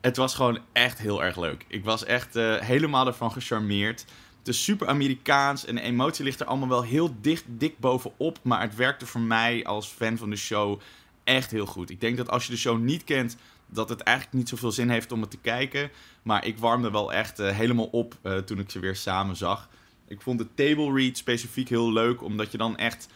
het 0.00 0.16
was 0.16 0.34
gewoon 0.34 0.58
echt 0.72 0.98
heel 0.98 1.24
erg 1.24 1.36
leuk. 1.36 1.64
Ik 1.68 1.84
was 1.84 2.04
echt 2.04 2.36
eh, 2.36 2.56
helemaal 2.56 3.06
ervan 3.06 3.32
gecharmeerd. 3.32 4.04
Het 4.38 4.48
is 4.48 4.64
super 4.64 4.88
Amerikaans 4.88 5.64
en 5.64 5.74
de 5.74 5.80
emotie 5.80 6.24
ligt 6.24 6.40
er 6.40 6.46
allemaal 6.46 6.68
wel 6.68 6.82
heel 6.82 7.14
dicht, 7.20 7.44
dik 7.46 7.78
bovenop. 7.78 8.38
Maar 8.42 8.60
het 8.60 8.74
werkte 8.74 9.06
voor 9.06 9.20
mij 9.20 9.64
als 9.64 9.86
fan 9.86 10.16
van 10.16 10.30
de 10.30 10.36
show 10.36 10.80
echt 11.24 11.50
heel 11.50 11.66
goed. 11.66 11.90
Ik 11.90 12.00
denk 12.00 12.16
dat 12.16 12.30
als 12.30 12.46
je 12.46 12.52
de 12.52 12.58
show 12.58 12.78
niet 12.78 13.04
kent, 13.04 13.36
dat 13.66 13.88
het 13.88 14.00
eigenlijk 14.00 14.36
niet 14.36 14.48
zoveel 14.48 14.72
zin 14.72 14.90
heeft 14.90 15.12
om 15.12 15.20
het 15.20 15.30
te 15.30 15.38
kijken. 15.38 15.90
Maar 16.22 16.46
ik 16.46 16.58
warmde 16.58 16.90
wel 16.90 17.12
echt 17.12 17.38
eh, 17.38 17.56
helemaal 17.56 17.86
op 17.86 18.14
toen 18.44 18.58
ik 18.58 18.70
ze 18.70 18.78
weer 18.78 18.96
samen 18.96 19.36
zag. 19.36 19.68
Ik 20.08 20.20
vond 20.20 20.38
de 20.38 20.54
table 20.54 20.92
read 20.92 21.16
specifiek 21.16 21.68
heel 21.68 21.92
leuk, 21.92 22.22
omdat 22.22 22.52
je 22.52 22.58
dan 22.58 22.76
echt 22.76 23.08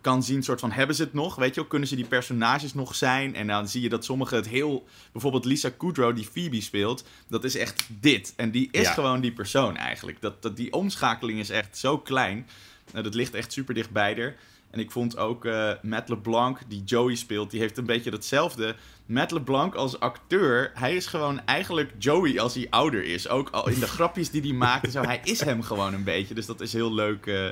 kan 0.00 0.22
zien, 0.22 0.42
soort 0.42 0.60
van, 0.60 0.70
hebben 0.70 0.96
ze 0.96 1.02
het 1.02 1.12
nog? 1.12 1.34
Weet 1.34 1.54
je 1.54 1.60
wel, 1.60 1.68
kunnen 1.68 1.88
ze 1.88 1.96
die 1.96 2.04
personages 2.04 2.74
nog 2.74 2.94
zijn? 2.94 3.34
En 3.34 3.46
dan 3.46 3.68
zie 3.68 3.82
je 3.82 3.88
dat 3.88 4.04
sommigen 4.04 4.36
het 4.36 4.48
heel... 4.48 4.86
Bijvoorbeeld 5.12 5.44
Lisa 5.44 5.70
Kudrow, 5.70 6.16
die 6.16 6.28
Phoebe 6.32 6.60
speelt, 6.60 7.04
dat 7.28 7.44
is 7.44 7.56
echt 7.56 7.86
dit. 8.00 8.32
En 8.36 8.50
die 8.50 8.68
is 8.70 8.82
Ja. 8.82 8.92
gewoon 8.92 9.20
die 9.20 9.32
persoon 9.32 9.76
eigenlijk. 9.76 10.20
Dat, 10.20 10.42
dat, 10.42 10.56
die 10.56 10.72
omschakeling 10.72 11.38
is 11.38 11.50
echt 11.50 11.78
zo 11.78 11.98
klein. 11.98 12.46
Nou, 12.92 13.04
dat 13.04 13.14
ligt 13.14 13.34
echt 13.34 13.52
super 13.52 13.74
dicht 13.74 13.90
bij 13.90 14.14
haar. 14.14 14.36
En 14.70 14.80
ik 14.80 14.90
vond 14.90 15.16
ook 15.16 15.44
eh, 15.44 15.70
Matt 15.82 16.08
LeBlanc, 16.08 16.58
die 16.68 16.82
Joey 16.84 17.14
speelt, 17.14 17.50
die 17.50 17.60
heeft 17.60 17.78
een 17.78 17.86
beetje 17.86 18.10
datzelfde. 18.10 18.74
Matt 19.06 19.30
LeBlanc 19.30 19.74
als 19.74 20.00
acteur, 20.00 20.70
hij 20.74 20.96
is 20.96 21.06
gewoon 21.06 21.40
eigenlijk 21.44 21.92
Joey 21.98 22.40
als 22.40 22.54
hij 22.54 22.66
ouder 22.70 23.04
is. 23.04 23.28
Ook 23.28 23.50
al 23.50 23.68
in 23.68 23.80
de 23.80 23.86
grapjes 23.88 24.30
die 24.30 24.40
hij 24.42 24.52
maakt 24.52 24.84
en 24.84 24.90
zo, 24.90 25.00
hij 25.02 25.20
is 25.24 25.40
hem 25.40 25.62
gewoon 25.62 25.94
een 25.94 26.04
beetje. 26.04 26.34
Dus 26.34 26.46
dat 26.46 26.60
is 26.60 26.72
heel 26.72 26.94
leuk, 26.94 27.26
eh, 27.26 27.46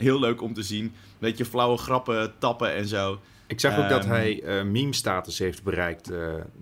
heel 0.00 0.20
leuk 0.20 0.42
om 0.42 0.54
te 0.54 0.62
zien. 0.62 0.92
Beetje 1.18 1.44
flauwe 1.44 1.76
grappen, 1.76 2.32
tappen 2.38 2.74
en 2.74 2.86
zo. 2.86 3.20
Ik 3.46 3.60
zag 3.60 3.78
ook 3.78 3.88
dat 3.88 4.00
Ehm. 4.02 4.10
hij 4.10 4.42
eh, 4.42 4.62
meme-status 4.64 5.38
heeft 5.38 5.62
bereikt 5.62 6.10
eh, 6.10 6.18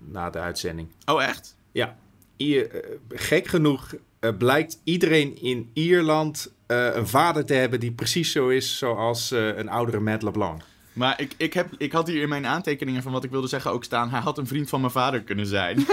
na 0.07 0.29
de 0.29 0.39
uitzending. 0.39 0.87
Oh, 1.05 1.23
echt? 1.23 1.55
Ja, 1.71 1.97
I- 2.37 2.57
eh, 2.59 2.79
gek 3.09 3.47
genoeg 3.47 3.93
blijkt 4.37 4.79
iedereen 4.83 5.41
in 5.41 5.69
Ierland 5.73 6.53
een 6.67 7.07
vader 7.07 7.45
te 7.45 7.53
hebben 7.53 7.79
die 7.79 7.91
precies 7.91 8.31
zo 8.31 8.47
is 8.49 8.77
zoals 8.77 9.31
een 9.31 9.69
oudere 9.69 9.99
Matt 9.99 10.23
LeBlanc. 10.23 10.61
Maar 10.93 11.21
ik, 11.21 11.33
ik, 11.37 11.53
heb, 11.53 11.67
ik 11.77 11.91
had 11.91 12.07
hier 12.07 12.21
in 12.21 12.29
mijn 12.29 12.45
aantekeningen 12.45 13.01
van 13.03 13.11
wat 13.11 13.23
ik 13.23 13.29
wilde 13.31 13.47
zeggen 13.47 13.71
ook 13.71 13.83
staan. 13.83 14.09
Hij 14.09 14.19
had 14.19 14.37
een 14.37 14.47
vriend 14.47 14.69
van 14.69 14.79
mijn 14.79 14.91
vader 14.91 15.21
kunnen 15.21 15.45
zijn. 15.47 15.77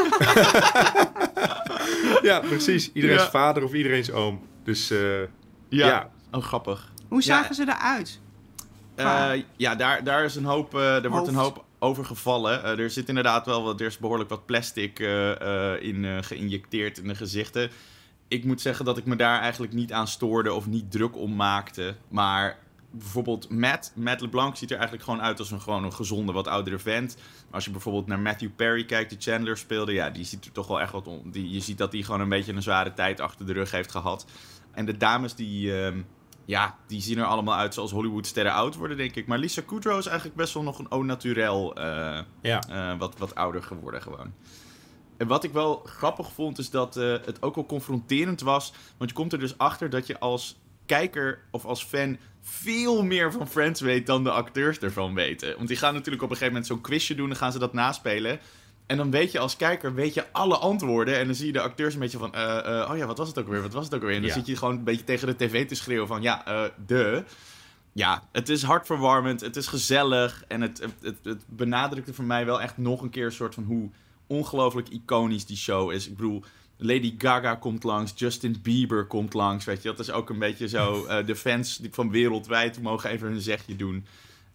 ja, 2.23 2.41
precies. 2.41 2.91
Iedereen's 2.93 3.23
Ja. 3.23 3.31
vader 3.31 3.65
of 3.65 3.73
iedereen's 3.73 4.11
oom. 4.11 4.41
Dus 4.65 4.89
ja. 4.89 5.27
Ja. 5.69 6.11
Oh, 6.33 6.43
grappig. 6.43 6.93
Hoe 7.09 7.23
zagen 7.23 7.55
ze 7.55 7.62
eruit? 7.62 8.21
Eh, 8.95 9.42
ja, 9.57 9.75
daar, 9.75 10.05
daar 10.05 10.25
is 10.25 10.37
een 10.37 10.45
hoop, 10.45 10.75
eh, 10.75 11.05
er 11.05 11.11
wordt 11.11 11.29
een 11.29 11.35
hoop 11.35 11.64
over 11.79 12.05
gevallen. 12.05 12.64
Eh, 12.64 12.79
er 12.79 12.90
zit 12.90 13.09
inderdaad 13.09 13.47
wel 13.47 13.62
wat, 13.62 13.81
er 13.81 13.87
is 13.87 13.99
behoorlijk 13.99 14.31
wat 14.31 14.47
plastic 14.47 14.99
in 15.81 16.25
geïnjecteerd 16.25 16.99
in 16.99 17.09
de 17.09 17.14
gezichten. 17.14 17.71
Ik 18.29 18.45
moet 18.45 18.61
zeggen 18.61 18.85
dat 18.85 18.99
ik 18.99 19.05
me 19.05 19.16
daar 19.16 19.40
eigenlijk 19.40 19.73
niet 19.73 19.92
aan 19.92 20.09
stoorde 20.09 20.53
of 20.53 20.66
niet 20.66 20.90
druk 20.90 21.16
om 21.16 21.37
maakte. 21.37 21.95
Maar 22.09 22.59
bijvoorbeeld 22.90 23.51
Matt, 23.51 23.92
Matt 23.95 24.21
LeBlanc 24.21 24.57
ziet 24.57 24.71
er 24.71 24.77
eigenlijk 24.77 25.05
gewoon 25.05 25.23
uit 25.23 25.38
als 25.38 25.51
een, 25.51 25.61
gewoon 25.61 25.85
een 25.85 25.92
gezonde, 25.92 26.33
wat 26.33 26.47
oudere 26.47 26.79
vent. 26.79 27.16
Maar 27.16 27.55
als 27.55 27.64
je 27.64 27.71
bijvoorbeeld 27.71 28.07
naar 28.07 28.19
Matthew 28.19 28.51
Perry 28.57 28.85
kijkt, 28.85 29.11
die 29.11 29.21
Chandler 29.21 29.57
speelde, 29.57 29.92
ja, 29.92 30.11
die 30.11 30.25
ziet 30.25 30.45
er 30.45 30.53
toch 30.53 30.66
wel 30.66 30.81
echt 30.81 30.92
wat 30.92 31.07
om. 31.07 31.31
Die, 31.31 31.51
je 31.51 31.61
ziet 31.61 31.79
dat 31.79 31.92
hij 31.92 32.03
gewoon 32.03 32.21
een 32.21 32.29
beetje 32.29 32.53
een 32.53 32.62
zware 32.62 32.92
tijd 32.95 33.21
achter 33.21 33.47
de 33.47 33.53
rug 33.53 33.71
heeft 33.71 33.90
gehad. 33.90 34.27
En 34.73 34.85
de 34.85 34.97
dames 34.97 35.35
die, 35.35 35.83
ehm, 35.83 35.99
ja, 36.47 36.77
die 36.87 37.01
zien 37.01 37.19
er 37.19 37.25
allemaal 37.25 37.59
uit 37.59 37.75
zoals 37.75 37.91
Hollywoodsterren 37.91 38.53
oud 38.53 38.75
worden, 38.75 38.97
denk 38.97 39.15
ik. 39.15 39.27
Maar 39.27 39.39
Lisa 39.39 39.63
Kudrow 39.67 39.99
is 39.99 40.07
eigenlijk 40.07 40.37
best 40.37 40.55
wel 40.55 40.63
nog 40.63 40.79
een 40.79 40.89
au 40.89 41.05
naturel 41.05 41.75
eh, 41.75 42.19
ja. 42.41 42.63
eh, 42.69 42.99
wat, 42.99 43.19
wat 43.19 43.35
ouder 43.35 43.63
geworden 43.63 44.03
gewoon. 44.03 44.33
En 45.17 45.27
wat 45.27 45.45
ik 45.45 45.53
wel 45.53 45.83
grappig 45.85 46.33
vond, 46.33 46.59
is 46.59 46.71
dat 46.71 46.97
eh, 46.97 47.11
het 47.25 47.43
ook 47.43 47.55
wel 47.55 47.67
confronterend 47.67 48.41
was. 48.41 48.73
Want 48.97 49.11
je 49.11 49.17
komt 49.17 49.33
er 49.33 49.39
dus 49.39 49.59
achter 49.59 49.91
dat 49.91 50.07
je 50.07 50.19
als 50.19 50.57
kijker 50.87 51.39
of 51.51 51.65
als 51.65 51.85
fan 51.85 52.19
veel 52.41 53.03
meer 53.03 53.33
van 53.33 53.49
Friends 53.49 53.81
weet 53.81 54.07
dan 54.07 54.25
de 54.25 54.31
acteurs 54.31 54.79
ervan 54.79 55.15
weten. 55.15 55.57
Want 55.57 55.69
die 55.69 55.77
gaan 55.77 55.95
natuurlijk 55.95 56.23
op 56.23 56.31
een 56.31 56.37
gegeven 56.37 56.53
moment 56.55 56.67
zo'n 56.73 56.81
quizje 56.81 57.15
doen, 57.15 57.29
dan 57.29 57.37
gaan 57.37 57.53
ze 57.53 57.59
dat 57.59 57.73
naspelen. 57.73 58.41
En 58.87 58.96
dan 58.96 59.11
weet 59.11 59.33
je 59.33 59.38
als 59.38 59.57
kijker, 59.57 59.94
weet 59.94 60.14
je 60.14 60.25
alle 60.33 60.57
antwoorden. 60.57 61.18
En 61.18 61.27
dan 61.27 61.35
zie 61.35 61.46
je 61.46 61.53
de 61.53 61.61
acteurs 61.61 61.94
een 61.94 62.01
beetje 62.01 62.18
van, 62.18 62.35
eh, 62.35 62.88
oh 62.90 62.96
ja, 62.96 63.07
wat 63.07 63.18
was 63.18 63.29
het 63.29 63.38
ook 63.38 63.49
weer, 63.49 63.62
wat 63.62 63.72
was 63.72 63.85
het 63.85 63.94
ook 63.94 64.01
weer? 64.01 64.11
En 64.14 64.20
dan 64.20 64.27
Ja. 64.29 64.35
zit 64.35 64.46
je 64.46 64.57
gewoon 64.57 64.77
een 64.77 64.85
beetje 64.85 65.05
tegen 65.05 65.27
de 65.27 65.37
tv 65.37 65.66
te 65.66 65.75
schreeuwen 65.75 66.07
van, 66.07 66.22
ja, 66.22 66.46
eh 66.46 66.62
de. 66.87 67.25
Ja, 67.92 68.22
het 68.33 68.49
is 68.49 68.62
hartverwarmend, 68.62 69.40
het 69.40 69.57
is 69.57 69.66
gezellig. 69.66 70.44
En 70.49 70.61
het, 70.61 70.79
het, 70.79 70.92
het, 71.03 71.16
het 71.22 71.42
benadrukte 71.46 72.14
voor 72.14 72.25
mij 72.25 72.46
wel 72.46 72.61
echt 72.61 72.77
nog 72.77 73.03
een 73.03 73.11
keer 73.11 73.25
een 73.25 73.33
soort 73.33 73.55
van 73.55 73.64
hoe 73.64 73.90
ongelooflijk 74.27 74.88
iconisch 74.88 75.46
die 75.46 75.57
show 75.57 75.92
is. 75.92 76.07
Ik 76.09 76.16
bedoel, 76.16 76.44
Lady 76.77 77.14
Gaga 77.18 77.55
komt 77.55 77.85
langs, 77.85 78.12
Justin 78.16 78.57
Bieber 78.62 79.07
komt 79.07 79.35
langs, 79.35 79.64
weet 79.64 79.83
je. 79.83 79.88
Dat 79.88 79.99
is 79.99 80.11
ook 80.11 80.31
een 80.31 80.38
beetje 80.38 80.68
zo, 80.68 81.07
de 81.27 81.37
fans 81.37 81.77
die 81.77 81.90
van 81.92 82.11
wereldwijd 82.11 82.83
mogen 82.83 83.11
even 83.11 83.29
hun 83.29 83.40
zegje 83.40 83.77
doen. 83.77 84.07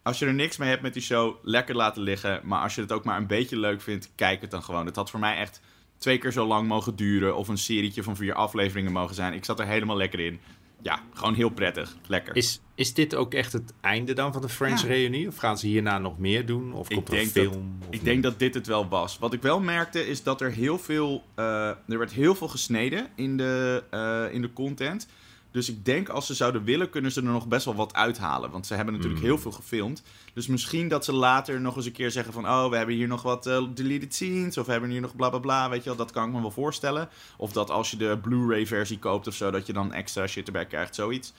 Als 0.04 0.20
je 0.20 0.26
er 0.26 0.34
niks 0.34 0.58
mee 0.58 0.70
hebt 0.70 0.82
met 0.82 0.94
die 0.94 1.02
show, 1.02 1.36
lekker 1.44 1.76
laten 1.76 2.02
liggen. 2.02 2.42
Maar 2.44 2.62
als 2.62 2.76
je 2.76 2.82
het 2.82 2.92
ook 2.92 3.04
maar 3.04 3.18
een 3.18 3.28
beetje 3.28 3.60
leuk 3.60 3.82
vindt, 3.82 4.12
kijk 4.16 4.42
het 4.42 4.52
dan 4.52 4.64
gewoon. 4.64 4.86
Het 4.86 4.96
had 4.96 5.10
voor 5.10 5.20
mij 5.20 5.38
echt 5.38 5.62
twee 5.98 6.18
keer 6.18 6.32
zo 6.32 6.46
lang 6.48 6.68
mogen 6.68 6.96
duren. 6.96 7.36
Of 7.36 7.48
een 7.48 7.58
serietje 7.58 8.04
van 8.04 8.16
vier 8.16 8.34
afleveringen 8.34 8.92
mogen 8.92 9.16
zijn. 9.16 9.34
Ik 9.34 9.46
zat 9.46 9.60
er 9.60 9.66
helemaal 9.66 9.98
lekker 9.98 10.20
in. 10.20 10.40
Ja, 10.84 11.00
gewoon 11.14 11.34
heel 11.34 11.50
prettig. 11.50 11.96
Lekker. 12.08 12.36
Is, 12.36 12.62
is 12.76 12.94
dit 12.94 13.16
ook 13.16 13.34
echt 13.34 13.54
het 13.54 13.74
einde 13.82 14.14
dan 14.14 14.34
van 14.34 14.42
de 14.42 14.50
Friends 14.50 14.82
Ja. 14.82 14.88
reunie? 14.88 15.28
Of 15.28 15.38
gaan 15.38 15.58
ze 15.58 15.68
hierna 15.68 15.98
nog 16.00 16.18
meer 16.20 16.46
doen? 16.46 16.74
Of 16.74 16.90
Ik 16.90 16.96
komt 16.96 17.08
er 17.10 17.18
een 17.18 17.24
dat- 17.24 17.32
film? 17.34 17.78
Ik 17.90 18.04
denk 18.04 18.24
dat 18.24 18.40
dit 18.40 18.54
het 18.54 18.68
wel 18.68 18.88
was. 18.88 19.18
Wat 19.20 19.34
ik 19.34 19.42
wel 19.42 19.60
merkte 19.60 20.08
is 20.08 20.24
dat 20.24 20.42
er 20.42 20.52
heel 20.52 20.78
veel. 20.80 21.24
eh, 21.36 21.68
er 21.68 21.98
werd 21.98 22.12
heel 22.12 22.36
veel 22.36 22.48
gesneden 22.48 23.08
in 23.16 23.38
de, 23.38 23.84
eh, 23.92 24.34
in 24.34 24.42
de 24.42 24.54
content. 24.54 25.08
Dus 25.52 25.70
ik 25.70 25.86
denk 25.86 26.10
als 26.10 26.26
ze 26.26 26.34
zouden 26.34 26.64
willen, 26.64 26.90
kunnen 26.90 27.12
ze 27.12 27.20
er 27.22 27.28
nog 27.28 27.48
best 27.48 27.66
wel 27.66 27.76
wat 27.76 27.94
uithalen. 27.94 28.52
Want 28.52 28.68
ze 28.68 28.74
hebben 28.74 28.94
natuurlijk 28.94 29.22
Hmm. 29.22 29.30
heel 29.32 29.40
veel 29.42 29.52
gefilmd. 29.52 30.04
Dus 30.34 30.48
misschien 30.48 30.88
dat 30.88 31.06
ze 31.06 31.14
later 31.14 31.62
nog 31.62 31.76
eens 31.76 31.86
een 31.86 31.92
keer 31.92 32.12
zeggen 32.12 32.34
van... 32.34 32.46
oh, 32.48 32.70
we 32.70 32.78
hebben 32.78 32.96
hier 32.96 33.08
nog 33.08 33.22
wat 33.22 33.46
eh, 33.48 33.64
deleted 33.74 34.14
scenes... 34.14 34.58
of 34.58 34.66
we 34.66 34.72
hebben 34.72 34.90
hier 34.90 35.02
nog 35.02 35.16
bla 35.16 35.30
bla 35.30 35.40
bla, 35.40 35.70
weet 35.70 35.84
je 35.84 35.90
wel. 35.90 35.98
Dat 35.98 36.12
kan 36.12 36.28
ik 36.28 36.34
me 36.34 36.42
wel 36.42 36.52
voorstellen. 36.52 37.10
Of 37.38 37.52
dat 37.52 37.70
als 37.70 37.92
je 37.92 37.98
de 37.98 38.18
Blu-ray 38.22 38.68
versie 38.68 39.00
koopt 39.00 39.28
of 39.28 39.34
zo... 39.36 39.52
dat 39.52 39.66
je 39.68 39.74
dan 39.74 39.94
extra 39.94 40.28
shit 40.28 40.46
erbij 40.48 40.66
krijgt, 40.66 40.96
zoiets. 40.96 41.34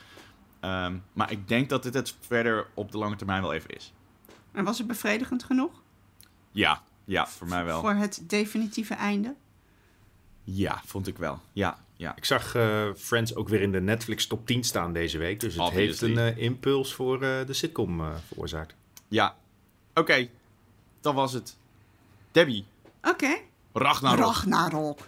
Ehm, 0.59 0.95
maar 1.13 1.31
ik 1.31 1.47
denk 1.47 1.69
dat 1.69 1.83
dit 1.83 1.93
het 1.93 2.15
verder 2.19 2.67
op 2.73 2.91
de 2.91 2.97
lange 2.97 3.15
termijn 3.15 3.41
wel 3.41 3.53
even 3.53 3.69
is. 3.75 3.93
En 4.51 4.63
was 4.63 4.77
het 4.77 4.87
bevredigend 4.87 5.43
genoeg 5.43 5.71
Ja, 6.51 6.81
ja, 7.05 7.27
voor 7.27 7.47
mij 7.47 7.65
wel. 7.65 7.79
voor 7.81 7.93
het 7.93 8.23
definitieve 8.27 8.93
einde? 8.93 9.35
Ja, 10.43 10.81
vond 10.85 11.07
ik 11.07 11.17
wel. 11.17 11.39
Ja, 11.53 11.82
ja. 12.03 12.15
Ik 12.15 12.25
zag 12.25 12.55
eh, 12.55 12.87
Friends 12.97 13.35
ook 13.35 13.49
weer 13.49 13.61
in 13.61 13.71
de 13.71 13.81
Netflix 13.81 14.27
top 14.27 14.47
10 14.47 14.63
staan 14.63 14.93
deze 14.93 15.17
week. 15.17 15.39
Dus 15.39 15.55
het 15.55 15.69
heeft 15.69 16.01
een 16.01 16.17
eh, 16.17 16.37
impuls 16.37 16.93
voor 16.93 17.21
eh, 17.23 17.45
de 17.45 17.53
sitcom 17.53 17.99
eh, 18.01 18.15
veroorzaakt. 18.27 18.75
Ja. 19.07 19.35
Oké, 19.93 20.29
dat 21.01 21.13
was 21.13 21.33
het. 21.33 21.55
Debbie, 22.31 22.65
Oké. 23.01 23.35
Ragnarok. 23.73 24.19
Ragnarok. 24.25 24.99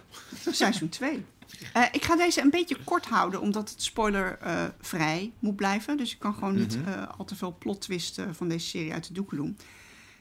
Seizoen 0.50 0.88
2. 0.88 1.24
Eh, 1.72 1.82
ik 1.92 2.04
ga 2.04 2.16
deze 2.16 2.40
een 2.40 2.50
beetje 2.50 2.76
kort 2.84 3.06
houden, 3.06 3.40
omdat 3.40 3.70
het 3.70 3.82
spoilervrij 3.82 4.72
vrij 4.80 5.32
moet 5.38 5.56
blijven. 5.56 5.96
Dus 5.96 6.12
ik 6.12 6.18
kan 6.18 6.34
gewoon 6.34 6.54
niet 6.56 6.78
Mhm. 6.80 6.88
eh, 6.88 7.02
al 7.18 7.24
te 7.24 7.36
veel 7.36 7.56
plot 7.58 7.80
twisten 7.80 8.34
van 8.34 8.48
deze 8.48 8.66
serie 8.66 8.92
uit 8.92 9.06
de 9.08 9.12
doeken 9.12 9.36
doen. 9.36 9.58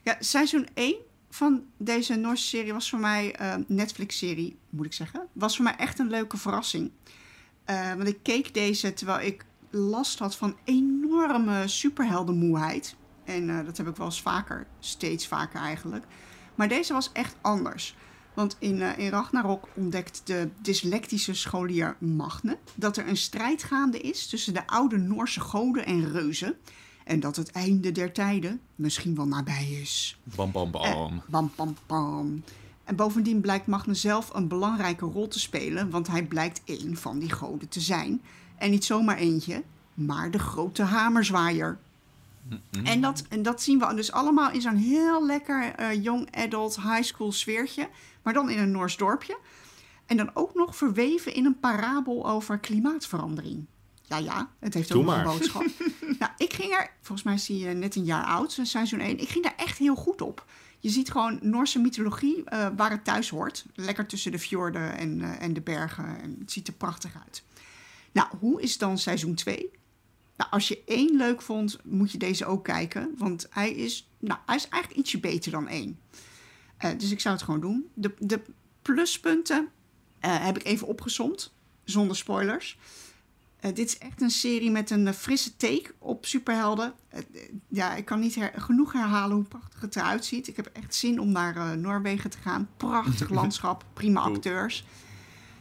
Ja, 0.04 0.16
seizoen 0.20 0.68
1 0.74 0.96
van 1.36 1.64
deze 1.78 2.16
Noorse 2.16 2.48
serie 2.48 2.74
was 2.74 2.90
voor 2.90 3.00
mij, 3.00 3.36
eh, 3.36 3.56
Netflix-serie 3.68 4.58
moet 4.70 4.86
ik 4.86 4.94
zeggen, 4.94 5.28
was 5.34 5.56
voor 5.56 5.64
mij 5.64 5.76
echt 5.76 6.00
een 6.00 6.10
leuke 6.10 6.38
verrassing. 6.38 6.92
Eh, 7.66 7.94
want 7.94 8.08
ik 8.08 8.20
keek 8.22 8.54
deze 8.54 8.94
terwijl 8.94 9.28
ik 9.28 9.46
last 9.70 10.20
had 10.20 10.36
van 10.36 10.58
enorme 10.64 11.68
superheldenmoeheid. 11.68 12.96
En 13.24 13.50
eh, 13.50 13.66
dat 13.66 13.78
heb 13.78 13.88
ik 13.88 13.96
wel 13.96 14.06
eens 14.06 14.22
vaker, 14.22 14.68
steeds 14.80 15.28
vaker 15.28 15.60
eigenlijk. 15.60 16.06
Maar 16.56 16.68
deze 16.68 16.94
was 16.94 17.12
echt 17.14 17.36
anders. 17.42 17.96
Want 18.34 18.56
in, 18.60 18.82
eh, 18.82 18.98
in 18.98 19.10
Ragnarok 19.10 19.68
ontdekt 19.76 20.22
de 20.24 20.50
dyslectische 20.62 21.34
scholier 21.34 21.96
Magne 22.00 22.58
dat 22.76 22.98
er 22.98 23.08
een 23.08 23.18
strijd 23.18 23.64
gaande 23.64 24.00
is 24.00 24.28
tussen 24.28 24.54
de 24.54 24.68
oude 24.68 24.98
Noorse 24.98 25.40
goden 25.40 25.86
en 25.86 26.12
reuzen. 26.12 26.56
En 27.06 27.20
dat 27.20 27.36
het 27.36 27.52
einde 27.52 27.92
der 27.92 28.12
tijden 28.12 28.62
misschien 28.76 29.16
wel 29.16 29.28
nabij 29.28 29.78
is. 29.82 30.18
Bam, 30.36 30.52
bam, 30.52 30.72
bam. 30.72 30.84
Eh, 30.84 31.12
bam, 31.28 31.52
bam, 31.56 31.76
bam. 31.86 32.44
En 32.84 32.96
bovendien 32.96 33.42
blijkt 33.42 33.68
Magne 33.68 33.94
zelf 33.94 34.34
een 34.34 34.48
belangrijke 34.48 35.06
rol 35.06 35.28
te 35.28 35.40
spelen, 35.40 35.90
want 35.90 36.08
hij 36.08 36.26
blijkt 36.26 36.62
één 36.64 36.98
van 36.98 37.20
die 37.20 37.32
goden 37.32 37.70
te 37.70 37.80
zijn. 37.80 38.22
En 38.58 38.72
niet 38.72 38.86
zomaar 38.86 39.18
eentje, 39.18 39.64
maar 39.94 40.32
de 40.32 40.40
grote 40.40 40.84
hamerzwaaier. 40.84 41.78
En, 42.84 43.02
dat, 43.02 43.24
en 43.30 43.44
dat 43.44 43.62
zien 43.62 43.80
we 43.80 43.94
dus 43.94 44.12
allemaal 44.12 44.52
in 44.52 44.62
zo'n 44.62 44.76
heel 44.76 45.26
lekker 45.26 45.74
eh, 45.76 46.04
young 46.04 46.36
adult 46.36 46.76
high 46.76 47.04
school 47.04 47.32
sfeertje, 47.32 47.90
maar 48.22 48.34
dan 48.34 48.50
in 48.50 48.60
een 48.60 48.72
Noors 48.72 48.98
dorpje. 48.98 49.38
En 50.06 50.18
dan 50.18 50.30
ook 50.34 50.54
nog 50.54 50.76
verweven 50.76 51.34
in 51.34 51.46
een 51.46 51.60
parabel 51.60 52.30
over 52.30 52.58
klimaatverandering. 52.58 53.66
Ja, 54.08 54.18
ja, 54.18 54.50
het 54.60 54.74
heeft 54.74 54.94
ook 54.94 55.08
een 55.08 55.24
boodschap. 55.24 55.66
nou, 56.20 56.32
ik 56.38 56.54
ging 56.54 56.74
er, 56.74 56.92
volgens 57.02 57.24
mij 57.24 57.34
is 57.34 57.48
hij 57.48 57.74
net 57.74 57.96
een 57.96 58.04
jaar 58.04 58.24
oud, 58.24 58.60
seizoen 58.62 59.00
1. 59.00 59.20
Ik 59.20 59.30
ging 59.30 59.44
daar 59.44 59.56
echt 59.58 59.78
heel 59.78 59.96
goed 59.96 60.22
op. 60.22 60.46
Je 60.80 60.90
ziet 60.90 61.12
gewoon 61.12 61.40
Noorse 61.42 61.80
mythologie 61.80 62.44
eh, 62.44 62.68
waar 62.76 62.92
het 62.92 63.04
thuis 63.04 63.30
hoort. 63.30 63.66
Lekker 63.76 64.06
tussen 64.06 64.32
de 64.32 64.40
fjorden 64.40 64.98
en, 64.98 65.22
eh, 65.22 65.42
en 65.42 65.54
de 65.54 65.62
bergen. 65.62 66.22
En 66.22 66.36
het 66.40 66.52
ziet 66.52 66.68
er 66.68 66.74
prachtig 66.74 67.16
uit. 67.26 67.44
Nou, 68.12 68.28
hoe 68.40 68.62
is 68.62 68.78
dan 68.78 68.98
seizoen 68.98 69.36
2? 69.36 69.70
Nou, 70.38 70.52
als 70.52 70.68
je 70.68 70.84
één 70.86 71.16
leuk 71.16 71.42
vond, 71.42 71.78
moet 71.84 72.12
je 72.12 72.18
deze 72.18 72.46
ook 72.46 72.64
kijken. 72.64 73.14
Want 73.18 73.48
hij 73.50 73.72
is, 73.72 74.10
nou, 74.20 74.40
hij 74.46 74.56
is 74.56 74.70
eigenlijk 74.70 75.02
ietsje 75.02 75.20
beter 75.20 75.52
dan 75.52 75.68
één. 75.68 76.00
Eh, 76.78 76.92
dus 76.98 77.12
ik 77.12 77.20
zou 77.20 77.36
het 77.36 77.44
gewoon 77.44 77.62
doen. 77.62 77.90
De, 77.94 78.14
de 78.20 78.42
pluspunten 78.82 79.70
heb 80.20 80.58
ik 80.58 80.66
even 80.66 80.88
opgesomd, 80.88 81.54
zonder 81.84 82.16
spoilers. 82.16 82.78
Eh, 83.66 83.74
dit 83.74 83.88
is 83.88 83.98
echt 83.98 84.22
een 84.22 84.30
serie 84.30 84.72
met 84.72 84.90
een 84.90 85.08
eh, 85.08 85.14
frisse 85.14 85.56
take 85.58 85.94
op 86.00 86.26
superhelden. 86.26 86.94
Eh, 87.10 87.22
ja, 87.68 87.96
ik 87.96 88.06
kan 88.06 88.20
niet 88.20 88.36
her- 88.36 88.54
genoeg 88.62 88.92
herhalen 88.94 89.36
hoe 89.36 89.46
prachtig 89.46 89.82
het 89.82 89.96
eruit 89.96 90.26
ziet. 90.26 90.48
Ik 90.48 90.56
heb 90.56 90.66
echt 90.74 90.96
zin 90.96 91.20
om 91.20 91.32
naar 91.32 91.78
Noorwegen 91.78 92.30
te 92.30 92.38
gaan. 92.38 92.70
Prachtig 92.78 93.30
landschap, 93.40 93.86
prima 93.94 94.22
Cool. 94.22 94.36
acteurs. 94.36 94.86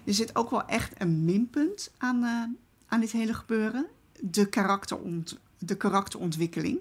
Er 0.05 0.15
zit 0.15 0.37
ook 0.37 0.51
wel 0.51 0.67
echt 0.67 0.93
een 0.99 1.25
minpunt 1.25 1.91
aan, 1.99 2.25
aan 2.87 3.01
dit 3.01 3.11
hele 3.13 3.35
gebeuren. 3.35 3.87
De, 4.21 4.49
karakteront, 4.49 5.39
de 5.59 5.77
karakterontwikkeling. 5.77 6.79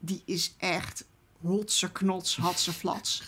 Die 0.00 0.22
is 0.24 0.54
echt 0.58 1.04
hotse 1.40 1.92
knots, 1.92 2.36
hatse 2.36 2.72
flats. 2.72 3.22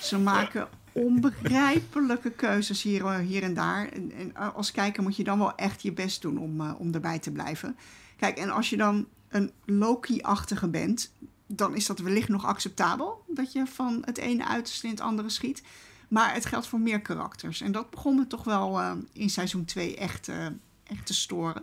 Ze 0.00 0.18
maken 0.18 0.68
onbegrijpelijke 1.04 2.30
keuzes 2.30 2.82
hier, 2.82 3.04
eh, 3.04 3.18
hier 3.18 3.42
en 3.42 3.54
daar. 3.54 3.88
En, 3.88 4.12
en 4.12 4.54
als 4.54 4.70
kijker 4.70 5.02
moet 5.02 5.16
je 5.16 5.24
dan 5.24 5.38
wel 5.38 5.54
echt 5.54 5.82
je 5.82 5.92
best 5.92 6.22
doen 6.22 6.38
om, 6.38 6.60
eh, 6.60 6.72
om 6.78 6.94
erbij 6.94 7.18
te 7.18 7.30
blijven. 7.30 7.76
Kijk, 8.16 8.38
en 8.38 8.50
als 8.50 8.70
je 8.70 8.76
dan 8.76 9.06
een 9.28 9.52
Loki-achtige 9.64 10.68
bent, 10.68 11.12
dan 11.46 11.74
is 11.76 11.86
dat 11.86 11.98
wellicht 11.98 12.28
nog 12.28 12.44
acceptabel. 12.44 13.24
Dat 13.26 13.52
je 13.52 13.66
van 13.66 14.02
het 14.04 14.18
ene 14.18 14.46
uiterste 14.46 14.86
in 14.86 14.92
het 14.92 15.00
andere 15.00 15.28
schiet. 15.28 15.62
Maar 16.08 16.34
het 16.34 16.46
geldt 16.46 16.66
voor 16.66 16.80
meer 16.80 17.00
karakters. 17.00 17.60
En 17.60 17.72
dat 17.72 17.90
begon 17.90 18.16
me 18.16 18.26
toch 18.26 18.44
wel 18.44 18.80
eh, 18.80 18.92
in 19.12 19.30
seizoen 19.30 19.64
2 19.64 19.96
echt, 19.96 20.28
eh, 20.28 20.46
echt 20.84 21.06
te 21.06 21.14
storen. 21.14 21.62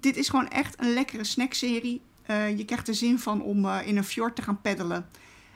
Dit 0.00 0.16
is 0.16 0.28
gewoon 0.28 0.48
echt 0.48 0.80
een 0.80 0.92
lekkere 0.94 1.24
snackserie. 1.24 2.02
Eh, 2.22 2.58
je 2.58 2.64
krijgt 2.64 2.88
er 2.88 2.94
zin 2.94 3.18
van 3.18 3.42
om 3.42 3.64
eh, 3.64 3.86
in 3.86 3.96
een 3.96 4.04
fjord 4.04 4.36
te 4.36 4.42
gaan 4.42 4.60
peddelen. 4.60 5.08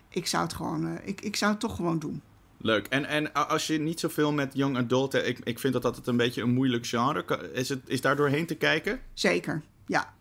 Ik 0.08 0.26
zou 0.26 0.42
het 0.42 0.54
gewoon, 0.54 0.86
eh, 0.86 1.08
ik, 1.08 1.20
ik 1.20 1.36
zou 1.36 1.50
het 1.50 1.60
toch 1.60 1.76
gewoon 1.76 1.98
doen. 1.98 2.22
Leuk. 2.58 2.86
En, 2.86 3.04
en 3.04 3.32
als 3.32 3.66
je 3.66 3.78
niet 3.78 4.00
zoveel 4.00 4.32
met 4.32 4.54
young 4.54 4.76
adult... 4.76 5.12
hebt, 5.12 5.26
Ik, 5.28 5.38
ik 5.44 5.58
vind 5.58 5.72
dat 5.72 5.82
dat 5.82 5.96
het 5.96 6.06
een 6.06 6.16
beetje 6.16 6.42
een 6.42 6.52
moeilijk 6.54 6.86
genre. 6.86 7.50
Is, 7.52 7.68
het, 7.68 7.80
is 7.86 8.00
daar 8.00 8.16
doorheen 8.16 8.46
te 8.46 8.54
kijken? 8.54 9.00
Zeker, 9.14 9.62
ja. 9.86 10.14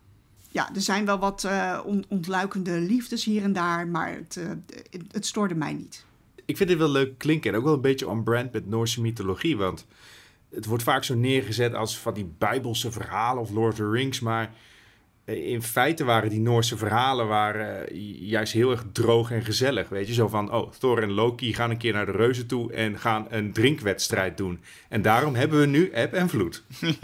Ja, 0.52 0.70
er 0.76 0.82
zijn 0.82 1.06
wel 1.06 1.20
wat 1.20 1.44
eh, 1.44 1.80
on- 1.86 2.06
ontluikende 2.08 2.72
liefdes 2.80 3.24
hier 3.26 3.44
en 3.44 3.54
daar, 3.54 3.88
maar 3.88 4.14
het, 4.14 4.38
eh, 4.38 4.48
het, 4.90 5.02
het 5.12 5.26
stoorde 5.26 5.56
mij 5.56 5.74
niet. 5.74 6.06
Ik 6.46 6.58
vind 6.58 6.70
dit 6.70 6.78
wel 6.78 6.90
leuk 6.90 7.18
klinken 7.18 7.52
en 7.52 7.58
ook 7.58 7.64
wel 7.64 7.74
een 7.74 7.82
beetje 7.82 8.08
on 8.08 8.24
brand 8.24 8.52
met 8.52 8.68
Noorse 8.68 9.02
mythologie. 9.02 9.58
Want 9.58 9.86
het 10.50 10.66
wordt 10.66 10.84
vaak 10.84 11.04
zo 11.04 11.16
neergezet 11.16 11.74
als 11.74 11.98
van 12.00 12.14
die 12.14 12.34
bijbelse 12.38 12.92
verhalen 12.92 13.42
of 13.42 13.50
Lord 13.50 13.72
of 13.72 13.78
the 13.78 13.90
Rings. 13.90 14.20
Maar 14.20 14.44
eh, 14.44 14.50
in 15.26 15.62
feite 15.64 16.04
waren 16.04 16.30
die 16.30 16.40
Noorse 16.40 16.78
verhalen 16.78 17.28
waren, 17.28 17.88
eh, 17.88 17.96
juist 18.30 18.54
heel 18.54 18.72
erg 18.72 18.84
droog 18.92 19.32
en 19.32 19.44
gezellig. 19.44 19.90
Weet 19.90 20.08
je, 20.08 20.14
zo 20.14 20.28
van, 20.28 20.54
oh, 20.54 20.72
Thor 20.72 21.02
en 21.02 21.12
Loki 21.12 21.54
gaan 21.54 21.70
een 21.70 21.78
keer 21.78 21.94
naar 21.94 22.06
de 22.06 22.12
reuzen 22.12 22.48
toe 22.48 22.74
en 22.74 23.00
gaan 23.00 23.28
een 23.30 23.54
drinkwedstrijd 23.54 24.38
doen. 24.38 24.62
En 24.90 25.02
daarom 25.02 25.36
hebben 25.36 25.60
we 25.60 25.66
nu 25.66 25.90
eb 25.90 26.14
en 26.14 26.30
vloed. 26.30 26.64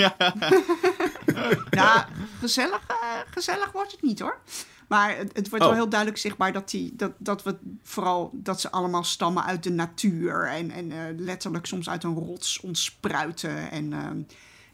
Nou, 1.70 2.02
gezellig, 2.40 2.82
eh, 2.88 3.20
gezellig 3.32 3.72
wordt 3.72 3.92
het 3.92 4.02
niet 4.02 4.20
hoor. 4.20 4.40
Maar 4.88 5.18
het, 5.18 5.36
het 5.36 5.50
wordt 5.50 5.64
Oh. 5.66 5.70
wel 5.72 5.80
heel 5.80 5.90
duidelijk 5.90 6.20
zichtbaar 6.20 6.54
dat, 6.54 6.70
die, 6.70 6.96
dat, 6.96 7.12
dat 7.18 7.44
we 7.44 7.56
vooral 7.84 8.30
dat 8.34 8.62
ze 8.62 8.72
allemaal 8.72 9.04
stammen 9.04 9.46
uit 9.46 9.64
de 9.64 9.70
natuur. 9.70 10.48
En, 10.48 10.72
en 10.72 10.92
eh, 10.92 10.98
letterlijk 11.18 11.66
soms 11.66 11.90
uit 11.90 12.04
een 12.04 12.16
rots 12.16 12.60
ontspruiten. 12.60 13.72
En 13.72 13.94
ehm, 13.94 14.22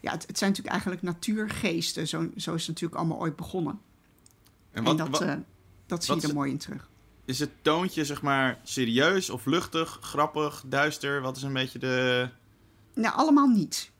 ja, 0.08 0.14
het, 0.14 0.26
het 0.26 0.38
zijn 0.38 0.50
natuurlijk 0.50 0.76
eigenlijk 0.76 1.02
natuurgeesten. 1.02 2.08
Zo, 2.08 2.18
zo 2.36 2.54
is 2.54 2.60
het 2.60 2.68
natuurlijk 2.68 3.00
allemaal 3.00 3.18
ooit 3.18 3.36
begonnen. 3.36 3.80
En 4.72 4.86
En, 4.86 4.96
dat, 4.96 5.20
eh, 5.20 5.34
dat 5.86 6.04
zie 6.04 6.14
wat 6.14 6.22
je 6.22 6.28
er 6.28 6.34
mooi 6.34 6.50
in 6.50 6.58
terug. 6.58 6.88
Is 7.24 7.38
het 7.38 7.50
toontje, 7.62 8.04
zeg 8.04 8.22
maar, 8.22 8.58
serieus 8.62 9.30
of 9.30 9.46
luchtig, 9.46 9.98
grappig, 10.00 10.64
duister? 10.66 11.20
Wat 11.20 11.36
is 11.36 11.42
een 11.42 11.52
beetje 11.52 11.78
de... 11.78 12.28
Nou, 12.94 13.14
allemaal 13.14 13.46
niet. 13.48 13.90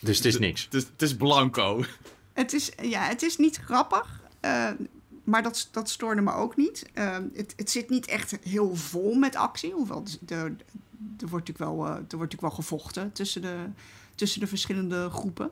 Dus 0.00 0.16
het 0.16 0.26
is 0.26 0.38
niks. 0.38 0.64
Het 0.64 0.74
is, 0.74 0.82
het 0.82 1.02
is 1.02 1.16
blanco. 1.16 1.84
Het 2.32 2.52
is, 2.52 2.72
ja, 2.82 3.02
het 3.02 3.22
is 3.22 3.36
niet 3.36 3.56
grappig, 3.56 4.20
eh, 4.40 4.70
maar 5.24 5.42
dat, 5.42 5.68
dat 5.70 5.90
stoorde 5.90 6.20
me 6.20 6.32
ook 6.32 6.56
niet. 6.56 6.86
Eh, 6.94 7.16
het, 7.34 7.52
het 7.56 7.70
zit 7.70 7.90
niet 7.90 8.06
echt 8.06 8.38
heel 8.42 8.76
vol 8.76 9.14
met 9.14 9.36
actie, 9.36 9.72
hoewel 9.72 10.04
de, 10.04 10.18
de- 10.20 10.34
er, 11.18 11.28
wordt 11.28 11.48
natuurlijk 11.48 11.58
wel, 11.58 11.86
eh, 11.86 11.90
er 11.90 11.94
wordt 11.96 12.10
natuurlijk 12.10 12.40
wel 12.40 12.50
gevochten 12.50 13.12
tussen 13.12 13.42
de, 13.42 13.64
tussen 14.14 14.40
de 14.40 14.46
verschillende 14.46 15.10
groepen. 15.10 15.50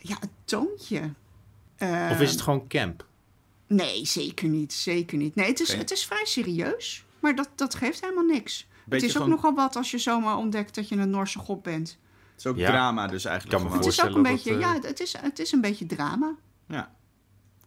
Ja, 0.00 0.16
het 0.20 0.30
toontje. 0.44 1.10
Eh, 1.76 2.08
Of 2.12 2.20
is 2.20 2.30
het 2.30 2.40
gewoon 2.40 2.68
camp? 2.68 3.06
Nee, 3.66 4.06
zeker 4.06 4.48
niet. 4.48 4.72
Zeker 4.72 5.18
niet. 5.18 5.34
Nee, 5.34 5.46
het 5.46 5.60
is, 5.60 5.72
het 5.72 5.90
is 5.90 6.04
vrij 6.06 6.24
serieus, 6.24 7.04
maar 7.20 7.34
dat, 7.34 7.48
dat 7.54 7.74
geeft 7.74 8.00
helemaal 8.00 8.24
niks. 8.24 8.66
Beetje 8.84 8.94
het 8.94 9.02
is 9.02 9.10
ook 9.20 9.22
gewoon- 9.22 9.28
nogal 9.42 9.54
wat 9.54 9.76
als 9.76 9.90
je 9.90 9.98
zomaar 9.98 10.36
ontdekt 10.36 10.74
dat 10.74 10.88
je 10.88 10.96
een 10.96 11.10
Noorse 11.10 11.38
god 11.38 11.62
bent. 11.62 11.88
Het 11.88 12.38
is 12.40 12.46
ook 12.46 12.56
Ja. 12.56 12.70
drama 12.70 13.06
dus 13.06 13.24
eigenlijk 13.24 13.58
Kan 13.62 13.70
me. 13.70 13.76
Het 13.76 13.86
is 13.86 14.00
ook 14.00 14.06
een 14.06 14.12
voorstellen 14.12 14.36
beetje, 14.36 14.50
dat, 14.60 14.74
eh, 14.74 14.82
ja, 14.82 14.88
het 14.88 15.00
is, 15.00 15.12
het 15.18 15.38
is 15.38 15.52
een 15.52 15.60
beetje 15.60 15.86
drama. 15.86 16.34
Ja. 16.68 16.94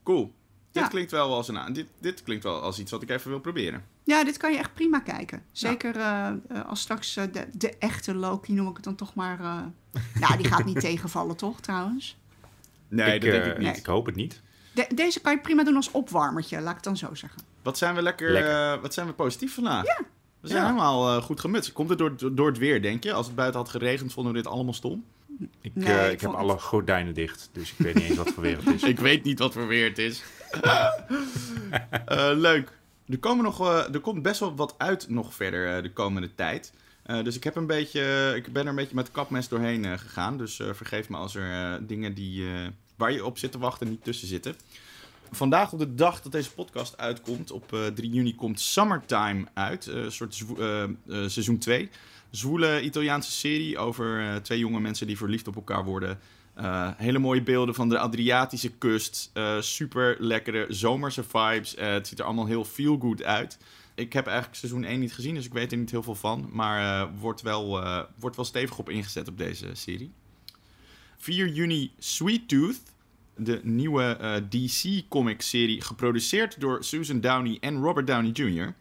Cool. 0.03 0.33
Dit, 0.75 0.83
Ja. 0.83 0.89
klinkt 0.89 1.11
wel 1.11 1.33
als 1.33 1.47
een, 1.47 1.73
dit, 1.73 1.85
dit 1.99 2.23
klinkt 2.23 2.43
wel 2.43 2.61
als 2.61 2.79
iets 2.79 2.91
wat 2.91 3.01
ik 3.01 3.09
even 3.09 3.29
wil 3.29 3.39
proberen. 3.39 3.83
Ja, 4.03 4.23
dit 4.23 4.37
kan 4.37 4.51
je 4.51 4.57
echt 4.57 4.73
prima 4.73 4.99
kijken. 4.99 5.43
Zeker 5.51 5.95
eh, 5.95 6.27
eh, 6.27 6.65
als 6.67 6.79
straks 6.81 7.15
eh, 7.17 7.23
de, 7.31 7.47
de 7.51 7.77
echte 7.77 8.13
Loki, 8.15 8.53
noem 8.53 8.67
ik 8.69 8.75
het 8.75 8.83
dan 8.83 8.95
toch 8.95 9.13
maar... 9.13 9.39
eh 9.39 9.57
nou, 10.19 10.37
die 10.37 10.47
gaat 10.47 10.65
niet 10.65 10.79
tegenvallen, 10.89 11.35
toch, 11.35 11.59
trouwens? 11.61 12.17
Nee, 12.87 13.13
ik, 13.15 13.21
dat 13.21 13.31
denk 13.31 13.45
ik 13.45 13.57
niet. 13.57 13.67
Nee. 13.67 13.75
Ik 13.75 13.85
hoop 13.85 14.05
het 14.05 14.15
niet. 14.15 14.41
De- 14.73 14.87
deze 14.95 15.19
kan 15.21 15.31
je 15.33 15.39
prima 15.39 15.63
doen 15.63 15.75
als 15.75 15.91
opwarmertje, 15.91 16.59
laat 16.61 16.69
ik 16.69 16.75
het 16.75 16.83
dan 16.83 16.97
zo 16.97 17.13
zeggen. 17.15 17.41
Wat 17.61 17.77
zijn 17.77 17.95
we 17.95 18.01
lekker, 18.01 18.31
Lekker. 18.31 18.73
eh, 18.73 18.81
wat 18.81 18.93
zijn 18.93 19.07
we 19.07 19.13
positief 19.13 19.53
vandaag? 19.53 19.83
We 20.39 20.47
zijn 20.47 20.61
Ja. 20.61 20.67
helemaal 20.67 21.21
goed 21.21 21.39
gemutst. 21.39 21.73
Komt 21.73 21.89
het 21.89 21.97
door, 21.97 22.35
door 22.35 22.47
het 22.47 22.57
weer, 22.57 22.81
denk 22.81 23.03
je? 23.03 23.13
Als 23.13 23.25
het 23.25 23.35
buiten 23.35 23.59
had 23.59 23.69
geregend, 23.69 24.13
vonden 24.13 24.33
we 24.33 24.37
dit 24.41 24.47
allemaal 24.51 24.73
stom? 24.73 25.03
Ik, 25.61 25.71
Nee, 25.75 25.87
eh, 25.97 26.05
ik 26.07 26.11
ik 26.13 26.21
heb 26.21 26.31
alle 26.31 26.59
gordijnen 26.59 27.13
dicht, 27.13 27.49
dus 27.51 27.71
ik 27.71 27.77
weet 27.77 27.95
niet 27.95 28.03
eens 28.03 28.17
wat 28.17 28.29
voor 28.31 28.43
weer 28.43 28.57
het 28.57 28.73
is. 28.73 28.83
Ik 28.93 28.99
weet 28.99 29.23
niet 29.23 29.39
wat 29.39 29.53
voor 29.53 29.67
weer 29.67 29.87
het 29.89 29.97
is. 29.97 30.23
Eh, 32.05 32.31
leuk. 32.33 32.71
Er, 33.07 33.17
komen 33.17 33.43
nog, 33.43 33.61
eh, 33.61 33.93
er 33.93 33.99
komt 33.99 34.21
best 34.21 34.39
wel 34.39 34.55
wat 34.55 34.75
uit 34.77 35.09
nog 35.09 35.33
verder 35.33 35.75
eh, 35.75 35.83
de 35.83 35.91
komende 35.91 36.35
tijd. 36.35 36.73
Dus 37.23 37.35
ik, 37.35 37.43
heb 37.43 37.55
een 37.55 37.67
beetje, 37.67 38.33
ik 38.35 38.53
ben 38.53 38.63
er 38.63 38.69
een 38.69 38.75
beetje 38.75 38.95
met 38.95 39.11
kapmes 39.11 39.47
doorheen 39.47 39.99
gegaan. 39.99 40.37
Dus 40.37 40.61
vergeef 40.71 41.09
me 41.09 41.17
als 41.17 41.35
er 41.35 41.79
dingen 41.87 42.13
die, 42.13 42.47
waar 42.95 43.11
je 43.11 43.25
op 43.25 43.37
zit 43.37 43.51
te 43.51 43.57
wachten 43.57 43.89
niet 43.89 44.03
tussen 44.03 44.27
zitten. 44.27 44.55
Vandaag 45.31 45.73
op 45.73 45.79
de 45.79 45.95
dag 45.95 46.21
dat 46.21 46.31
deze 46.31 46.53
podcast 46.53 46.97
uitkomt, 46.97 47.51
op 47.51 47.73
eh, 47.73 47.85
3 47.85 48.09
juni, 48.09 48.35
komt 48.35 48.59
Summertime 48.59 49.45
uit. 49.53 49.85
een 49.85 50.11
soort 50.11 50.43
seizoen 51.07 51.57
2. 51.57 51.89
Zwoele 52.29 52.81
Italiaanse 52.81 53.31
serie 53.31 53.77
over 53.77 54.39
twee 54.41 54.59
jonge 54.59 54.79
mensen 54.79 55.07
die 55.07 55.17
verliefd 55.17 55.47
op 55.47 55.55
elkaar 55.55 55.83
worden. 55.83 56.19
Eh, 56.55 56.89
hele 56.97 57.19
mooie 57.19 57.41
beelden 57.41 57.75
van 57.75 57.89
de 57.89 57.99
Adriatische 57.99 58.69
kust. 58.69 59.29
Eh, 59.33 59.61
super 59.61 60.15
lekkere 60.19 60.65
zomerse 60.69 61.23
vibes. 61.23 61.75
Eh, 61.75 61.87
het 61.87 62.07
ziet 62.07 62.19
er 62.19 62.25
allemaal 62.25 62.45
heel 62.45 62.65
feel 62.65 62.97
good 62.99 63.23
uit. 63.23 63.57
Ik 63.95 64.13
heb 64.13 64.25
eigenlijk 64.27 64.57
seizoen 64.57 64.83
1 64.83 64.99
niet 64.99 65.13
gezien, 65.13 65.35
dus 65.35 65.45
ik 65.45 65.53
weet 65.53 65.71
er 65.71 65.77
niet 65.77 65.91
heel 65.91 66.03
veel 66.03 66.15
van. 66.15 66.49
Maar 66.51 67.09
wordt, 67.19 67.41
wel, 67.41 67.83
wordt 68.19 68.35
wel 68.35 68.45
stevig 68.45 68.77
op 68.77 68.89
ingezet 68.89 69.27
op 69.27 69.37
deze 69.37 69.69
serie. 69.73 70.11
4 71.17 71.47
juni 71.47 71.91
Sweet 71.99 72.47
Tooth. 72.47 72.81
De 73.37 73.59
nieuwe 73.63 74.17
DC-comic-serie 74.49 75.81
geproduceerd 75.81 76.59
door 76.59 76.83
Susan 76.83 77.19
Downey 77.19 77.57
en 77.59 77.81
Robert 77.81 78.07
Downey 78.07 78.31
Jr. 78.31 78.75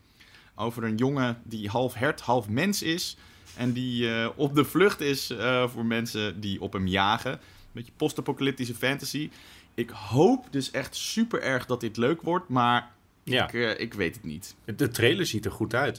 Over 0.54 0.84
een 0.84 0.96
jongen 0.96 1.40
die 1.44 1.68
half 1.68 1.94
hert, 1.94 2.20
half 2.20 2.48
mens 2.48 2.82
is. 2.82 3.16
En 3.56 3.72
die 3.72 4.08
op 4.36 4.54
de 4.54 4.64
vlucht 4.64 5.00
is 5.00 5.32
voor 5.66 5.84
mensen 5.84 6.40
die 6.40 6.60
op 6.60 6.72
hem 6.72 6.86
jagen. 6.86 7.40
Beetje 7.74 7.92
post-apocalyptische 7.96 8.74
fantasy. 8.74 9.30
Ik 9.74 9.90
hoop 9.90 10.46
dus 10.50 10.70
echt 10.70 10.96
super 10.96 11.42
erg 11.42 11.66
dat 11.66 11.80
dit 11.80 11.96
leuk 11.96 12.22
wordt, 12.22 12.48
maar 12.48 12.90
Ja, 13.22 13.44
ik, 13.48 13.54
eh, 13.54 13.80
ik 13.80 13.94
weet 13.94 14.14
het 14.14 14.24
niet. 14.24 14.54
de 14.76 14.88
trailer 14.88 15.26
ziet 15.26 15.44
er 15.44 15.50
goed 15.50 15.74
uit. 15.74 15.98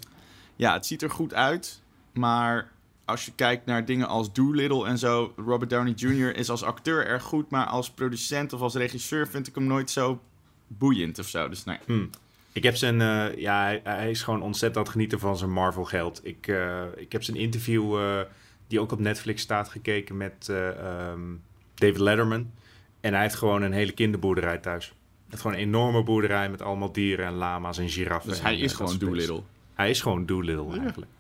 Ja, 0.56 0.74
het 0.74 0.86
ziet 0.86 1.02
er 1.02 1.10
goed 1.10 1.34
uit, 1.34 1.82
maar 2.14 2.72
als 3.06 3.26
je 3.26 3.32
kijkt 3.36 3.66
naar 3.66 3.86
dingen 3.86 4.08
als 4.08 4.34
Doolittle 4.34 4.88
en 4.88 4.98
zo, 4.98 5.34
Robert 5.36 5.70
Downey 5.70 5.94
Jr. 5.94 6.36
is 6.36 6.50
als 6.50 6.64
acteur 6.64 7.06
erg 7.08 7.24
goed, 7.24 7.50
maar 7.50 7.66
als 7.66 7.90
producent 7.90 8.54
of 8.54 8.62
als 8.62 8.76
regisseur 8.76 9.28
vind 9.28 9.48
ik 9.48 9.56
hem 9.56 9.68
nooit 9.68 9.92
zo 9.92 10.22
boeiend 10.68 11.20
of 11.20 11.28
zo. 11.28 11.50
Dus 11.50 11.64
nee. 11.64 11.78
Hm. 11.86 12.06
Ik 12.52 12.64
heb 12.64 12.76
zijn, 12.76 13.02
eh, 13.02 13.38
ja, 13.38 13.62
hij, 13.64 13.82
hij 13.84 14.10
is 14.10 14.24
gewoon 14.24 14.42
ontzettend 14.42 14.78
aan 14.78 14.84
het 14.84 14.92
genieten 14.92 15.20
van 15.20 15.38
zijn 15.38 15.52
Marvel 15.52 15.84
geld. 15.84 16.20
Ik, 16.24 16.48
eh, 16.48 16.84
ik 16.96 17.12
heb 17.12 17.24
zijn 17.24 17.38
interview, 17.38 18.00
die 18.68 18.80
ook 18.80 18.92
op 18.92 19.00
Netflix 19.00 19.42
staat, 19.42 19.70
gekeken 19.70 20.18
met 20.18 20.50
eh, 20.50 20.70
ehm, 20.70 21.22
David 21.76 21.98
Letterman. 22.00 22.52
En 23.00 23.14
hij 23.14 23.22
heeft 23.22 23.36
gewoon 23.36 23.62
een 23.62 23.72
hele 23.74 23.92
kinderboerderij 23.92 24.58
thuis. 24.58 24.86
Hij 24.88 24.96
heeft 25.30 25.42
gewoon 25.42 25.58
een 25.58 25.64
enorme 25.64 26.04
boerderij 26.04 26.50
met 26.50 26.62
allemaal 26.62 26.92
dieren 26.92 27.26
en 27.26 27.34
lama's 27.34 27.78
en 27.78 27.90
giraffen. 27.90 28.30
Dus 28.30 28.40
en, 28.40 28.46
hij 28.46 28.56
eh, 28.56 28.62
is 28.62 28.74
gewoon. 28.74 28.98
Doolittle. 28.98 29.42
Hij 29.74 29.90
is 29.90 30.02
gewoon 30.02 30.26
Doolittle 30.26 30.74
Ja. 30.76 30.82
eigenlijk. 30.82 31.12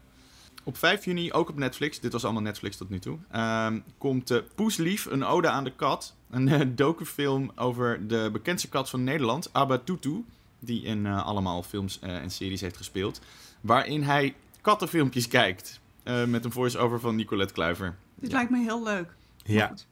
Op 0.63 0.77
5 0.77 1.05
juni, 1.05 1.31
ook 1.33 1.49
op 1.49 1.57
Netflix, 1.57 1.99
dit 1.99 2.11
was 2.11 2.23
allemaal 2.23 2.41
Netflix 2.41 2.77
tot 2.77 2.89
nu 2.89 2.99
toe, 2.99 3.17
ehm, 3.31 3.79
komt 3.97 4.31
eh 4.31 4.37
Poeslief, 4.55 5.05
een 5.05 5.23
ode 5.23 5.47
aan 5.49 5.63
de 5.63 5.71
kat. 5.75 6.15
Een 6.29 6.75
docufilm 6.75 7.51
over 7.55 8.07
de 8.07 8.29
bekendste 8.31 8.69
kat 8.69 8.89
van 8.89 9.03
Nederland, 9.03 9.49
Abba 9.53 9.77
Tutu. 9.77 10.23
Die 10.59 10.83
in 10.83 11.05
allemaal 11.07 11.63
films 11.63 11.99
en 11.99 12.29
series 12.29 12.61
heeft 12.61 12.77
gespeeld. 12.77 13.21
Waarin 13.61 14.03
hij 14.03 14.35
kattenfilmpjes 14.61 15.27
kijkt. 15.27 15.79
eh, 16.03 16.23
met 16.25 16.45
een 16.45 16.51
voice-over 16.51 16.99
van 16.99 17.15
Nicolette 17.15 17.53
Kluiver. 17.53 17.95
Dit 18.15 18.29
Ja. 18.31 18.35
lijkt 18.37 18.51
me 18.51 18.57
heel 18.63 18.83
leuk. 18.83 19.15
Ja. 19.43 19.67
goed. 19.67 19.85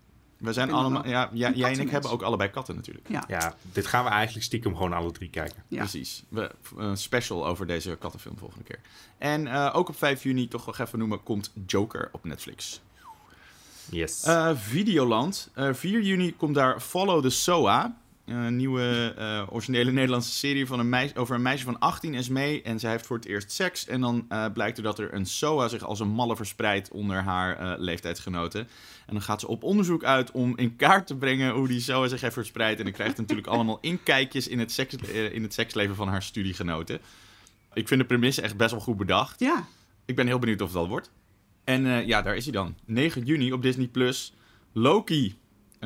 We 0.43 0.53
zijn 0.53 0.71
allemaal, 0.71 1.01
wel 1.01 1.11
ja, 1.11 1.29
jij 1.31 1.71
en 1.71 1.79
ik 1.79 1.89
hebben 1.89 2.11
ook 2.11 2.21
allebei 2.21 2.49
katten 2.49 2.75
natuurlijk. 2.75 3.09
Ja. 3.09 3.23
ja, 3.27 3.55
dit 3.61 3.85
gaan 3.85 4.03
we 4.03 4.09
eigenlijk 4.09 4.45
stiekem 4.45 4.75
gewoon 4.75 4.93
alle 4.93 5.11
drie 5.11 5.29
kijken. 5.29 5.63
Ja. 5.67 5.79
Precies. 5.79 6.23
We, 6.29 6.51
een 6.77 6.97
special 6.97 7.45
over 7.47 7.67
deze 7.67 7.95
kattenfilm 7.95 8.37
volgende 8.37 8.63
keer. 8.63 8.79
En 9.17 9.47
eh, 9.47 9.71
ook 9.73 9.89
op 9.89 9.97
5 9.97 10.23
juni, 10.23 10.47
toch 10.47 10.65
nog 10.65 10.79
even 10.79 10.99
noemen, 10.99 11.23
komt 11.23 11.51
Joker 11.65 12.09
op 12.11 12.23
Netflix. 12.23 12.81
Yes. 13.89 14.23
Eh, 14.23 14.51
Videoland. 14.55 15.49
Eh 15.53 15.73
4 15.73 16.01
juni 16.01 16.35
komt 16.35 16.55
daar 16.55 16.79
Follow 16.79 17.21
the 17.21 17.29
SOA. 17.29 17.97
Een 18.25 18.55
nieuwe 18.55 19.13
eh, 19.17 19.43
originele 19.49 19.91
Nederlandse 19.91 20.31
serie 20.31 20.65
van 20.65 20.79
een 20.79 20.89
meisje, 20.89 21.15
over 21.15 21.35
een 21.35 21.41
meisje 21.41 21.65
van 21.65 21.79
18 21.79 22.13
is 22.13 22.29
mee. 22.29 22.61
En 22.61 22.79
zij 22.79 22.91
heeft 22.91 23.05
voor 23.05 23.15
het 23.15 23.25
eerst 23.25 23.51
seks. 23.51 23.87
En 23.87 24.01
dan 24.01 24.25
eh, 24.29 24.45
blijkt 24.53 24.77
er 24.77 24.83
dat 24.83 24.99
er 24.99 25.13
een 25.13 25.25
SOA 25.25 25.67
zich 25.67 25.83
als 25.83 25.99
een 25.99 26.07
malle 26.07 26.35
verspreidt 26.35 26.91
onder 26.91 27.23
haar 27.23 27.57
eh, 27.57 27.73
leeftijdsgenoten. 27.77 28.67
En 29.05 29.13
dan 29.13 29.21
gaat 29.21 29.39
ze 29.39 29.47
op 29.47 29.63
onderzoek 29.63 30.03
uit 30.03 30.31
om 30.31 30.57
in 30.57 30.75
kaart 30.75 31.07
te 31.07 31.15
brengen 31.15 31.53
hoe 31.53 31.67
die 31.67 31.79
SOA 31.79 32.07
zich 32.07 32.21
heeft 32.21 32.33
verspreid. 32.33 32.77
En 32.77 32.83
dan 32.83 32.93
krijgt 32.93 33.17
natuurlijk 33.17 33.47
allemaal 33.53 33.77
inkijkjes 33.81 34.47
in 34.47 34.59
het, 34.59 34.71
seks, 34.71 34.95
eh, 34.95 35.33
in 35.33 35.43
het 35.43 35.53
seksleven 35.53 35.95
van 35.95 36.07
haar 36.07 36.23
studiegenoten. 36.23 36.99
Ik 37.73 37.87
vind 37.87 38.01
de 38.01 38.07
premisse 38.07 38.41
echt 38.41 38.57
best 38.57 38.71
wel 38.71 38.79
goed 38.79 38.97
bedacht. 38.97 39.39
Ja. 39.39 39.65
Ik 40.05 40.15
ben 40.15 40.27
heel 40.27 40.39
benieuwd 40.39 40.61
of 40.61 40.67
het 40.67 40.77
al 40.77 40.87
wordt. 40.87 41.11
En 41.63 41.85
eh, 41.85 42.07
ja, 42.07 42.21
daar 42.21 42.35
is 42.35 42.43
hij 42.43 42.53
dan. 42.53 42.75
9 42.85 43.23
juni 43.23 43.53
op 43.53 43.61
Disney 43.61 43.87
Plus. 43.87 44.33
Loki. 44.71 45.37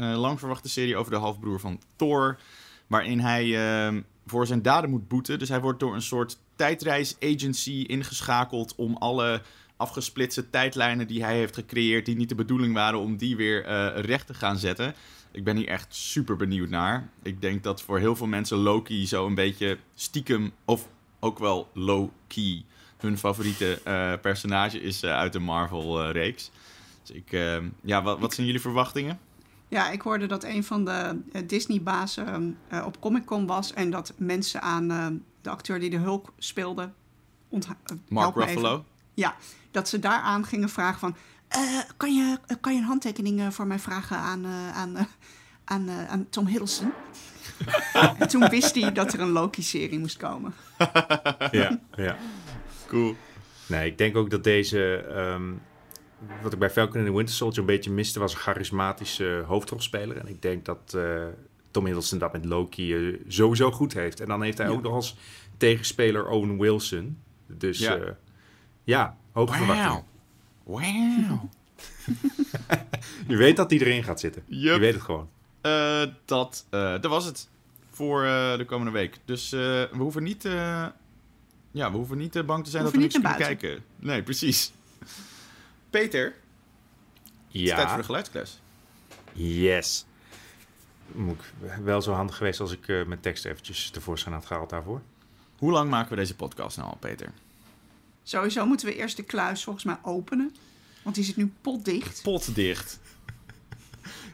Een 0.02 0.16
lang 0.16 0.40
verwachte 0.40 0.70
serie 0.70 0.98
over 0.98 1.12
de 1.12 1.18
halfbroer 1.18 1.60
van 1.60 1.82
Thor. 1.96 2.40
Waarin 2.88 3.20
hij 3.20 3.44
eh, 3.88 3.98
voor 4.26 4.48
zijn 4.48 4.62
daden 4.62 4.90
moet 4.90 5.08
boeten. 5.08 5.40
Dus 5.40 5.50
hij 5.50 5.62
wordt 5.62 5.80
door 5.80 5.94
een 5.94 6.02
soort 6.02 6.38
tijdreisagency 6.56 7.84
ingeschakeld 7.88 8.76
om 8.76 8.96
alle 8.96 9.42
afgesplitste 9.78 10.50
tijdlijnen 10.50 11.08
die 11.08 11.24
hij 11.24 11.38
heeft 11.38 11.56
gecreëerd, 11.56 12.06
die 12.06 12.16
niet 12.16 12.30
de 12.30 12.36
bedoeling 12.36 12.74
waren, 12.74 13.00
om 13.00 13.18
die 13.18 13.36
weer 13.36 13.66
eh, 13.66 14.00
recht 14.00 14.28
te 14.28 14.34
gaan 14.34 14.58
zetten. 14.58 14.94
Ik 15.32 15.44
ben 15.44 15.58
hier 15.58 15.68
echt 15.68 15.96
super 15.96 16.36
benieuwd 16.36 16.70
naar. 16.70 17.10
Ik 17.24 17.42
denk 17.42 17.64
dat 17.64 17.82
voor 17.82 18.00
heel 18.00 18.16
veel 18.16 18.28
mensen 18.28 18.58
Loki 18.58 19.08
zo 19.08 19.26
een 19.26 19.36
beetje 19.36 19.78
stiekem, 19.96 20.52
of 20.66 20.88
ook 21.20 21.40
wel 21.40 21.70
low-key, 21.74 22.64
hun 22.98 23.18
favoriete 23.18 23.82
eh, 23.84 24.14
personage 24.22 24.82
is 24.82 25.04
eh, 25.04 25.12
uit 25.12 25.34
de 25.34 25.40
Marvel-reeks. 25.40 26.52
dus 27.04 27.16
ik, 27.16 27.32
eh, 27.32 27.58
ja, 27.84 28.04
wat, 28.04 28.20
wat 28.20 28.34
zijn 28.34 28.46
jullie 28.46 28.62
verwachtingen? 28.62 29.20
Ja, 29.67 29.89
ik 29.89 30.01
hoorde 30.01 30.25
dat 30.25 30.43
een 30.43 30.63
van 30.63 30.86
de 30.86 31.19
eh, 31.32 31.41
Disney-bazen 31.47 32.58
eh, 32.67 32.86
op 32.86 32.99
Comic 33.01 33.25
Con 33.25 33.45
was 33.47 33.73
en 33.73 33.89
dat 33.91 34.13
mensen 34.17 34.62
aan 34.62 34.91
eh, 34.91 35.08
de 35.41 35.49
acteur 35.49 35.80
die 35.80 35.89
de 35.89 35.97
Hulk 35.97 36.34
speelde, 36.38 36.89
ontha- 37.49 37.77
eh, 37.86 37.95
Mark. 38.10 38.36
Ruffalo? 38.36 38.86
Ja, 39.13 39.36
dat 39.71 39.89
ze 39.89 39.99
daaraan 39.99 40.45
gingen 40.45 40.69
vragen 40.69 40.99
van, 40.99 41.15
eh, 41.47 41.62
kan, 41.97 42.15
je, 42.15 42.38
kan 42.62 42.73
je 42.73 42.80
een 42.80 42.86
handtekening 42.86 43.39
eh, 43.39 43.49
voor 43.49 43.67
mij 43.67 43.80
vragen 43.80 44.17
aan, 44.17 44.45
eh, 44.45 44.77
aan, 44.77 44.95
eh, 44.95 45.03
aan, 45.65 45.89
eh, 45.89 46.08
aan 46.10 46.27
Tom 46.30 46.45
Hiddleston? 46.47 46.91
en 48.19 48.27
toen 48.27 48.49
wist 48.49 48.75
hij 48.75 48.91
dat 48.91 49.13
er 49.13 49.19
een 49.19 49.30
Loki-serie 49.32 49.99
moest 49.99 50.17
komen. 50.17 50.53
ja, 51.51 51.80
ja. 51.95 52.17
Cool. 52.88 53.15
Nee, 53.67 53.89
ik 53.89 53.97
denk 53.97 54.15
ook 54.15 54.30
dat 54.30 54.43
deze... 54.43 54.95
ehm, 54.95 55.53
wat 56.44 56.54
ik 56.54 56.60
bij 56.60 56.70
Falcon 56.70 56.98
and 57.00 57.06
the 57.10 57.16
Winter 57.16 57.36
Soldier 57.36 57.60
een 57.60 57.66
beetje 57.66 57.92
miste... 57.92 58.20
was 58.20 58.34
een 58.34 58.40
charismatische 58.40 59.44
hoofdrolspeler. 59.48 60.18
En 60.18 60.28
ik 60.28 60.42
denk 60.42 60.66
dat 60.66 60.94
eh, 60.96 61.24
Tom 61.72 61.86
Hiddleston 61.86 62.20
dat 62.20 62.32
met 62.34 62.46
Loki 62.46 62.96
eh, 62.96 63.20
sowieso 63.28 63.72
goed 63.72 63.94
heeft. 63.94 64.20
En 64.20 64.28
dan 64.28 64.42
heeft 64.42 64.58
hij 64.58 64.68
Ja. 64.68 64.74
ook 64.74 64.82
nog 64.82 64.94
als 64.94 65.16
tegenspeler 65.58 66.28
Owen 66.28 66.58
Wilson. 66.60 67.18
Dus 67.48 67.80
Ja. 67.80 68.00
ja, 68.84 69.18
hoge 69.32 69.54
verwachtingen. 69.54 70.04
Wauw. 70.63 71.50
Je 73.28 73.36
weet 73.36 73.56
dat 73.56 73.70
die 73.70 73.80
erin 73.80 74.04
gaat 74.04 74.20
zitten. 74.20 74.44
Je 74.48 74.80
weet 74.80 74.94
het 74.94 75.04
gewoon. 75.04 75.30
Eh, 75.62 76.02
dat, 76.26 76.66
eh, 76.70 76.92
dat 76.92 77.06
was 77.06 77.26
het 77.26 77.50
voor 77.92 78.24
eh, 78.24 78.58
de 78.58 78.66
komende 78.66 78.92
week. 78.92 79.18
Dus 79.26 79.52
eh, 79.52 79.60
we 79.60 79.98
hoeven 79.98 80.24
niet, 80.24 80.46
eh, 80.46 80.86
ja, 81.72 81.92
we 81.92 81.98
hoeven 81.98 82.18
niet 82.18 82.36
eh, 82.36 82.44
bang 82.44 82.63
te 82.63 82.70
zijn 82.70 82.84
We 82.84 82.90
dat 82.90 82.98
we 82.98 83.04
niks 83.04 83.16
niet 83.18 83.24
kunnen 83.24 83.42
kijken. 83.58 83.84
Nee, 83.96 84.24
precies. 84.24 84.72
Peter, 85.89 86.23
het 86.26 86.34
is 87.56 87.69
tijd 87.69 87.80
voor 87.80 87.89
Ja, 87.89 87.97
de 87.97 88.04
geluidskles. 88.04 88.60
yes. 89.34 90.06
Moet 91.12 91.39
ik 91.62 91.71
wel 91.84 92.02
zo 92.02 92.12
handig 92.13 92.36
geweest 92.38 92.60
als 92.60 92.71
ik 92.71 92.88
eh, 92.88 93.06
mijn 93.06 93.19
tekst 93.19 93.45
eventjes 93.45 93.89
tevoorschijn 93.89 94.34
had 94.36 94.45
gehaald 94.45 94.69
daarvoor. 94.69 95.02
Hoe 95.58 95.71
lang 95.71 95.89
maken 95.89 96.10
we 96.10 96.15
deze 96.15 96.36
podcast 96.36 96.78
nou 96.78 96.89
al, 96.89 96.97
Peter? 97.00 97.32
Sowieso 98.23 98.65
moeten 98.65 98.88
we 98.88 98.95
eerst 98.95 99.17
de 99.17 99.23
kluis 99.23 99.63
volgens 99.63 99.86
mij 99.86 99.97
openen, 100.02 100.56
want 101.04 101.15
die 101.15 101.23
zit 101.23 101.36
nu 101.36 101.54
potdicht. 101.62 102.21
Potdicht. 102.21 103.00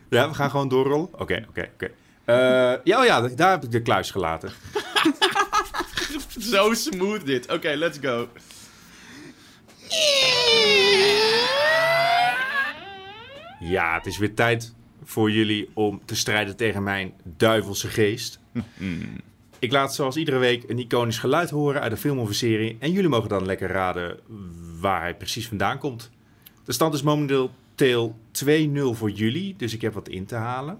Ja, 0.09 0.27
we 0.29 0.33
gaan 0.35 0.49
gewoon 0.49 0.67
doorrollen. 0.67 1.07
Oké, 1.19 1.45
oké, 1.49 1.69
oké. 1.73 1.91
Eh, 2.25 2.35
ja, 2.83 2.99
oh 2.99 3.05
ja, 3.05 3.21
daar 3.27 3.49
heb 3.51 3.63
ik 3.63 3.71
de 3.71 3.81
kluis 3.81 4.11
gelaten. 4.11 4.51
Zo 6.53 6.73
smooth 6.73 7.25
dit. 7.25 7.51
Oké, 7.51 7.73
let's 7.75 7.97
go. 8.01 8.27
Ja, 13.63 13.93
het 13.93 14.05
is 14.05 14.17
weer 14.17 14.33
tijd 14.33 14.73
voor 15.03 15.31
jullie 15.31 15.69
om 15.73 16.01
te 16.05 16.15
strijden 16.15 16.55
tegen 16.55 16.83
mijn 16.83 17.13
duivelse 17.37 17.87
geest. 17.87 18.39
Ik 19.59 19.71
laat 19.71 19.95
zoals 19.95 20.15
iedere 20.15 20.37
week 20.37 20.69
een 20.69 20.79
iconisch 20.79 21.17
geluid 21.17 21.49
horen 21.49 21.81
uit 21.81 21.91
een 21.91 21.97
film 21.97 22.19
of 22.19 22.27
een 22.27 22.35
serie. 22.35 22.75
En 22.79 22.91
jullie 22.91 23.09
mogen 23.09 23.29
dan 23.29 23.45
lekker 23.45 23.69
raden 23.69 24.19
waar 24.79 25.01
hij 25.01 25.15
precies 25.15 25.47
vandaan 25.47 25.77
komt. 25.77 26.09
De 26.63 26.71
stand 26.71 26.93
is 26.93 27.01
momenteel 27.01 27.51
2-0 28.45 28.47
voor 28.91 29.09
jullie, 29.11 29.55
dus 29.57 29.73
ik 29.73 29.81
heb 29.81 29.93
wat 29.93 30.09
in 30.09 30.25
te 30.25 30.35
halen. 30.35 30.79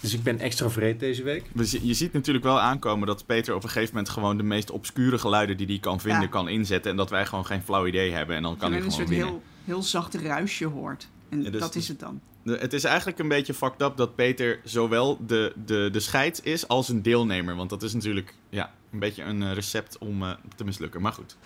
Dus 0.00 0.14
ik 0.14 0.22
ben 0.22 0.38
extra 0.38 0.70
vreed 0.70 1.00
deze 1.00 1.22
week. 1.22 1.44
Dus 1.54 1.70
je, 1.70 1.86
je 1.86 1.94
ziet 1.94 2.12
natuurlijk 2.12 2.44
wel 2.44 2.60
aankomen 2.60 3.06
dat 3.06 3.26
Peter 3.26 3.54
op 3.54 3.62
een 3.62 3.68
gegeven 3.68 3.94
moment 3.94 4.12
gewoon 4.12 4.36
de 4.36 4.42
meest 4.42 4.70
obscure 4.70 5.18
geluiden 5.18 5.56
die 5.56 5.66
hij 5.66 5.78
kan 5.78 6.00
vinden, 6.00 6.20
Ja. 6.22 6.26
kan 6.28 6.48
inzetten. 6.48 6.90
En 6.90 6.96
dat 6.96 7.10
wij 7.10 7.26
gewoon 7.26 7.46
geen 7.46 7.62
flauw 7.62 7.86
idee 7.86 8.10
hebben. 8.12 8.36
En 8.36 8.42
dan 8.42 8.56
kan 8.56 8.66
en 8.72 8.74
hij 8.76 8.84
een 8.84 8.90
gewoon 8.92 9.06
soort 9.06 9.18
winnen. 9.18 9.28
heel, 9.28 9.42
heel 9.64 9.82
zacht 9.82 10.14
ruisje 10.14 10.64
hoort. 10.66 11.08
En 11.28 11.42
Ja, 11.42 11.50
dus- 11.50 11.60
dat 11.60 11.74
is 11.74 11.88
het 11.88 12.00
dan. 12.00 12.20
Het 12.44 12.72
is 12.72 12.84
eigenlijk 12.84 13.18
een 13.18 13.28
beetje 13.28 13.54
fucked 13.54 13.82
up 13.82 13.96
dat 13.96 14.14
Peter 14.14 14.60
zowel 14.64 15.26
de, 15.26 15.52
de, 15.64 15.88
de 15.92 16.00
scheid 16.00 16.40
is 16.44 16.68
als 16.68 16.88
een 16.88 17.02
deelnemer. 17.02 17.56
Want 17.56 17.70
dat 17.70 17.82
is 17.82 17.94
natuurlijk 17.94 18.34
ja, 18.48 18.72
een 18.92 18.98
beetje 18.98 19.22
een 19.22 19.42
eh, 19.42 19.52
recept 19.52 19.98
om 19.98 20.22
eh, 20.22 20.32
te 20.56 20.64
mislukken. 20.64 21.00
Maar 21.00 21.12
goed. 21.12 21.36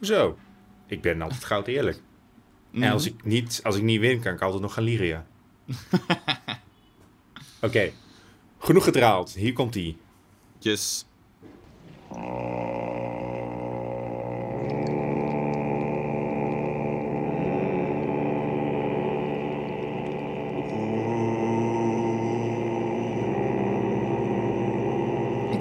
Zo. 0.00 0.38
Ik 0.86 1.00
ben 1.02 1.22
altijd 1.22 1.44
goud 1.44 1.66
eerlijk. 1.66 2.00
Mhm. 2.70 2.82
En 2.82 2.92
als 2.92 3.06
ik, 3.06 3.24
niet, 3.24 3.60
als 3.62 3.76
ik 3.76 3.82
niet 3.82 4.00
win, 4.00 4.20
kan 4.20 4.32
ik 4.32 4.40
altijd 4.40 4.62
nog 4.62 4.74
gaan 4.74 4.84
liegen, 4.84 5.06
ja. 5.06 5.26
Oké. 7.60 7.92
Genoeg 8.58 8.84
gedraald. 8.84 9.32
Hier 9.34 9.52
komt 9.52 9.74
ie. 9.74 9.96
Yes. 10.58 11.06
Ik 12.10 12.16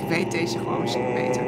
weet 0.10 0.32
deze 0.32 0.58
gewoon 0.58 0.84
beter. 1.14 1.44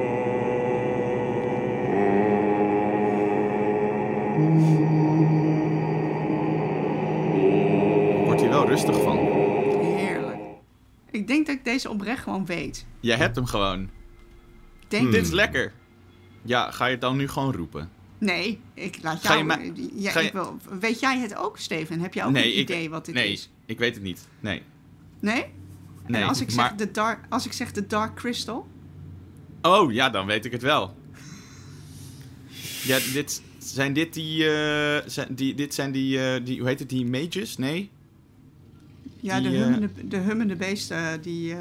Wordt 8.26 8.42
hier 8.42 8.50
wel 8.50 8.68
rustig 8.68 9.02
van. 9.02 9.18
Heerlijk. 9.98 10.40
Ik 11.12 11.28
denk 11.28 11.46
dat 11.46 11.56
ik 11.56 11.64
deze 11.64 11.90
oprecht 11.90 12.24
gewoon 12.24 12.46
weet. 12.46 12.86
Jij 13.00 13.18
hebt 13.18 13.36
hem 13.36 13.46
gewoon. 13.46 13.90
Denk 14.88 15.04
Hmm. 15.04 15.12
Dit 15.12 15.22
is 15.22 15.32
lekker. 15.32 15.74
Ja, 16.42 16.72
ga 16.72 16.86
je 16.86 16.92
het 16.92 17.02
dan 17.02 17.18
nu 17.18 17.28
gewoon 17.28 17.54
roepen? 17.54 17.90
Nee, 18.18 18.60
ik 18.74 18.98
laat 19.02 19.24
jou... 19.24 19.44
mij- 19.44 19.72
ja, 19.96 20.16
ik 20.20 20.34
wil, 20.34 20.58
weet 20.80 21.00
jij 21.00 21.20
het 21.20 21.36
ook, 21.36 21.58
Steven? 21.58 22.00
Heb 22.00 22.14
je 22.14 22.24
ook 22.24 22.32
nee, 22.32 22.44
een 22.44 22.60
ik, 22.60 22.70
idee 22.70 22.90
wat 22.90 23.06
dit 23.06 23.16
nee, 23.16 23.32
is? 23.32 23.50
ik 23.66 23.80
weet 23.80 23.94
het 23.96 24.04
niet. 24.04 24.28
Nee. 24.40 24.62
Nee? 25.20 25.46
Nee 26.08 26.22
en 26.22 26.28
als 26.28 26.42
ik, 26.42 26.56
maar... 26.56 26.68
zeg 26.68 26.78
de 26.78 26.92
dark, 26.92 27.26
als 27.30 27.46
ik 27.46 27.54
zeg 27.54 27.72
de 27.72 27.88
Dark 27.88 28.16
Crystal? 28.16 28.68
Oh, 29.62 29.92
ja, 29.94 30.10
dan 30.10 30.26
weet 30.26 30.46
ik 30.46 30.52
het 30.52 30.62
wel. 30.62 30.96
Ja, 32.84 33.00
dit 33.14 33.42
zijn 33.58 33.94
dit 33.94 34.14
die, 34.14 34.50
eh, 34.50 35.08
zijn 35.10 35.36
die, 35.36 35.56
dit 35.56 35.74
zijn 35.74 35.92
die, 35.92 36.24
eh, 36.34 36.46
die, 36.46 36.60
hoe 36.60 36.68
heet 36.68 36.80
het, 36.80 36.90
die 36.90 37.06
mages? 37.06 37.58
Nee? 37.58 37.90
Ja, 39.20 39.40
Die, 39.40 39.50
de, 39.50 39.56
eh, 39.58 39.62
hummende, 39.64 39.90
de 40.08 40.18
hummende 40.18 40.56
beesten, 40.56 41.22
die, 41.22 41.56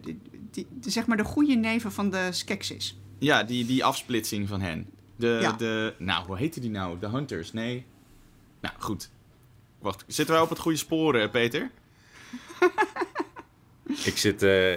die, 0.00 0.18
die- 0.50 0.66
zeg 0.80 1.06
maar 1.06 1.16
de 1.16 1.24
goede 1.24 1.54
neven 1.54 1.92
van 1.92 2.10
de 2.10 2.28
Skeksis. 2.30 2.98
Ja, 3.18 3.42
die, 3.44 3.66
die 3.66 3.84
afsplitsing 3.84 4.48
van 4.48 4.60
hen. 4.60 4.86
De, 5.16 5.38
Ja. 5.40 5.52
de, 5.52 5.94
nou, 5.98 6.26
hoe 6.26 6.36
heette 6.38 6.60
die 6.60 6.70
nou? 6.70 6.98
De 6.98 7.08
Hunters? 7.08 7.52
Nee. 7.52 7.84
Nou, 8.60 8.74
goed. 8.78 9.10
Wacht, 9.78 10.04
zitten 10.06 10.34
wij 10.34 10.44
op 10.44 10.48
het 10.50 10.58
goede 10.58 10.78
spoor, 10.78 11.14
eh, 11.14 11.30
Peter? 11.30 11.70
Ik 14.04 14.16
zit... 14.18 14.42
eh, 14.42 14.72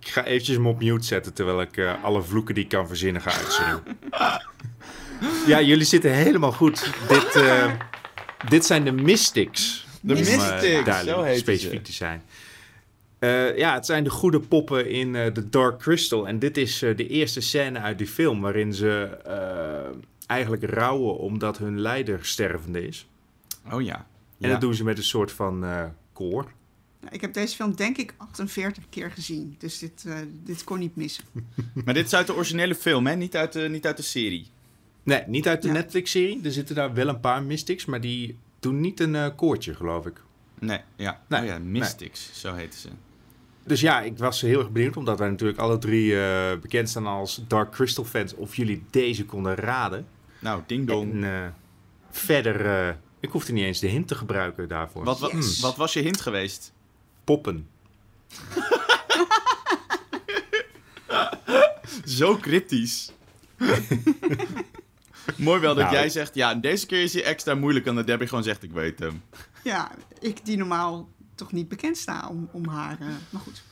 ik 0.00 0.08
ga 0.08 0.24
eventjes 0.24 0.56
hem 0.56 0.66
op 0.66 0.82
mute 0.82 1.06
zetten... 1.06 1.32
terwijl 1.34 1.60
ik 1.60 1.76
eh, 1.76 2.04
alle 2.04 2.22
vloeken 2.22 2.54
die 2.54 2.64
ik 2.64 2.70
kan 2.70 2.88
verzinnen 2.88 3.22
ga 3.22 3.80
ja, 5.46 5.60
jullie 5.60 5.84
zitten 5.84 6.10
helemaal 6.12 6.52
goed. 6.52 6.90
Dit, 7.08 7.36
eh, 7.36 7.72
dit 8.48 8.64
zijn 8.64 8.84
de 8.84 8.92
Mystics. 8.92 9.86
De 10.00 10.14
Mystics, 10.14 11.04
zo 11.04 11.22
heet 11.22 11.38
specifiek 11.38 11.78
ze. 11.78 11.82
te 11.82 11.92
zijn. 11.92 12.22
Ja, 13.56 13.74
het 13.74 13.86
zijn 13.86 14.04
de 14.04 14.10
goede 14.10 14.40
poppen 14.40 14.88
in 14.90 15.12
The 15.12 15.48
Dark 15.48 15.78
Crystal. 15.78 16.28
En 16.28 16.38
dit 16.38 16.56
is 16.56 16.78
de 16.78 17.06
eerste 17.08 17.40
scène 17.40 17.78
uit 17.78 17.98
die 17.98 18.06
film... 18.06 18.40
waarin 18.40 18.74
ze 18.74 19.18
eigenlijk 20.26 20.64
rouwen 20.64 21.18
omdat 21.18 21.58
hun 21.58 21.80
leider 21.80 22.18
stervende 22.22 22.86
is. 22.86 23.06
Oh 23.72 23.82
ja. 23.82 23.96
En 23.96 24.04
Ja. 24.36 24.48
dat 24.48 24.60
doen 24.60 24.74
ze 24.74 24.84
met 24.84 24.98
een 24.98 25.04
soort 25.04 25.32
van 25.32 25.64
koor. 26.12 26.52
Nou, 27.00 27.14
ik 27.14 27.20
heb 27.20 27.32
deze 27.32 27.54
film 27.56 27.76
denk 27.76 27.96
ik 27.96 28.14
48 28.16 28.84
keer 28.90 29.10
gezien, 29.10 29.54
dus 29.58 29.78
dit, 29.78 30.04
eh, 30.06 30.14
dit 30.44 30.64
kon 30.64 30.78
niet 30.78 30.96
missen. 30.96 31.24
Maar 31.84 31.94
dit 31.94 32.06
is 32.06 32.14
uit 32.14 32.26
de 32.26 32.34
originele 32.34 32.74
film, 32.74 33.06
hè? 33.06 33.14
Niet 33.16 33.36
uit 33.36 33.52
de, 33.52 33.68
niet 33.68 33.86
uit 33.86 33.96
de 33.96 34.02
serie. 34.02 34.46
Nee, 35.02 35.22
niet 35.26 35.48
uit 35.48 35.62
de 35.62 35.68
Ja. 35.68 35.74
Netflix-serie. 35.74 36.40
Er 36.44 36.52
zitten 36.52 36.74
daar 36.74 36.94
wel 36.94 37.08
een 37.08 37.20
paar 37.20 37.42
Mystics, 37.42 37.84
maar 37.84 38.00
die 38.00 38.38
doen 38.60 38.80
niet 38.80 39.00
een 39.00 39.14
eh, 39.14 39.26
koortje, 39.36 39.74
geloof 39.74 40.06
ik. 40.06 40.22
Nee, 40.58 40.80
ja. 40.96 41.20
Nee, 41.28 41.40
oh 41.40 41.46
ja, 41.46 41.58
Mystics, 41.58 42.30
zo 42.40 42.54
heten 42.54 42.80
ze. 42.80 42.88
Dus 43.64 43.80
ja, 43.80 44.00
ik 44.00 44.18
was 44.18 44.40
heel 44.40 44.58
erg 44.58 44.70
benieuwd, 44.70 44.96
omdat 44.96 45.18
wij 45.18 45.28
natuurlijk 45.28 45.58
alle 45.58 45.78
drie 45.78 46.20
eh, 46.20 46.58
bekend 46.60 46.88
staan 46.88 47.06
als 47.06 47.42
Dark 47.48 47.70
Crystal 47.72 48.04
fans, 48.04 48.34
of 48.34 48.56
jullie 48.56 48.82
deze 48.90 49.24
konden 49.24 49.54
raden. 49.54 50.06
Nou, 50.40 50.62
ding 50.66 50.86
dong. 50.86 51.12
En 51.12 51.24
eh, 51.24 51.48
verder, 52.10 52.66
eh, 52.88 52.94
ik 53.20 53.30
hoefde 53.30 53.52
niet 53.52 53.64
eens 53.64 53.80
de 53.80 53.86
hint 53.88 54.08
te 54.08 54.14
gebruiken 54.14 54.68
daarvoor. 54.68 55.04
Wat, 55.04 55.18
wat, 55.20 55.30
Yes. 55.32 55.60
wat 55.60 55.76
was 55.76 55.92
je 55.92 56.00
hint 56.00 56.20
geweest? 56.20 56.72
Poppen. 57.30 57.68
Zo 62.18 62.36
cryptisch. 62.36 63.12
Mooi 65.36 65.60
wel 65.60 65.74
dat 65.74 65.84
Nou, 65.84 65.96
jij 65.96 66.08
zegt, 66.08 66.34
ja, 66.34 66.54
deze 66.54 66.86
keer 66.86 67.02
is 67.02 67.12
hij 67.12 67.24
extra 67.24 67.54
moeilijk 67.54 67.86
en 67.86 67.94
dat 67.94 68.06
Debbie 68.06 68.28
gewoon 68.28 68.44
zegt, 68.44 68.62
ik 68.62 68.72
weet 68.72 68.98
hem. 68.98 69.22
Ja, 69.64 69.90
ik 70.20 70.44
die 70.44 70.56
normaal 70.56 71.08
toch 71.34 71.52
niet 71.52 71.68
bekend 71.68 71.96
sta 71.96 72.28
om, 72.28 72.48
om 72.52 72.68
haar... 72.68 73.00
eh, 73.00 73.06
maar 73.30 73.40
goed. 73.42 73.62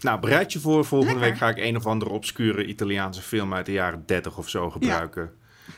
Nou, 0.00 0.20
bereid 0.20 0.52
je 0.52 0.60
voor. 0.60 0.84
Volgende 0.84 1.18
Lekker. 1.18 1.30
week 1.30 1.40
ga 1.54 1.60
ik 1.60 1.68
een 1.68 1.76
of 1.76 1.86
andere 1.86 2.10
obscure 2.10 2.66
Italiaanse 2.66 3.22
film 3.22 3.54
uit 3.54 3.66
de 3.66 3.72
jaren 3.72 4.02
30 4.06 4.38
of 4.38 4.48
zo 4.48 4.70
gebruiken. 4.70 5.22
Ja. 5.22 5.30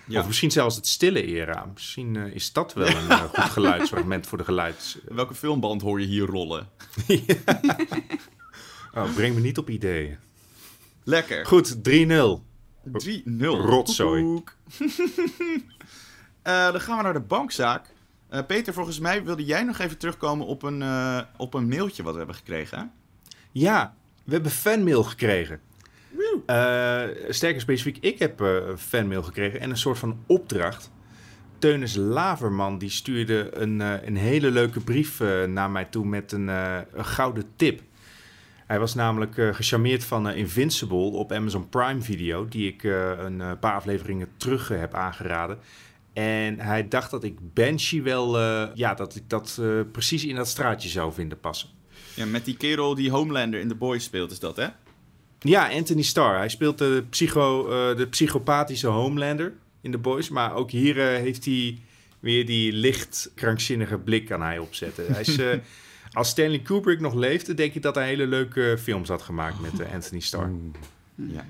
Of 0.09 0.27
misschien 0.27 0.51
zelfs 0.51 0.77
het 0.77 0.87
stille 0.87 1.23
era. 1.23 1.67
Misschien 1.73 2.17
eh, 2.17 2.35
is 2.35 2.53
dat 2.53 2.73
wel 2.73 2.87
een 2.87 3.09
eh, 3.09 3.23
goed 3.23 3.51
geluidsfragment 3.59 4.27
voor 4.27 4.39
de 4.39 4.45
geluids... 4.45 4.99
Welke 5.09 5.35
filmband 5.35 5.83
hoor 5.83 6.01
je 6.01 6.07
hier 6.07 6.27
rollen? 6.27 6.69
Oh, 8.97 9.15
breng 9.15 9.35
me 9.35 9.41
niet 9.41 9.59
op 9.59 9.71
ideeën. 9.71 10.17
Lekker. 11.05 11.47
Goed, 11.47 11.77
3-0. 11.77 11.81
3-0. 11.81 11.83
Rotzooi. 13.41 14.43
Eh, 16.43 16.73
dan 16.73 16.81
gaan 16.81 16.97
we 16.97 17.03
naar 17.03 17.13
de 17.13 17.21
bankzaak. 17.21 17.87
Peter, 18.47 18.73
volgens 18.73 18.99
mij 18.99 19.25
wilde 19.25 19.45
jij 19.45 19.63
nog 19.63 19.79
even 19.79 19.99
terugkomen 19.99 20.47
op 20.47 20.63
een, 20.63 20.83
op 21.37 21.55
een 21.55 21.69
mailtje 21.69 22.03
wat 22.03 22.13
we 22.13 22.19
hebben 22.19 22.37
gekregen. 22.37 22.93
Ja, 23.53 23.95
we 24.25 24.33
hebben 24.33 24.51
fanmail 24.51 25.03
gekregen. 25.03 25.61
Eh, 26.47 27.03
sterker 27.29 27.61
specifiek, 27.61 27.97
ik 28.01 28.19
heb 28.19 28.41
een 28.41 28.79
fanmail 28.79 29.23
gekregen 29.23 29.61
en 29.61 29.71
een 29.71 29.77
soort 29.77 29.99
van 29.99 30.23
opdracht. 30.27 30.93
Teunis 31.59 31.95
Laverman 31.95 32.79
die 32.79 32.91
stuurde 32.91 33.51
een, 33.55 33.81
eh, 33.81 33.93
een 34.05 34.17
hele 34.17 34.51
leuke 34.51 34.81
brief 34.81 35.21
naar 35.47 35.71
mij 35.71 35.85
toe 35.85 36.07
met 36.07 36.33
een, 36.33 36.49
een 36.49 37.05
gouden 37.05 37.45
tip. 37.57 37.81
Hij 38.67 38.79
was 38.79 38.95
namelijk 38.95 39.35
gecharmeerd 39.35 40.05
van 40.05 40.31
Invincible 40.31 40.97
op 40.97 41.33
Amazon 41.33 41.69
Prime 41.69 42.03
Video, 42.03 42.49
die 42.49 42.69
ik 42.69 42.83
een 42.83 43.59
paar 43.61 43.75
afleveringen 43.75 44.29
terug 44.37 44.69
heb 44.69 44.95
aangeraden. 44.95 45.59
En 46.13 46.61
hij 46.61 46.89
dacht 46.89 47.11
dat 47.11 47.25
ik 47.25 47.55
Banshee 47.55 48.03
wel, 48.03 48.39
ja, 48.75 48.95
dat 48.95 49.17
ik 49.17 49.23
dat 49.27 49.61
precies 49.93 50.25
in 50.25 50.35
dat 50.35 50.49
straatje 50.49 50.89
zou 50.89 51.13
vinden 51.13 51.41
passen. 51.41 51.69
Ja, 52.15 52.27
met 52.27 52.45
die 52.45 52.57
kerel 52.57 52.95
die 52.95 53.11
Homelander 53.11 53.61
in 53.61 53.69
The 53.69 53.75
Boys 53.75 54.05
speelt, 54.05 54.31
is 54.31 54.39
dat 54.39 54.57
hè? 54.57 54.67
Ja, 55.45 55.69
Anthony 55.69 56.03
Starr. 56.03 56.37
Hij 56.37 56.49
speelt 56.49 56.79
de, 56.79 57.05
psycho, 57.11 57.69
eh, 57.69 57.97
de 57.97 58.07
psychopathische 58.07 58.87
Homelander 58.87 59.53
in 59.81 59.91
The 59.91 59.99
Boys. 59.99 60.29
Maar 60.29 60.55
ook 60.55 60.71
hier 60.71 61.01
eh, 61.01 61.07
heeft 61.07 61.45
hij 61.45 61.79
weer 62.21 62.47
die 62.47 62.73
licht 62.73 63.31
krankzinnige 63.35 63.99
blik 63.99 64.27
kan 64.27 64.43
hij 64.43 64.59
opzetten. 64.59 65.05
Hij 65.13 65.21
is, 65.21 65.39
eh, 65.49 65.59
als 66.13 66.29
Stanley 66.29 66.59
Kubrick 66.59 67.01
nog 67.01 67.15
leefde, 67.15 67.55
denk 67.55 67.75
ik 67.75 67.83
dat 67.83 67.95
hij 67.95 68.07
hele 68.07 68.27
leuke 68.27 68.79
films 68.83 69.09
had 69.09 69.23
gemaakt 69.23 69.61
met 69.61 69.93
Anthony 69.93 70.21
Starr. 70.21 70.51
Ja. 71.15 71.47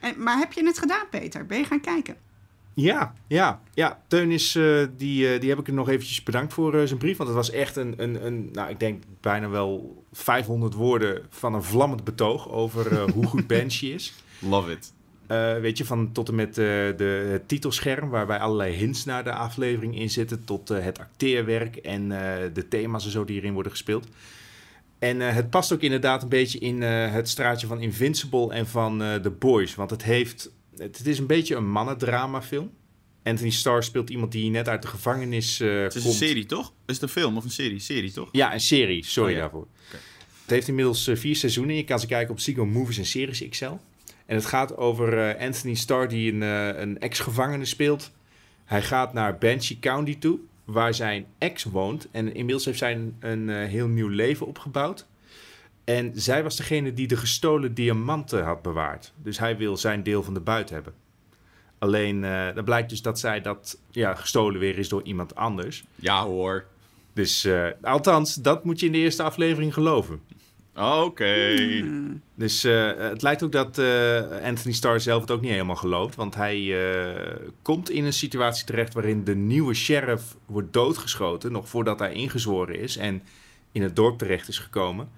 En, 0.00 0.22
maar 0.22 0.38
heb 0.38 0.52
je 0.52 0.64
het 0.64 0.78
gedaan, 0.78 1.08
Peter? 1.10 1.46
Ben 1.46 1.58
je 1.58 1.64
gaan 1.64 1.80
kijken? 1.80 2.16
Ja, 2.80 3.12
ja, 3.26 3.60
ja. 3.74 4.02
Teun 4.06 4.30
is, 4.30 4.54
eh, 4.54 4.86
die, 4.96 5.32
eh, 5.32 5.40
die 5.40 5.48
heb 5.48 5.58
ik 5.58 5.66
er 5.66 5.72
nog 5.72 5.88
eventjes 5.88 6.22
bedankt 6.22 6.52
voor 6.52 6.74
eh, 6.74 6.86
zijn 6.86 6.98
brief. 6.98 7.16
Want 7.16 7.28
het 7.28 7.38
was 7.38 7.50
echt 7.50 7.76
een, 7.76 7.94
een, 7.96 8.26
een, 8.26 8.48
nou 8.52 8.70
ik 8.70 8.80
denk 8.80 9.02
bijna 9.20 9.48
wel 9.48 10.04
500 10.12 10.74
woorden 10.74 11.22
van 11.30 11.54
een 11.54 11.62
vlammend 11.62 12.04
betoog 12.04 12.50
over 12.50 13.10
hoe 13.10 13.26
goed 13.26 13.46
Banshee 13.56 13.94
is. 13.94 14.14
Love 14.38 14.70
it. 14.70 14.92
weet 15.62 15.78
je, 15.78 15.84
van 15.84 16.12
tot 16.12 16.28
en 16.28 16.34
met 16.34 16.54
de, 16.54 17.28
het 17.30 17.48
titelscherm, 17.48 18.08
waarbij 18.08 18.38
allerlei 18.38 18.74
hints 18.74 19.04
naar 19.04 19.24
de 19.24 19.32
aflevering 19.32 19.98
in 19.98 20.10
zitten, 20.10 20.44
tot 20.44 20.68
het 20.68 20.98
acteerwerk 20.98 21.76
en 21.76 22.08
de 22.52 22.68
thema's 22.68 23.04
en 23.04 23.10
zo 23.10 23.24
die 23.24 23.36
erin 23.36 23.52
worden 23.52 23.72
gespeeld. 23.72 24.06
En 24.98 25.20
het 25.20 25.50
past 25.50 25.72
ook 25.72 25.80
inderdaad 25.80 26.22
een 26.22 26.28
beetje 26.28 26.58
in 26.58 26.82
het 26.82 27.28
straatje 27.28 27.66
van 27.66 27.80
Invincible 27.80 28.52
en 28.52 28.66
van 28.66 28.98
The 28.98 29.32
Boys. 29.38 29.74
Want 29.74 29.90
het 29.90 30.02
heeft 30.02 30.50
het, 30.78 31.06
is 31.06 31.18
een 31.18 31.26
beetje 31.26 31.54
een 31.54 31.70
mannendramafilm. 31.70 32.70
Anthony 33.22 33.50
Starr 33.50 33.82
speelt 33.82 34.10
iemand 34.10 34.32
die 34.32 34.50
net 34.50 34.68
uit 34.68 34.82
de 34.82 34.88
gevangenis 34.88 35.60
uh, 35.60 35.82
Het 35.82 35.94
is 35.94 36.04
een 36.04 36.12
serie, 36.12 36.46
toch? 36.46 36.72
Is 36.86 36.94
het 36.94 37.02
een 37.02 37.08
film 37.08 37.36
of 37.36 37.44
een 37.44 37.50
serie? 37.50 37.78
Serie, 37.78 38.12
toch? 38.12 38.28
Ja, 38.32 38.52
een 38.52 38.60
serie. 38.60 39.04
Sorry 39.04 39.32
oh, 39.32 39.38
daarvoor. 39.38 39.66
Het 40.40 40.50
heeft 40.50 40.68
inmiddels 40.68 41.08
uh, 41.08 41.16
vier 41.16 41.36
seizoenen. 41.36 41.76
Je 41.76 41.84
kan 41.84 42.00
ze 42.00 42.06
kijken 42.06 42.30
op 42.30 42.36
Psycho 42.36 42.66
Movies 42.66 42.98
en 42.98 43.06
Series 43.06 43.48
XL. 43.48 43.64
En 44.26 44.36
het 44.36 44.46
gaat 44.46 44.76
over 44.76 45.12
uh, 45.12 45.46
Anthony 45.46 45.74
Starr 45.74 46.08
die 46.08 46.32
een, 46.32 46.40
een 46.80 46.98
ex-gevangene 46.98 47.64
speelt. 47.64 48.10
Hij 48.64 48.82
gaat 48.82 49.12
naar 49.12 49.38
Banshee 49.38 49.78
County 49.80 50.18
toe, 50.18 50.38
waar 50.64 50.94
zijn 50.94 51.26
ex 51.38 51.64
woont. 51.64 52.08
En 52.10 52.34
inmiddels 52.34 52.64
heeft 52.64 52.78
zij 52.78 52.94
een, 52.94 53.16
een 53.20 53.48
heel 53.48 53.86
nieuw 53.86 54.08
leven 54.08 54.46
opgebouwd. 54.46 55.06
En 55.88 56.12
zij 56.14 56.42
was 56.42 56.56
degene 56.56 56.92
die 56.92 57.06
de 57.06 57.16
gestolen 57.16 57.74
diamanten 57.74 58.44
had 58.44 58.62
bewaard. 58.62 59.12
Dus 59.22 59.38
hij 59.38 59.56
wil 59.56 59.76
zijn 59.76 60.02
deel 60.02 60.22
van 60.22 60.34
de 60.34 60.40
buit 60.40 60.70
hebben. 60.70 60.92
Alleen, 61.78 62.22
uh, 62.22 62.54
dan 62.54 62.64
blijkt 62.64 62.90
dus 62.90 63.02
dat 63.02 63.18
zij 63.18 63.40
dat 63.40 63.78
ja, 63.90 64.14
gestolen 64.14 64.60
weer 64.60 64.78
is 64.78 64.88
door 64.88 65.02
iemand 65.02 65.34
anders. 65.34 65.84
Ja 65.94 66.24
hoor. 66.24 66.64
Dus, 67.12 67.44
uh, 67.44 67.66
althans, 67.82 68.34
dat 68.34 68.64
moet 68.64 68.80
je 68.80 68.86
in 68.86 68.92
de 68.92 68.98
eerste 68.98 69.22
aflevering 69.22 69.74
geloven. 69.74 70.20
Oké. 70.76 71.56
Hmm. 71.56 72.22
Dus 72.34 72.64
uh, 72.64 72.90
het 72.96 73.22
lijkt 73.22 73.42
ook 73.42 73.52
dat 73.52 73.78
Anthony 74.42 74.74
Starr 74.74 75.00
zelf 75.00 75.20
het 75.20 75.30
ook 75.30 75.40
niet 75.40 75.50
helemaal 75.50 75.76
gelooft. 75.76 76.14
Want 76.14 76.34
hij 76.34 76.76
komt 77.62 77.90
in 77.90 78.04
een 78.04 78.12
situatie 78.12 78.64
terecht 78.64 78.94
waarin 78.94 79.24
de 79.24 79.34
nieuwe 79.34 79.74
sheriff 79.74 80.36
wordt 80.46 80.72
doodgeschoten. 80.72 81.52
Nog 81.52 81.68
voordat 81.68 81.98
hij 81.98 82.12
ingezworen 82.12 82.80
is 82.80 82.96
en 82.96 83.22
in 83.72 83.82
het 83.82 83.96
dorp 83.96 84.18
terecht 84.18 84.48
is 84.48 84.58
gekomen. 84.58 85.08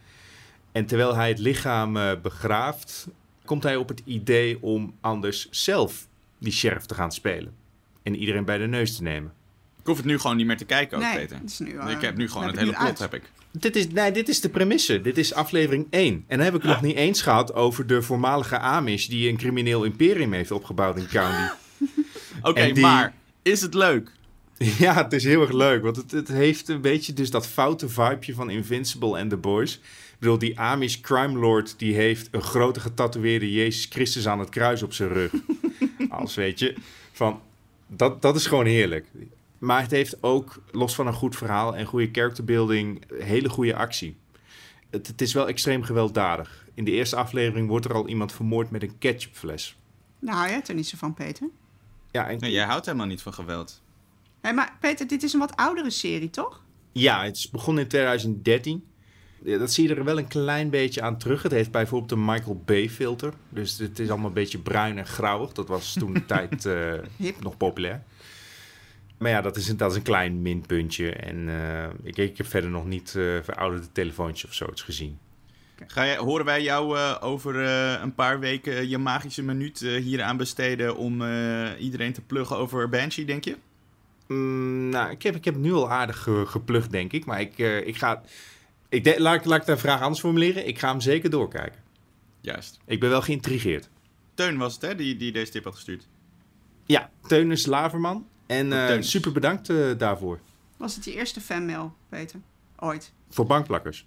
En 0.72 0.86
terwijl 0.86 1.14
hij 1.14 1.28
het 1.28 1.38
lichaam 1.38 1.96
uh, 1.96 2.12
begraaft, 2.22 3.08
komt 3.44 3.62
hij 3.62 3.76
op 3.76 3.88
het 3.88 4.02
idee 4.04 4.62
om 4.62 4.94
anders 5.00 5.48
zelf 5.50 6.08
die 6.38 6.52
sheriff 6.52 6.86
te 6.86 6.94
gaan 6.94 7.12
spelen. 7.12 7.54
En 8.02 8.16
iedereen 8.16 8.44
bij 8.44 8.58
de 8.58 8.66
neus 8.66 8.96
te 8.96 9.02
nemen. 9.02 9.32
Ik 9.80 9.86
hoef 9.86 9.96
het 9.96 10.06
nu 10.06 10.18
gewoon 10.18 10.36
niet 10.36 10.46
meer 10.46 10.56
te 10.56 10.64
kijken 10.64 10.98
ook, 10.98 11.04
nee, 11.04 11.14
Peter. 11.14 11.40
Is 11.44 11.58
nu, 11.58 11.72
uh, 11.72 11.90
ik 11.90 12.00
heb 12.00 12.16
nu 12.16 12.28
gewoon 12.28 12.46
het 12.46 12.58
hele 12.58 12.72
plot, 12.72 12.98
heb 12.98 13.14
ik. 13.14 13.30
Dit 13.50 13.76
is, 13.76 13.88
nee, 13.88 14.12
dit 14.12 14.28
is 14.28 14.40
de 14.40 14.48
premisse. 14.48 15.00
Dit 15.00 15.18
is 15.18 15.34
aflevering 15.34 15.86
1. 15.90 16.24
En 16.26 16.36
dan 16.36 16.44
heb 16.44 16.54
ik 16.54 16.62
het 16.62 16.70
nog 16.70 16.82
niet 16.82 16.96
eens 16.96 17.22
gehad 17.22 17.54
over 17.54 17.86
de 17.86 18.02
voormalige 18.02 18.58
Amish... 18.58 19.06
die 19.06 19.28
een 19.28 19.36
crimineel 19.36 19.84
imperium 19.84 20.32
heeft 20.32 20.50
opgebouwd 20.50 20.96
in 20.96 21.06
County. 21.06 21.52
Oké, 22.42 22.80
maar 22.80 23.14
is 23.42 23.60
het 23.60 23.74
leuk? 23.74 24.12
Ja, 24.78 24.94
het 24.94 25.12
is 25.12 25.24
heel 25.24 25.40
erg 25.40 25.52
leuk. 25.52 25.82
Want 25.82 25.96
het, 25.96 26.10
het 26.10 26.28
heeft 26.28 26.68
een 26.68 26.80
beetje 26.80 27.12
dus 27.12 27.30
dat 27.30 27.46
foute 27.46 27.88
vibeje 27.88 28.34
van 28.34 28.50
Invincible 28.50 29.18
en 29.18 29.28
The 29.28 29.36
Boys 29.36 29.80
bedoel, 30.20 30.38
die 30.38 30.60
Amish 30.60 31.00
crime 31.00 31.38
lord 31.38 31.78
die 31.78 31.94
heeft 31.94 32.28
een 32.30 32.42
grote 32.42 32.80
getatoeëerde 32.80 33.52
Jezus 33.52 33.86
Christus 33.90 34.28
aan 34.28 34.38
het 34.38 34.48
kruis 34.48 34.82
op 34.82 34.92
zijn 34.92 35.08
rug. 35.08 35.32
Als 36.08 36.34
weet 36.34 36.58
je, 36.58 36.76
van, 37.12 37.40
dat, 37.86 38.22
dat 38.22 38.36
is 38.36 38.46
gewoon 38.46 38.66
heerlijk. 38.66 39.06
Maar 39.58 39.82
het 39.82 39.90
heeft 39.90 40.22
ook, 40.22 40.62
los 40.70 40.94
van 40.94 41.06
een 41.06 41.12
goed 41.12 41.36
verhaal 41.36 41.76
en 41.76 41.86
goede 41.86 42.08
characterbuilding, 42.12 43.04
hele 43.14 43.48
goede 43.48 43.74
actie. 43.74 44.16
Het, 44.90 45.06
het 45.06 45.20
is 45.20 45.32
wel 45.32 45.48
extreem 45.48 45.82
gewelddadig. 45.82 46.66
In 46.74 46.84
de 46.84 46.90
eerste 46.90 47.16
aflevering 47.16 47.68
wordt 47.68 47.84
er 47.84 47.94
al 47.94 48.08
iemand 48.08 48.32
vermoord 48.32 48.70
met 48.70 48.82
een 48.82 48.98
ketchupfles. 48.98 49.76
Nou, 50.18 50.36
hou 50.36 50.48
jij 50.48 50.62
er 50.66 50.74
niet 50.74 50.88
zo 50.88 50.96
van, 50.96 51.14
Peter? 51.14 51.48
Ja, 52.10 52.28
en... 52.28 52.38
nee, 52.38 52.50
jij 52.50 52.64
houdt 52.64 52.86
helemaal 52.86 53.06
niet 53.06 53.22
van 53.22 53.34
geweld. 53.34 53.82
Nee, 54.42 54.52
maar 54.52 54.76
Peter, 54.80 55.06
dit 55.06 55.22
is 55.22 55.32
een 55.32 55.40
wat 55.40 55.56
oudere 55.56 55.90
serie, 55.90 56.30
toch? 56.30 56.62
Ja, 56.92 57.24
het 57.24 57.36
is 57.36 57.50
begonnen 57.50 57.82
in 57.82 57.88
2013 57.88 58.84
dat 59.44 59.72
zie 59.72 59.88
je 59.88 59.94
er 59.94 60.04
wel 60.04 60.18
een 60.18 60.28
klein 60.28 60.70
beetje 60.70 61.02
aan 61.02 61.18
terug. 61.18 61.42
Het 61.42 61.52
heeft 61.52 61.70
bijvoorbeeld 61.70 62.12
een 62.12 62.24
Michael 62.24 62.62
Bay 62.64 62.90
filter. 62.90 63.32
Dus 63.48 63.78
het 63.78 63.98
is 63.98 64.08
allemaal 64.08 64.28
een 64.28 64.34
beetje 64.34 64.58
bruin 64.58 64.98
en 64.98 65.06
grauwig. 65.06 65.52
Dat 65.52 65.68
was 65.68 65.92
toen 65.92 66.12
de 66.12 66.26
tijd 66.36 66.64
uh, 66.64 67.32
nog 67.40 67.56
populair. 67.56 68.02
Maar 69.18 69.30
ja, 69.30 69.40
dat 69.40 69.56
is 69.56 69.68
een, 69.68 69.76
dat 69.76 69.90
is 69.90 69.96
een 69.96 70.02
klein 70.02 70.42
minpuntje. 70.42 71.12
En 71.12 71.36
uh, 71.48 71.84
ik, 72.02 72.16
ik 72.16 72.36
heb 72.36 72.46
verder 72.46 72.70
nog 72.70 72.86
niet 72.86 73.14
uh, 73.16 73.38
verouderde 73.42 73.92
telefoontjes 73.92 74.50
of 74.50 74.56
zoiets 74.56 74.82
gezien. 74.82 75.18
Ga 75.86 76.02
je, 76.02 76.16
horen 76.16 76.44
wij 76.44 76.62
jou 76.62 76.98
over 77.20 77.56
een 78.02 78.14
paar 78.14 78.40
weken 78.40 78.88
je 78.88 78.98
magische 78.98 79.42
minuut 79.42 79.78
hier 79.78 80.22
aan 80.22 80.36
besteden 80.36 80.96
om 80.96 81.22
iedereen 81.78 82.12
te 82.12 82.20
pluggen 82.20 82.56
over 82.56 82.88
Banshee, 82.88 83.24
denk 83.24 83.44
je? 83.44 83.56
Mm, 84.26 84.88
nou, 84.88 85.10
ik 85.10 85.22
heb, 85.22 85.34
ik 85.34 85.44
heb 85.44 85.56
nu 85.56 85.72
al 85.72 85.90
aardig 85.90 86.28
geplukt, 86.44 86.90
denk 86.90 87.12
ik. 87.12 87.24
Maar 87.24 87.40
ik, 87.40 87.58
ik 87.58 87.96
ga 87.96 88.22
ik 88.90 89.04
de, 89.04 89.20
laat, 89.20 89.44
laat 89.44 89.60
ik 89.60 89.66
de 89.66 89.76
vraag 89.76 90.00
anders 90.00 90.20
formuleren. 90.20 90.66
Ik 90.66 90.78
ga 90.78 90.88
hem 90.88 91.00
zeker 91.00 91.30
doorkijken. 91.30 91.80
Juist. 92.40 92.78
Ik 92.86 93.00
ben 93.00 93.10
wel 93.10 93.22
geïntrigeerd. 93.22 93.88
Teun 94.34 94.58
was 94.58 94.72
het, 94.72 94.82
hè, 94.82 94.94
die, 94.94 95.16
die 95.16 95.32
deze 95.32 95.52
tip 95.52 95.64
had 95.64 95.74
gestuurd? 95.74 96.08
Ja, 96.86 97.10
Teun 97.26 97.50
is 97.50 97.66
Laverman. 97.66 98.26
En 98.46 98.66
uh, 98.66 98.96
super 99.00 99.32
bedankt 99.32 99.68
uh, 99.68 99.98
daarvoor. 99.98 100.40
Was 100.76 100.94
het 100.94 101.04
je 101.04 101.14
eerste 101.14 101.40
fanmail, 101.40 101.94
Peter? 102.08 102.40
Ooit? 102.76 103.12
Voor 103.28 103.46
bankplakkers? 103.46 104.06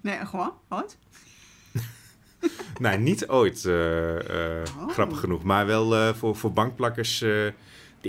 Nee, 0.00 0.26
gewoon? 0.26 0.52
Ooit? 0.68 0.98
nee, 2.80 2.98
niet 2.98 3.26
ooit, 3.26 3.64
uh, 3.64 3.74
oh. 4.78 4.88
grappig 4.88 5.20
genoeg. 5.20 5.42
Maar 5.42 5.66
wel 5.66 6.14
voor, 6.14 6.36
voor 6.36 6.52
bankplakkers 6.52 7.18
de 7.18 7.54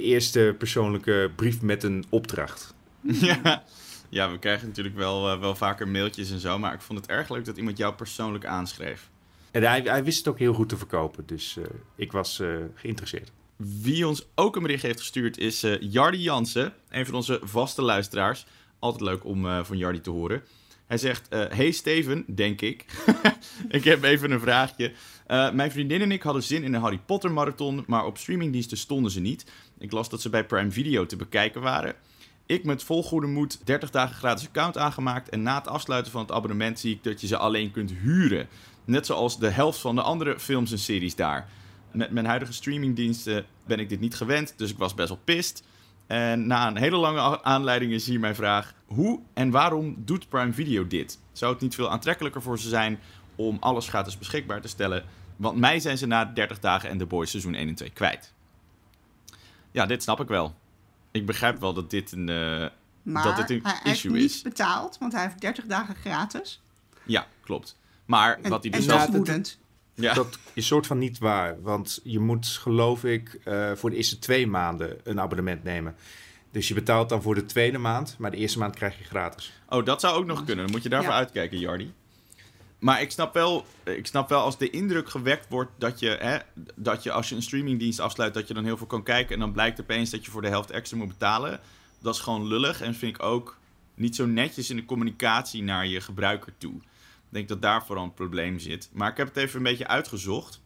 eerste 0.02 0.56
persoonlijke 0.58 1.32
brief 1.36 1.62
met 1.62 1.84
een 1.84 2.06
opdracht. 2.10 2.74
ja. 3.02 3.64
Ja, 4.10 4.32
we 4.32 4.40
krijgen 4.40 4.68
natuurlijk 4.68 4.96
wel, 4.96 5.34
uh, 5.34 5.40
wel 5.40 5.56
vaker 5.56 5.88
mailtjes 5.88 6.32
en 6.32 6.40
zo. 6.40 6.60
Maar 6.60 6.74
ik 6.74 6.82
vond 6.82 7.00
het 7.00 7.10
erg 7.10 7.30
leuk 7.30 7.46
dat 7.46 7.58
iemand 7.58 7.78
jou 7.78 7.94
persoonlijk 7.94 8.46
aanschreef. 8.46 9.10
En 9.52 9.64
hij, 9.64 9.82
hij 9.82 10.04
wist 10.04 10.18
het 10.18 10.28
ook 10.28 10.40
heel 10.40 10.54
goed 10.54 10.70
te 10.70 10.78
verkopen. 10.78 11.24
Dus 11.26 11.56
uh, 11.58 11.66
ik 11.96 12.12
was 12.12 12.40
uh, 12.40 12.58
geïnteresseerd. 12.76 13.32
Wie 13.56 14.08
ons 14.08 14.26
ook 14.36 14.56
een 14.56 14.62
bericht 14.62 14.84
heeft 14.84 15.00
gestuurd 15.00 15.38
is 15.38 15.66
Jardi 15.80 16.18
Jansen. 16.18 16.74
Een 16.90 17.06
van 17.06 17.16
onze 17.16 17.40
vaste 17.44 17.82
luisteraars. 17.82 18.46
Altijd 18.80 19.04
leuk 19.04 19.26
om 19.26 19.66
van 19.66 19.78
Jardi 19.78 20.02
te 20.02 20.10
horen. 20.10 20.44
Hij 20.86 20.98
zegt: 20.98 21.28
Hey 21.30 21.72
Steven, 21.72 22.24
denk 22.28 22.62
ik. 22.62 22.86
ik 23.70 23.84
heb 23.84 24.04
even 24.04 24.32
een 24.32 24.40
vraagje. 24.40 24.92
mijn 25.28 25.72
vriendin 25.72 26.02
en 26.02 26.12
ik 26.12 26.22
hadden 26.22 26.44
zin 26.44 26.64
in 26.64 26.74
een 26.74 26.82
Harry 26.82 27.00
Potter 27.06 27.32
marathon. 27.32 27.84
Maar 27.88 28.06
op 28.06 28.18
streamingdiensten 28.18 28.78
stonden 28.78 29.12
ze 29.12 29.20
niet. 29.20 29.46
Ik 29.78 29.92
las 29.92 30.10
dat 30.10 30.22
ze 30.22 30.30
bij 30.30 30.46
Prime 30.46 30.72
Video 30.72 31.06
te 31.06 31.16
bekijken 31.16 31.62
waren. 31.62 31.96
Ik 32.50 32.64
met 32.64 32.84
vol 32.84 33.04
goede 33.04 33.28
moed 33.28 33.66
30 33.66 33.90
dagen 33.90 34.16
gratis 34.16 34.48
account 34.48 34.78
aangemaakt. 34.78 35.30
En 35.30 35.42
na 35.42 35.56
het 35.56 35.68
afsluiten 35.68 36.12
van 36.12 36.22
het 36.22 36.32
abonnement 36.32 36.80
zie 36.80 36.96
ik 36.96 37.04
dat 37.04 37.22
je 37.22 37.28
ze 37.28 37.38
alleen 37.38 37.72
kunt 37.72 37.92
huren. 37.92 38.48
Net 38.86 39.06
zoals 39.06 39.40
de 39.40 39.50
helft 39.50 39.80
van 39.80 39.96
de 39.96 40.02
andere 40.02 40.40
films 40.40 40.72
en 40.72 40.80
series 40.80 41.16
daar. 41.16 41.50
Met 41.92 42.12
mijn 42.12 42.26
huidige 42.26 42.54
streamingdiensten 42.54 43.46
ben 43.66 43.80
ik 43.80 43.90
dit 43.90 44.00
niet 44.00 44.16
gewend, 44.16 44.54
dus 44.58 44.72
ik 44.72 44.78
was 44.78 44.94
best 44.94 45.10
wel 45.10 45.20
pist. 45.24 45.64
En 46.08 46.48
na 46.48 46.68
een 46.68 46.78
hele 46.78 46.98
lange 46.98 47.44
aanleiding 47.44 47.92
is 47.92 48.06
hier 48.06 48.20
mijn 48.20 48.36
vraag: 48.36 48.74
hoe 48.86 49.20
en 49.34 49.50
waarom 49.52 49.96
doet 49.98 50.30
Prime 50.30 50.54
Video 50.54 50.88
dit? 50.88 51.20
Zou 51.32 51.54
het 51.54 51.62
niet 51.62 51.76
veel 51.76 51.90
aantrekkelijker 51.90 52.42
voor 52.42 52.60
ze 52.60 52.70
zijn 52.70 53.00
om 53.36 53.58
alles 53.60 53.88
gratis 53.88 54.18
beschikbaar 54.18 54.62
te 54.62 54.68
stellen? 54.68 55.04
Want 55.36 55.58
mij 55.58 55.80
zijn 55.80 55.98
ze 55.98 56.06
na 56.06 56.26
30 56.26 56.60
dagen 56.60 56.90
en 56.90 56.98
The 56.98 57.06
Boys 57.06 57.30
seizoen 57.30 57.56
1 57.56 57.68
en 57.68 57.76
2 57.76 57.90
kwijt. 57.90 58.34
Ja, 59.72 59.86
dit 59.86 60.04
snap 60.04 60.20
ik 60.20 60.28
wel 60.28 60.56
ik 61.20 61.26
begrijp 61.26 61.60
wel 61.60 61.74
dat 61.74 61.90
dit 61.90 62.12
een, 62.12 62.28
uh, 62.28 62.68
maar 63.02 63.24
dat 63.24 63.38
dit 63.38 63.50
een 63.50 63.60
hij 63.64 63.92
issue 63.92 64.12
heeft 64.12 64.26
is. 64.26 64.34
niet 64.34 64.44
betaald, 64.44 64.98
want 65.00 65.14
hij 65.14 65.22
heeft 65.24 65.42
30 65.42 65.66
dagen 65.66 65.96
gratis. 65.96 66.62
Ja, 67.04 67.28
klopt. 67.44 67.78
Maar 68.06 68.40
En, 68.42 68.50
wat 68.50 68.64
hij 68.64 68.72
en 68.72 68.78
dus 68.78 68.88
dat 68.88 69.10
wel... 69.10 69.24
is. 69.40 69.60
Ja. 69.96 70.14
Dat 70.14 70.40
is 70.54 70.68
soort 70.68 70.88
van 70.88 70.98
niet 70.98 71.18
waar. 71.18 71.62
Want 71.62 72.00
je 72.04 72.20
moet, 72.20 72.48
geloof 72.48 73.04
ik, 73.04 73.40
eh, 73.44 73.72
voor 73.76 73.90
de 73.90 73.96
eerste 73.96 74.20
twee 74.20 74.48
maanden 74.48 74.98
een 75.04 75.20
abonnement 75.20 75.64
nemen. 75.64 75.96
Dus 76.52 76.68
je 76.68 76.74
betaalt 76.74 77.10
dan 77.10 77.22
voor 77.22 77.36
de 77.36 77.46
tweede 77.46 77.78
maand, 77.78 78.16
maar 78.18 78.32
de 78.32 78.38
eerste 78.38 78.60
maand 78.60 78.76
krijg 78.76 78.98
je 78.98 79.04
gratis. 79.04 79.54
Oh, 79.70 79.86
dat 79.86 80.02
zou 80.02 80.18
ook 80.18 80.26
nog 80.26 80.46
kunnen. 80.46 80.66
Dan 80.66 80.74
moet 80.74 80.84
je 80.84 80.90
daarvoor 80.90 81.12
Ja. 81.12 81.18
uitkijken, 81.18 81.60
Jardi. 81.60 81.94
Maar 82.80 83.02
ik 83.02 83.12
snap, 83.12 83.34
wel, 83.34 83.66
ik 83.84 84.08
snap 84.08 84.30
wel 84.30 84.42
als 84.42 84.58
de 84.58 84.70
indruk 84.70 85.10
gewekt 85.10 85.50
wordt 85.50 85.72
dat 85.78 86.00
je, 86.00 86.10
hè, 86.10 86.38
dat 86.76 87.04
je 87.04 87.12
als 87.12 87.30
je 87.30 87.36
een 87.36 87.42
streamingdienst 87.42 88.00
afsluit, 88.00 88.34
dat 88.34 88.48
je 88.48 88.54
dan 88.54 88.66
heel 88.66 88.78
veel 88.78 88.88
kan 88.88 89.04
kijken. 89.04 89.34
En 89.34 89.40
dan 89.40 89.52
blijkt 89.52 89.82
opeens 89.82 90.10
dat 90.10 90.26
je 90.26 90.32
voor 90.32 90.42
de 90.42 90.48
helft 90.48 90.72
extra 90.72 90.98
moet 90.98 91.08
betalen. 91.08 91.60
Dat 92.02 92.16
is 92.16 92.22
gewoon 92.22 92.48
lullig 92.48 92.82
en 92.82 92.96
vind 92.96 93.16
ik 93.16 93.24
ook 93.24 93.58
niet 93.96 94.16
zo 94.16 94.26
netjes 94.26 94.70
in 94.70 94.76
de 94.76 94.86
communicatie 94.86 95.64
naar 95.64 95.88
je 95.88 96.02
gebruiker 96.02 96.54
toe. 96.58 96.76
Ik 96.76 97.36
denk 97.36 97.48
dat 97.48 97.62
daar 97.62 97.86
vooral 97.86 98.04
een 98.04 98.14
probleem 98.14 98.60
zit. 98.60 98.90
Maar 98.94 99.12
ik 99.12 99.18
heb 99.18 99.28
het 99.28 99.38
even 99.38 99.58
een 99.58 99.64
beetje 99.64 99.88
uitgezocht. 99.88 100.62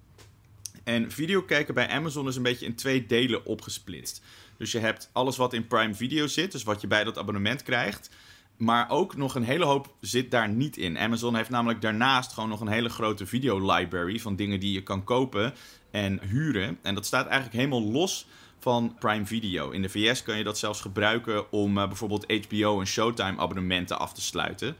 En 0.84 1.11
video 1.11 1.41
kijken 1.41 1.74
bij 1.74 1.89
Amazon 1.89 2.28
is 2.28 2.36
een 2.36 2.43
beetje 2.43 2.66
in 2.66 2.76
twee 2.76 3.05
delen 3.05 3.45
opgesplitst. 3.45 4.22
Dus 4.57 4.72
je 4.72 4.80
hebt 4.80 5.09
alles 5.11 5.38
wat 5.38 5.53
in 5.53 5.68
Prime 5.68 5.93
Video 5.93 6.28
zit, 6.28 6.51
dus 6.51 6.64
wat 6.64 6.82
je 6.82 6.88
bij 6.88 7.03
dat 7.03 7.18
abonnement 7.18 7.64
krijgt. 7.64 8.09
Maar 8.58 8.89
ook 8.89 9.16
nog 9.16 9.36
een 9.36 9.43
hele 9.43 9.66
hoop 9.66 9.95
zit 9.99 10.32
daar 10.32 10.49
niet 10.49 10.78
in. 10.78 10.97
Amazon 10.97 11.36
heeft 11.36 11.49
namelijk 11.49 11.82
daarnaast 11.82 12.34
gewoon 12.34 12.49
nog 12.49 12.62
een 12.62 12.68
hele 12.68 12.89
grote 12.89 13.26
video-library 13.26 14.20
van 14.20 14.36
dingen 14.36 14.60
die 14.60 14.74
je 14.74 14.84
kan 14.84 15.04
kopen 15.04 15.54
en 15.91 16.20
huren. 16.22 16.78
En 16.82 16.95
dat 16.95 17.06
staat 17.06 17.26
eigenlijk 17.26 17.56
helemaal 17.56 17.91
los 17.91 18.28
van 18.60 18.95
Prime 18.99 19.26
Video. 19.26 19.70
In 19.70 19.82
de 19.82 19.89
VS 19.89 20.24
kan 20.24 20.38
je 20.38 20.43
dat 20.43 20.58
zelfs 20.58 20.82
gebruiken 20.82 21.51
om 21.51 21.78
uh, 21.78 21.88
bijvoorbeeld 21.88 22.45
HBO 22.45 22.80
en 22.80 22.88
Showtime 22.88 23.38
abonnementen 23.38 23.99
af 23.99 24.14
te 24.14 24.22
sluiten. 24.22 24.76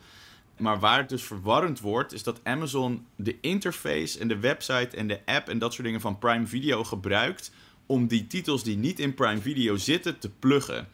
Maar 0.58 0.80
waar 0.80 0.98
het 0.98 1.10
dus 1.10 1.24
verwarrend 1.24 1.80
wordt, 1.80 2.14
is 2.14 2.24
dat 2.24 2.40
Amazon 2.44 3.06
de 3.16 3.38
interface 3.42 4.20
en 4.20 4.28
de 4.28 4.40
website 4.40 4.98
en 4.98 5.08
de 5.08 5.20
app 5.26 5.50
en 5.50 5.60
dat 5.60 5.74
soort 5.74 5.86
dingen 5.86 6.02
van 6.02 6.20
Prime 6.20 6.48
Video 6.48 6.84
gebruikt 6.84 7.52
om 7.86 8.08
die 8.08 8.28
titels 8.28 8.64
die 8.64 8.78
niet 8.78 9.00
in 9.00 9.14
Prime 9.14 9.42
Video 9.42 9.76
zitten 9.76 10.20
te 10.20 10.30
pluggen. 10.30 10.88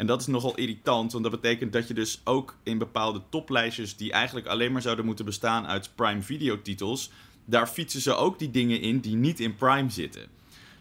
En 0.00 0.06
dat 0.06 0.20
is 0.20 0.26
nogal 0.26 0.54
irritant, 0.54 1.12
want 1.12 1.24
dat 1.24 1.40
betekent 1.40 1.72
dat 1.72 1.88
je 1.88 1.94
dus 1.94 2.20
ook 2.24 2.56
in 2.62 2.78
bepaalde 2.78 3.22
toplijstjes 3.28 3.96
die 3.96 4.12
eigenlijk 4.12 4.46
alleen 4.46 4.72
maar 4.72 4.82
zouden 4.82 5.04
moeten 5.04 5.24
bestaan 5.24 5.66
uit 5.66 5.90
Prime 5.94 6.22
Video 6.22 6.62
titels, 6.62 7.10
daar 7.44 7.66
fietsen 7.66 8.00
ze 8.00 8.14
ook 8.14 8.38
die 8.38 8.50
dingen 8.50 8.80
in 8.80 9.00
die 9.00 9.16
niet 9.16 9.40
in 9.40 9.54
Prime 9.54 9.90
zitten. 9.90 10.26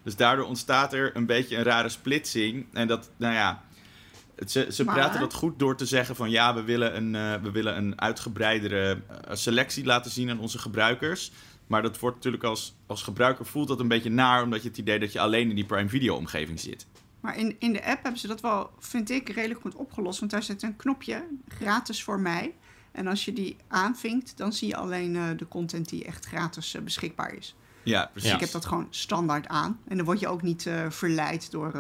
Dus 0.04 0.16
daardoor 0.16 0.46
ontstaat 0.46 0.94
er 0.94 1.16
een 1.16 1.26
beetje 1.26 1.58
een 1.58 1.64
rare 1.64 1.90
splitsing. 1.90 2.66
En 2.74 2.88
dat, 2.88 3.10
nou 3.18 3.34
ja, 3.34 3.64
ze, 4.48 4.68
ze 4.72 4.84
praten 4.84 5.20
dat 5.20 5.34
goed 5.34 5.60
door 5.60 5.76
te 5.76 5.86
zeggen 5.86 6.16
van 6.16 6.30
ja, 6.30 6.56
we 6.56 6.64
willen 6.64 6.96
een, 6.96 7.14
uh, 7.14 7.42
we 7.44 7.52
willen 7.52 7.78
een 7.78 8.02
uitgebreidere 8.02 8.96
uh, 8.96 9.36
selectie 9.36 9.86
laten 9.86 10.12
zien 10.12 10.30
aan 10.30 10.40
onze 10.40 10.60
gebruikers. 10.60 11.32
Maar 11.68 11.82
dat 11.82 12.00
wordt 12.00 12.16
natuurlijk 12.16 12.44
als, 12.44 12.74
als 12.86 13.04
gebruiker 13.04 13.46
voelt 13.46 13.68
dat 13.68 13.80
een 13.80 13.88
beetje 13.88 14.10
naar, 14.10 14.44
omdat 14.44 14.62
je 14.62 14.68
het 14.68 14.78
idee 14.78 15.00
dat 15.00 15.12
je 15.12 15.20
alleen 15.20 15.50
in 15.50 15.56
die 15.56 15.66
Prime 15.66 15.90
Video 15.90 16.16
omgeving 16.16 16.60
zit. 16.60 16.86
Maar 17.20 17.38
in, 17.38 17.56
in 17.60 17.74
de 17.74 17.86
app 17.86 18.04
hebben 18.04 18.20
ze 18.20 18.28
dat 18.28 18.42
wel, 18.42 18.70
vind 18.80 19.10
ik, 19.10 19.30
redelijk 19.30 19.62
goed 19.62 19.76
opgelost. 19.76 20.20
Want 20.20 20.32
daar 20.32 20.44
zit 20.44 20.64
een 20.64 20.76
knopje, 20.76 21.28
gratis 21.48 22.04
voor 22.04 22.20
mij. 22.20 22.56
En 22.92 23.08
als 23.08 23.26
je 23.26 23.34
die 23.34 23.58
aanvinkt, 23.68 24.38
dan 24.38 24.54
zie 24.54 24.68
je 24.68 24.76
alleen 24.76 25.16
uh, 25.16 25.24
de 25.38 25.48
content 25.48 25.90
die 25.90 26.06
echt 26.06 26.26
gratis 26.26 26.76
uh, 26.76 26.82
beschikbaar 26.82 27.34
is. 27.34 27.56
Ja, 27.84 28.06
precies. 28.06 28.30
Dus 28.30 28.40
ik 28.40 28.46
heb 28.46 28.52
dat 28.52 28.66
gewoon 28.66 28.88
standaard 28.90 29.48
aan. 29.48 29.80
En 29.88 29.98
dan 29.98 30.06
word 30.06 30.20
je 30.20 30.28
ook 30.28 30.42
niet 30.42 30.66
uh, 30.66 30.90
verleid 30.90 31.52
door, 31.52 31.72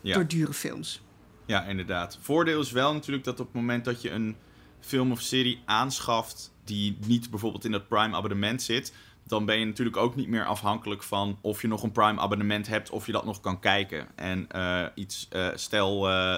ja. 0.00 0.14
door 0.14 0.26
dure 0.26 0.52
films. 0.52 1.02
Ja, 1.46 1.64
inderdaad. 1.64 2.18
Voordeel 2.20 2.60
is 2.60 2.70
wel 2.70 2.92
natuurlijk 2.92 3.24
dat 3.24 3.40
op 3.40 3.46
het 3.46 3.54
moment 3.54 3.84
dat 3.84 4.02
je 4.02 4.10
een 4.10 4.36
film 4.80 5.12
of 5.12 5.20
serie 5.20 5.62
aanschaft 5.64 6.52
die 6.64 6.98
niet 7.06 7.30
bijvoorbeeld 7.30 7.64
in 7.64 7.72
dat 7.72 7.88
Prime 7.88 8.16
abonnement 8.16 8.62
zit, 8.62 8.92
dan 9.28 9.44
ben 9.44 9.58
je 9.58 9.64
natuurlijk 9.64 9.96
ook 9.96 10.16
niet 10.16 10.28
meer 10.28 10.44
afhankelijk 10.44 11.02
van 11.02 11.38
of 11.40 11.62
je 11.62 11.68
nog 11.68 11.82
een 11.82 11.92
Prime 11.92 12.20
abonnement 12.20 12.66
hebt 12.66 12.90
of 12.90 13.06
je 13.06 13.12
dat 13.12 13.24
nog 13.24 13.40
kan 13.40 13.60
kijken. 13.60 14.06
En 14.14 14.48
uh, 14.56 14.84
iets, 14.94 15.28
uh, 15.32 15.48
stel 15.54 16.10
uh, 16.10 16.36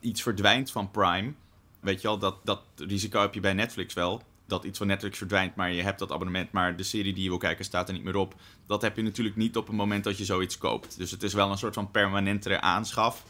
iets 0.00 0.22
verdwijnt 0.22 0.70
van 0.70 0.90
Prime, 0.90 1.32
weet 1.80 2.00
je 2.00 2.08
al, 2.08 2.18
dat, 2.18 2.36
dat 2.44 2.62
risico 2.76 3.20
heb 3.20 3.34
je 3.34 3.40
bij 3.40 3.52
Netflix 3.52 3.94
wel. 3.94 4.22
Dat 4.46 4.64
iets 4.64 4.78
van 4.78 4.86
Netflix 4.86 5.18
verdwijnt, 5.18 5.54
maar 5.54 5.72
je 5.72 5.82
hebt 5.82 5.98
dat 5.98 6.12
abonnement, 6.12 6.52
maar 6.52 6.76
de 6.76 6.82
serie 6.82 7.12
die 7.12 7.22
je 7.22 7.28
wil 7.28 7.38
kijken 7.38 7.64
staat 7.64 7.88
er 7.88 7.94
niet 7.94 8.04
meer 8.04 8.16
op. 8.16 8.34
Dat 8.66 8.82
heb 8.82 8.96
je 8.96 9.02
natuurlijk 9.02 9.36
niet 9.36 9.56
op 9.56 9.66
het 9.66 9.76
moment 9.76 10.04
dat 10.04 10.18
je 10.18 10.24
zoiets 10.24 10.58
koopt. 10.58 10.98
Dus 10.98 11.10
het 11.10 11.22
is 11.22 11.34
wel 11.34 11.50
een 11.50 11.58
soort 11.58 11.74
van 11.74 11.90
permanentere 11.90 12.60
aanschaf. 12.60 13.24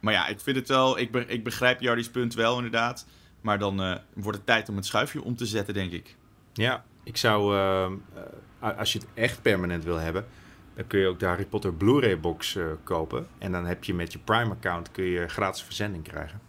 Maar 0.00 0.12
ja, 0.12 0.26
ik 0.26 0.40
vind 0.40 0.56
het 0.56 0.68
wel, 0.68 0.98
ik, 0.98 1.14
ik 1.14 1.44
begrijp 1.44 1.80
Jardy's 1.80 2.10
punt 2.10 2.34
wel 2.34 2.56
inderdaad. 2.56 3.06
Maar 3.40 3.58
dan 3.58 4.00
wordt 4.14 4.38
het 4.38 4.46
tijd 4.46 4.68
om 4.68 4.76
het 4.76 4.86
schuifje 4.86 5.22
om 5.22 5.36
te 5.36 5.46
zetten, 5.46 5.74
denk 5.74 5.92
ik. 5.92 6.16
Ja, 6.52 6.84
ik 7.02 7.16
zou, 7.16 7.56
uh, 7.56 8.78
als 8.78 8.92
je 8.92 8.98
het 8.98 9.08
echt 9.14 9.42
permanent 9.42 9.84
wil 9.84 9.96
hebben, 9.96 10.26
dan 10.74 10.86
kun 10.86 11.00
je 11.00 11.06
ook 11.06 11.18
de 11.18 11.26
Harry 11.26 11.44
Potter 11.44 11.72
Blu-ray 11.72 12.20
box 12.20 12.54
uh, 12.54 12.66
kopen. 12.84 13.26
En 13.38 13.52
dan 13.52 13.66
heb 13.66 13.84
je 13.84 13.94
met 13.94 14.12
je 14.12 14.18
Prime-account 14.18 14.90
kun 14.90 15.04
je 15.04 15.28
gratis 15.28 15.62
verzending 15.62 16.04
krijgen. 16.04 16.40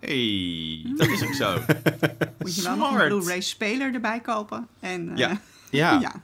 hey, 0.00 0.92
dat 0.96 1.08
is 1.08 1.22
ook 1.22 1.34
zo. 1.34 1.58
Moet 2.38 2.54
je 2.54 2.62
wel 2.62 2.76
nog 2.76 2.98
een 2.98 3.08
Blu-ray 3.08 3.40
speler 3.40 3.94
erbij 3.94 4.20
kopen. 4.20 4.68
En, 4.80 5.08
uh, 5.08 5.16
ja. 5.16 5.40
Ja. 5.70 6.00
ja. 6.00 6.22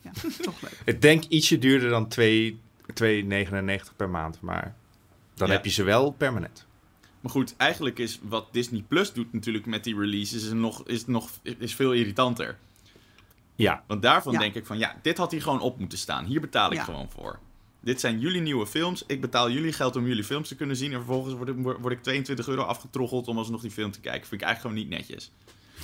ja. 0.00 0.10
toch 0.42 0.62
leuk. 0.62 0.78
Ik 0.84 1.02
denk 1.02 1.24
ietsje 1.24 1.58
duurder 1.58 1.90
dan 1.90 2.08
2,99 2.20 3.96
per 3.96 4.08
maand, 4.08 4.40
maar 4.40 4.74
dan 5.34 5.48
ja. 5.48 5.54
heb 5.54 5.64
je 5.64 5.70
ze 5.70 5.82
wel 5.82 6.10
permanent. 6.10 6.66
Maar 7.20 7.30
goed, 7.30 7.56
eigenlijk 7.56 7.98
is 7.98 8.18
wat 8.22 8.48
Disney 8.52 8.84
Plus 8.88 9.12
doet 9.12 9.32
natuurlijk 9.32 9.66
met 9.66 9.84
die 9.84 9.98
releases 9.98 10.44
is 10.44 10.52
nog, 10.52 10.86
is 10.86 11.06
nog 11.06 11.30
is 11.42 11.74
veel 11.74 11.92
irritanter. 11.92 12.56
Ja. 13.54 13.84
Want 13.86 14.02
daarvan 14.02 14.32
ja. 14.32 14.38
denk 14.38 14.54
ik 14.54 14.66
van, 14.66 14.78
ja, 14.78 14.96
dit 15.02 15.18
had 15.18 15.30
hier 15.30 15.42
gewoon 15.42 15.60
op 15.60 15.78
moeten 15.78 15.98
staan. 15.98 16.24
Hier 16.24 16.40
betaal 16.40 16.70
ik 16.70 16.76
ja. 16.76 16.84
gewoon 16.84 17.10
voor. 17.10 17.38
Dit 17.80 18.00
zijn 18.00 18.20
jullie 18.20 18.40
nieuwe 18.40 18.66
films. 18.66 19.04
Ik 19.06 19.20
betaal 19.20 19.50
jullie 19.50 19.72
geld 19.72 19.96
om 19.96 20.06
jullie 20.06 20.24
films 20.24 20.48
te 20.48 20.56
kunnen 20.56 20.76
zien. 20.76 20.92
En 20.92 20.96
vervolgens 20.96 21.34
word 21.34 21.48
ik, 21.48 21.54
word 21.62 21.90
ik 21.90 22.02
22 22.02 22.48
euro 22.48 22.62
afgetroggeld 22.62 23.28
om 23.28 23.38
alsnog 23.38 23.60
die 23.60 23.70
film 23.70 23.90
te 23.90 24.00
kijken. 24.00 24.28
Vind 24.28 24.40
ik 24.40 24.46
eigenlijk 24.46 24.76
gewoon 24.76 24.90
niet 24.90 25.08
netjes. 25.08 25.32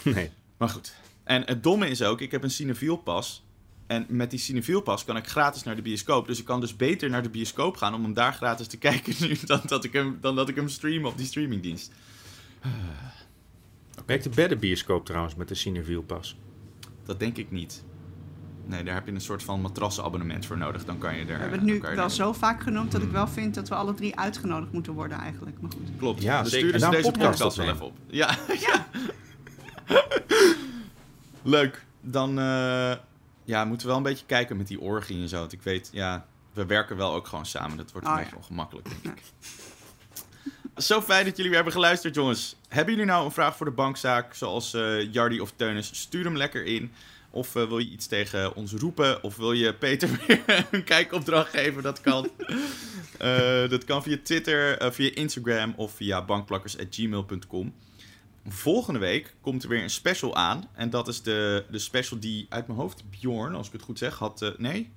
Nee. 0.03 0.31
Maar 0.59 0.69
goed. 0.69 0.95
En 1.25 1.43
het 1.47 1.63
domme 1.63 1.89
is 1.89 2.03
ook, 2.03 2.21
ik 2.21 2.31
heb 2.31 2.43
een 2.43 2.51
Cinefiel 2.51 2.97
pas. 2.97 3.45
En 3.87 4.07
met 4.09 4.31
die 4.31 4.39
Cinefiel 4.39 4.81
pas 4.81 5.05
kan 5.05 5.17
ik 5.17 5.27
gratis 5.27 5.63
naar 5.63 5.77
de 5.77 5.83
bioscoop. 5.83 6.27
Dus 6.27 6.39
ik 6.39 6.45
kan 6.45 6.61
dus 6.61 6.77
beter 6.77 7.11
naar 7.11 7.23
de 7.23 7.29
bioscoop 7.29 7.77
gaan 7.77 7.95
om 7.95 8.03
hem 8.03 8.15
daar 8.15 8.33
gratis 8.33 8.67
te 8.67 8.77
kijken 8.89 9.15
nu 9.21 9.39
dan 9.45 9.61
dat 9.67 9.85
ik 9.85 9.93
hem, 9.93 10.19
dan 10.21 10.37
dat 10.37 10.49
ik 10.49 10.57
hem 10.57 10.69
stream 10.69 11.05
op 11.05 11.17
die 11.17 11.27
streamingdienst. 11.27 11.93
Werkt 14.07 14.25
de 14.25 14.31
bij 14.31 14.49
de 14.49 14.57
bioscoop 14.57 15.07
trouwens 15.07 15.35
met 15.35 15.49
de 15.49 15.55
Cinefiel 15.55 16.03
pas? 16.03 16.37
Dat 17.09 17.19
denk 17.19 17.37
ik 17.37 17.51
niet. 17.51 17.85
Nee, 18.65 18.85
daar 18.85 18.95
heb 18.95 19.07
je 19.07 19.13
een 19.13 19.21
soort 19.21 19.43
van 19.43 19.61
matrassenabonnement 19.61 20.47
voor 20.47 20.59
nodig. 20.59 20.85
Dan 20.85 20.99
kan 20.99 21.15
je 21.15 21.21
er. 21.21 21.27
We 21.27 21.33
hebben 21.33 21.59
het 21.59 21.69
nu 21.69 21.81
wel 21.81 22.05
er... 22.05 22.11
zo 22.11 22.33
vaak 22.33 22.63
genoemd 22.63 22.93
dat 22.93 23.03
ik 23.03 23.11
wel 23.11 23.29
vind 23.29 23.55
dat 23.55 23.69
we 23.69 23.75
alle 23.75 23.95
drie 23.95 24.17
uitgenodigd 24.17 24.73
moeten 24.73 24.93
worden 24.93 25.19
eigenlijk. 25.19 25.61
Maar 25.61 25.71
goed. 25.71 25.89
Klopt. 25.99 26.23
Ja, 26.23 26.43
dus 26.43 26.53
zeker. 26.53 26.69
stuur 26.69 26.91
dus 26.91 26.91
deze 26.91 27.11
podcast, 27.11 27.57
wel 27.57 27.69
even 27.69 27.87
op. 27.87 27.97
Ja. 28.07 28.37
ja. 28.61 28.87
Leuk. 31.43 31.85
Dan 32.01 32.39
uh, 32.39 32.93
ja, 33.45 33.65
moeten 33.65 33.87
we 33.87 33.93
wel 33.93 33.97
een 33.97 34.03
beetje 34.03 34.27
kijken 34.27 34.57
met 34.57 34.67
die 34.67 34.81
orgie 34.81 35.23
en 35.23 35.29
zo. 35.29 35.39
Want 35.39 35.53
ik 35.53 35.63
weet, 35.63 35.89
ja, 35.93 36.27
we 36.53 36.67
werken 36.67 36.97
wel 36.97 37.15
ook 37.15 37.27
gewoon 37.27 37.47
samen. 37.47 37.77
Dat 37.77 37.93
wordt 37.93 38.07
oh, 38.07 38.13
een 38.13 38.19
beetje 38.19 38.35
ja. 38.35 38.41
ongemakkelijk, 38.41 38.89
denk 38.89 39.19
ik. 39.19 39.23
Zo 40.79 41.03
fijn 41.03 41.25
dat 41.25 41.37
jullie 41.37 41.51
weer 41.51 41.55
hebben 41.55 41.73
geluisterd, 41.73 42.15
jongens. 42.15 42.57
Hebben 42.69 42.95
jullie 42.95 43.09
nou 43.09 43.25
een 43.25 43.31
vraag 43.31 43.57
voor 43.57 43.67
de 43.67 43.73
bankzaak, 43.73 44.35
zoals 44.35 44.75
uh, 44.75 45.13
Jardy 45.13 45.39
of 45.39 45.53
Teunis? 45.57 45.91
Stuur 45.93 46.25
hem 46.25 46.37
lekker 46.37 46.65
in. 46.65 46.93
Of 47.31 47.55
uh, 47.55 47.65
wil 47.65 47.79
je 47.79 47.91
iets 47.91 48.07
tegen 48.07 48.55
ons 48.55 48.73
roepen? 48.73 49.23
Of 49.23 49.37
wil 49.37 49.53
je 49.53 49.75
Peter 49.75 50.09
weer 50.27 50.67
een 50.71 50.85
kijkopdracht 50.85 51.51
geven? 51.51 51.83
Dat 51.83 52.01
kan. 52.01 52.31
uh, 53.21 53.69
dat 53.75 53.85
kan 53.85 54.03
via 54.03 54.17
Twitter, 54.23 54.93
via 54.93 55.11
Instagram 55.15 55.75
of 55.77 55.93
via 55.93 56.25
bankplakkers.gmail.com. 56.25 57.75
Volgende 58.49 58.99
week 58.99 59.35
komt 59.41 59.63
er 59.63 59.69
weer 59.69 59.83
een 59.83 59.91
special 59.91 60.37
aan. 60.37 60.69
En 60.75 60.91
dat 60.91 61.09
is 61.09 61.23
de, 61.23 61.65
de 61.71 61.79
special 61.79 62.19
die 62.19 62.47
uit 62.49 62.67
mijn 62.67 62.79
hoofd 62.79 63.11
Bjorn, 63.11 63.55
als 63.55 63.67
ik 63.67 63.73
het 63.73 63.83
goed 63.83 63.99
zeg, 63.99 64.19
had... 64.19 64.55
nee? 64.57 64.91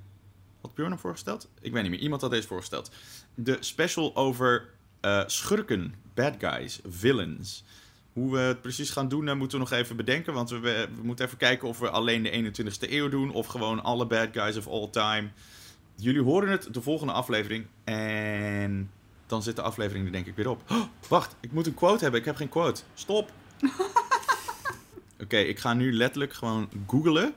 Had 0.61 0.73
Bjorn 0.73 0.91
hem 0.91 0.99
voorgesteld? 0.99 1.49
Ik 1.61 1.71
weet 1.71 1.81
niet 1.81 1.91
meer. 1.91 1.99
Iemand 1.99 2.21
had 2.21 2.31
deze 2.31 2.47
voorgesteld. 2.47 2.91
De 3.35 3.57
special 3.59 4.15
over 4.15 4.69
uh, 5.01 5.23
schurken, 5.25 5.93
bad 6.13 6.35
guys, 6.39 6.79
villains. 6.87 7.63
Hoe 8.13 8.31
we 8.31 8.39
het 8.39 8.61
precies 8.61 8.89
gaan 8.89 9.07
doen, 9.07 9.27
uh, 9.27 9.33
moeten 9.33 9.59
we 9.59 9.63
nog 9.69 9.79
even 9.79 9.95
bedenken. 9.95 10.33
Want 10.33 10.49
we, 10.49 10.59
we, 10.59 10.87
moeten 11.01 11.25
even 11.25 11.37
kijken 11.37 11.67
of 11.67 11.79
we 11.79 11.89
alleen 11.89 12.23
de 12.23 12.53
21ste 12.53 12.91
eeuw 12.91 13.09
doen. 13.09 13.31
Of 13.31 13.47
gewoon 13.47 13.83
alle 13.83 14.05
bad 14.05 14.29
guys 14.31 14.57
of 14.57 14.67
all 14.67 14.89
time. 14.89 15.29
Jullie 15.95 16.21
horen 16.21 16.49
het 16.49 16.73
de 16.73 16.81
volgende 16.81 17.13
aflevering. 17.13 17.65
En 17.83 18.91
dan 19.25 19.43
zit 19.43 19.55
de 19.55 19.61
aflevering 19.61 20.05
er 20.05 20.11
denk 20.11 20.25
ik 20.25 20.35
weer 20.35 20.49
op. 20.49 20.61
Oh, 20.71 20.81
wacht, 21.07 21.35
ik 21.39 21.51
moet 21.51 21.67
een 21.67 21.73
quote 21.73 22.01
hebben. 22.01 22.19
Ik 22.19 22.25
heb 22.25 22.35
geen 22.35 22.49
quote. 22.49 22.81
Stop. 22.93 23.31
Oké, 23.61 25.23
okay, 25.23 25.43
ik 25.43 25.59
ga 25.59 25.73
nu 25.73 25.93
letterlijk 25.93 26.33
gewoon 26.33 26.69
googlen. 26.87 27.33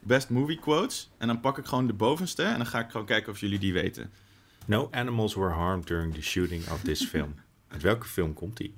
Best 0.00 0.30
movie 0.30 0.58
quotes. 0.58 1.10
En 1.18 1.26
dan 1.26 1.40
pak 1.40 1.58
ik 1.58 1.66
gewoon 1.66 1.86
de 1.86 1.92
bovenste. 1.92 2.42
En 2.42 2.56
dan 2.56 2.66
ga 2.66 2.78
ik 2.78 2.90
gewoon 2.90 3.06
kijken 3.06 3.32
of 3.32 3.40
jullie 3.40 3.58
die 3.58 3.72
weten. 3.72 4.10
No 4.66 4.88
animals 4.90 5.34
were 5.34 5.50
harmed 5.50 5.86
during 5.86 6.14
the 6.14 6.22
shooting 6.22 6.62
of 6.70 6.80
this 6.82 7.04
film. 7.12 7.34
Uit 7.68 7.82
welke 7.82 8.06
film 8.06 8.34
komt 8.34 8.56
die? 8.56 8.74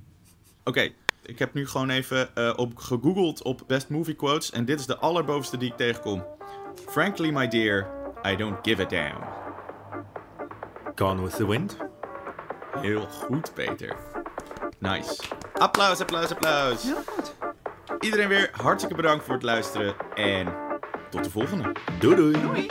Oké, 0.58 0.68
okay, 0.68 0.94
ik 1.22 1.38
heb 1.38 1.54
nu 1.54 1.66
gewoon 1.68 1.90
even 1.90 2.28
uh, 2.34 2.52
op 2.56 2.76
gegoogeld 2.76 3.42
op 3.42 3.62
best 3.66 3.88
movie 3.88 4.14
quotes. 4.14 4.50
En 4.50 4.64
dit 4.64 4.80
is 4.80 4.86
de 4.86 4.96
allerbovenste 4.96 5.56
die 5.56 5.70
ik 5.70 5.76
tegenkom. 5.76 6.24
Frankly, 6.86 7.30
my 7.30 7.48
dear, 7.48 7.86
I 8.26 8.36
don't 8.36 8.56
give 8.62 8.82
a 8.82 8.86
damn. 8.86 9.24
Gone 10.94 11.22
with 11.22 11.36
the 11.36 11.46
Wind? 11.46 11.76
Heel 12.80 13.00
goed, 13.00 13.54
Peter. 13.54 13.96
Nice. 14.78 15.22
Applaus, 15.54 16.00
applaus, 16.00 16.30
applaus. 16.30 16.82
Heel 16.82 17.02
goed. 17.06 17.34
Iedereen 18.00 18.28
weer 18.28 18.50
hartstikke 18.52 18.96
bedankt 18.96 19.24
voor 19.24 19.34
het 19.34 19.42
luisteren. 19.42 19.94
En 20.14 20.54
tot 21.10 21.24
de 21.24 21.30
volgende. 21.30 21.72
Doei 21.98 22.16
doei. 22.16 22.40
Doei. 22.40 22.70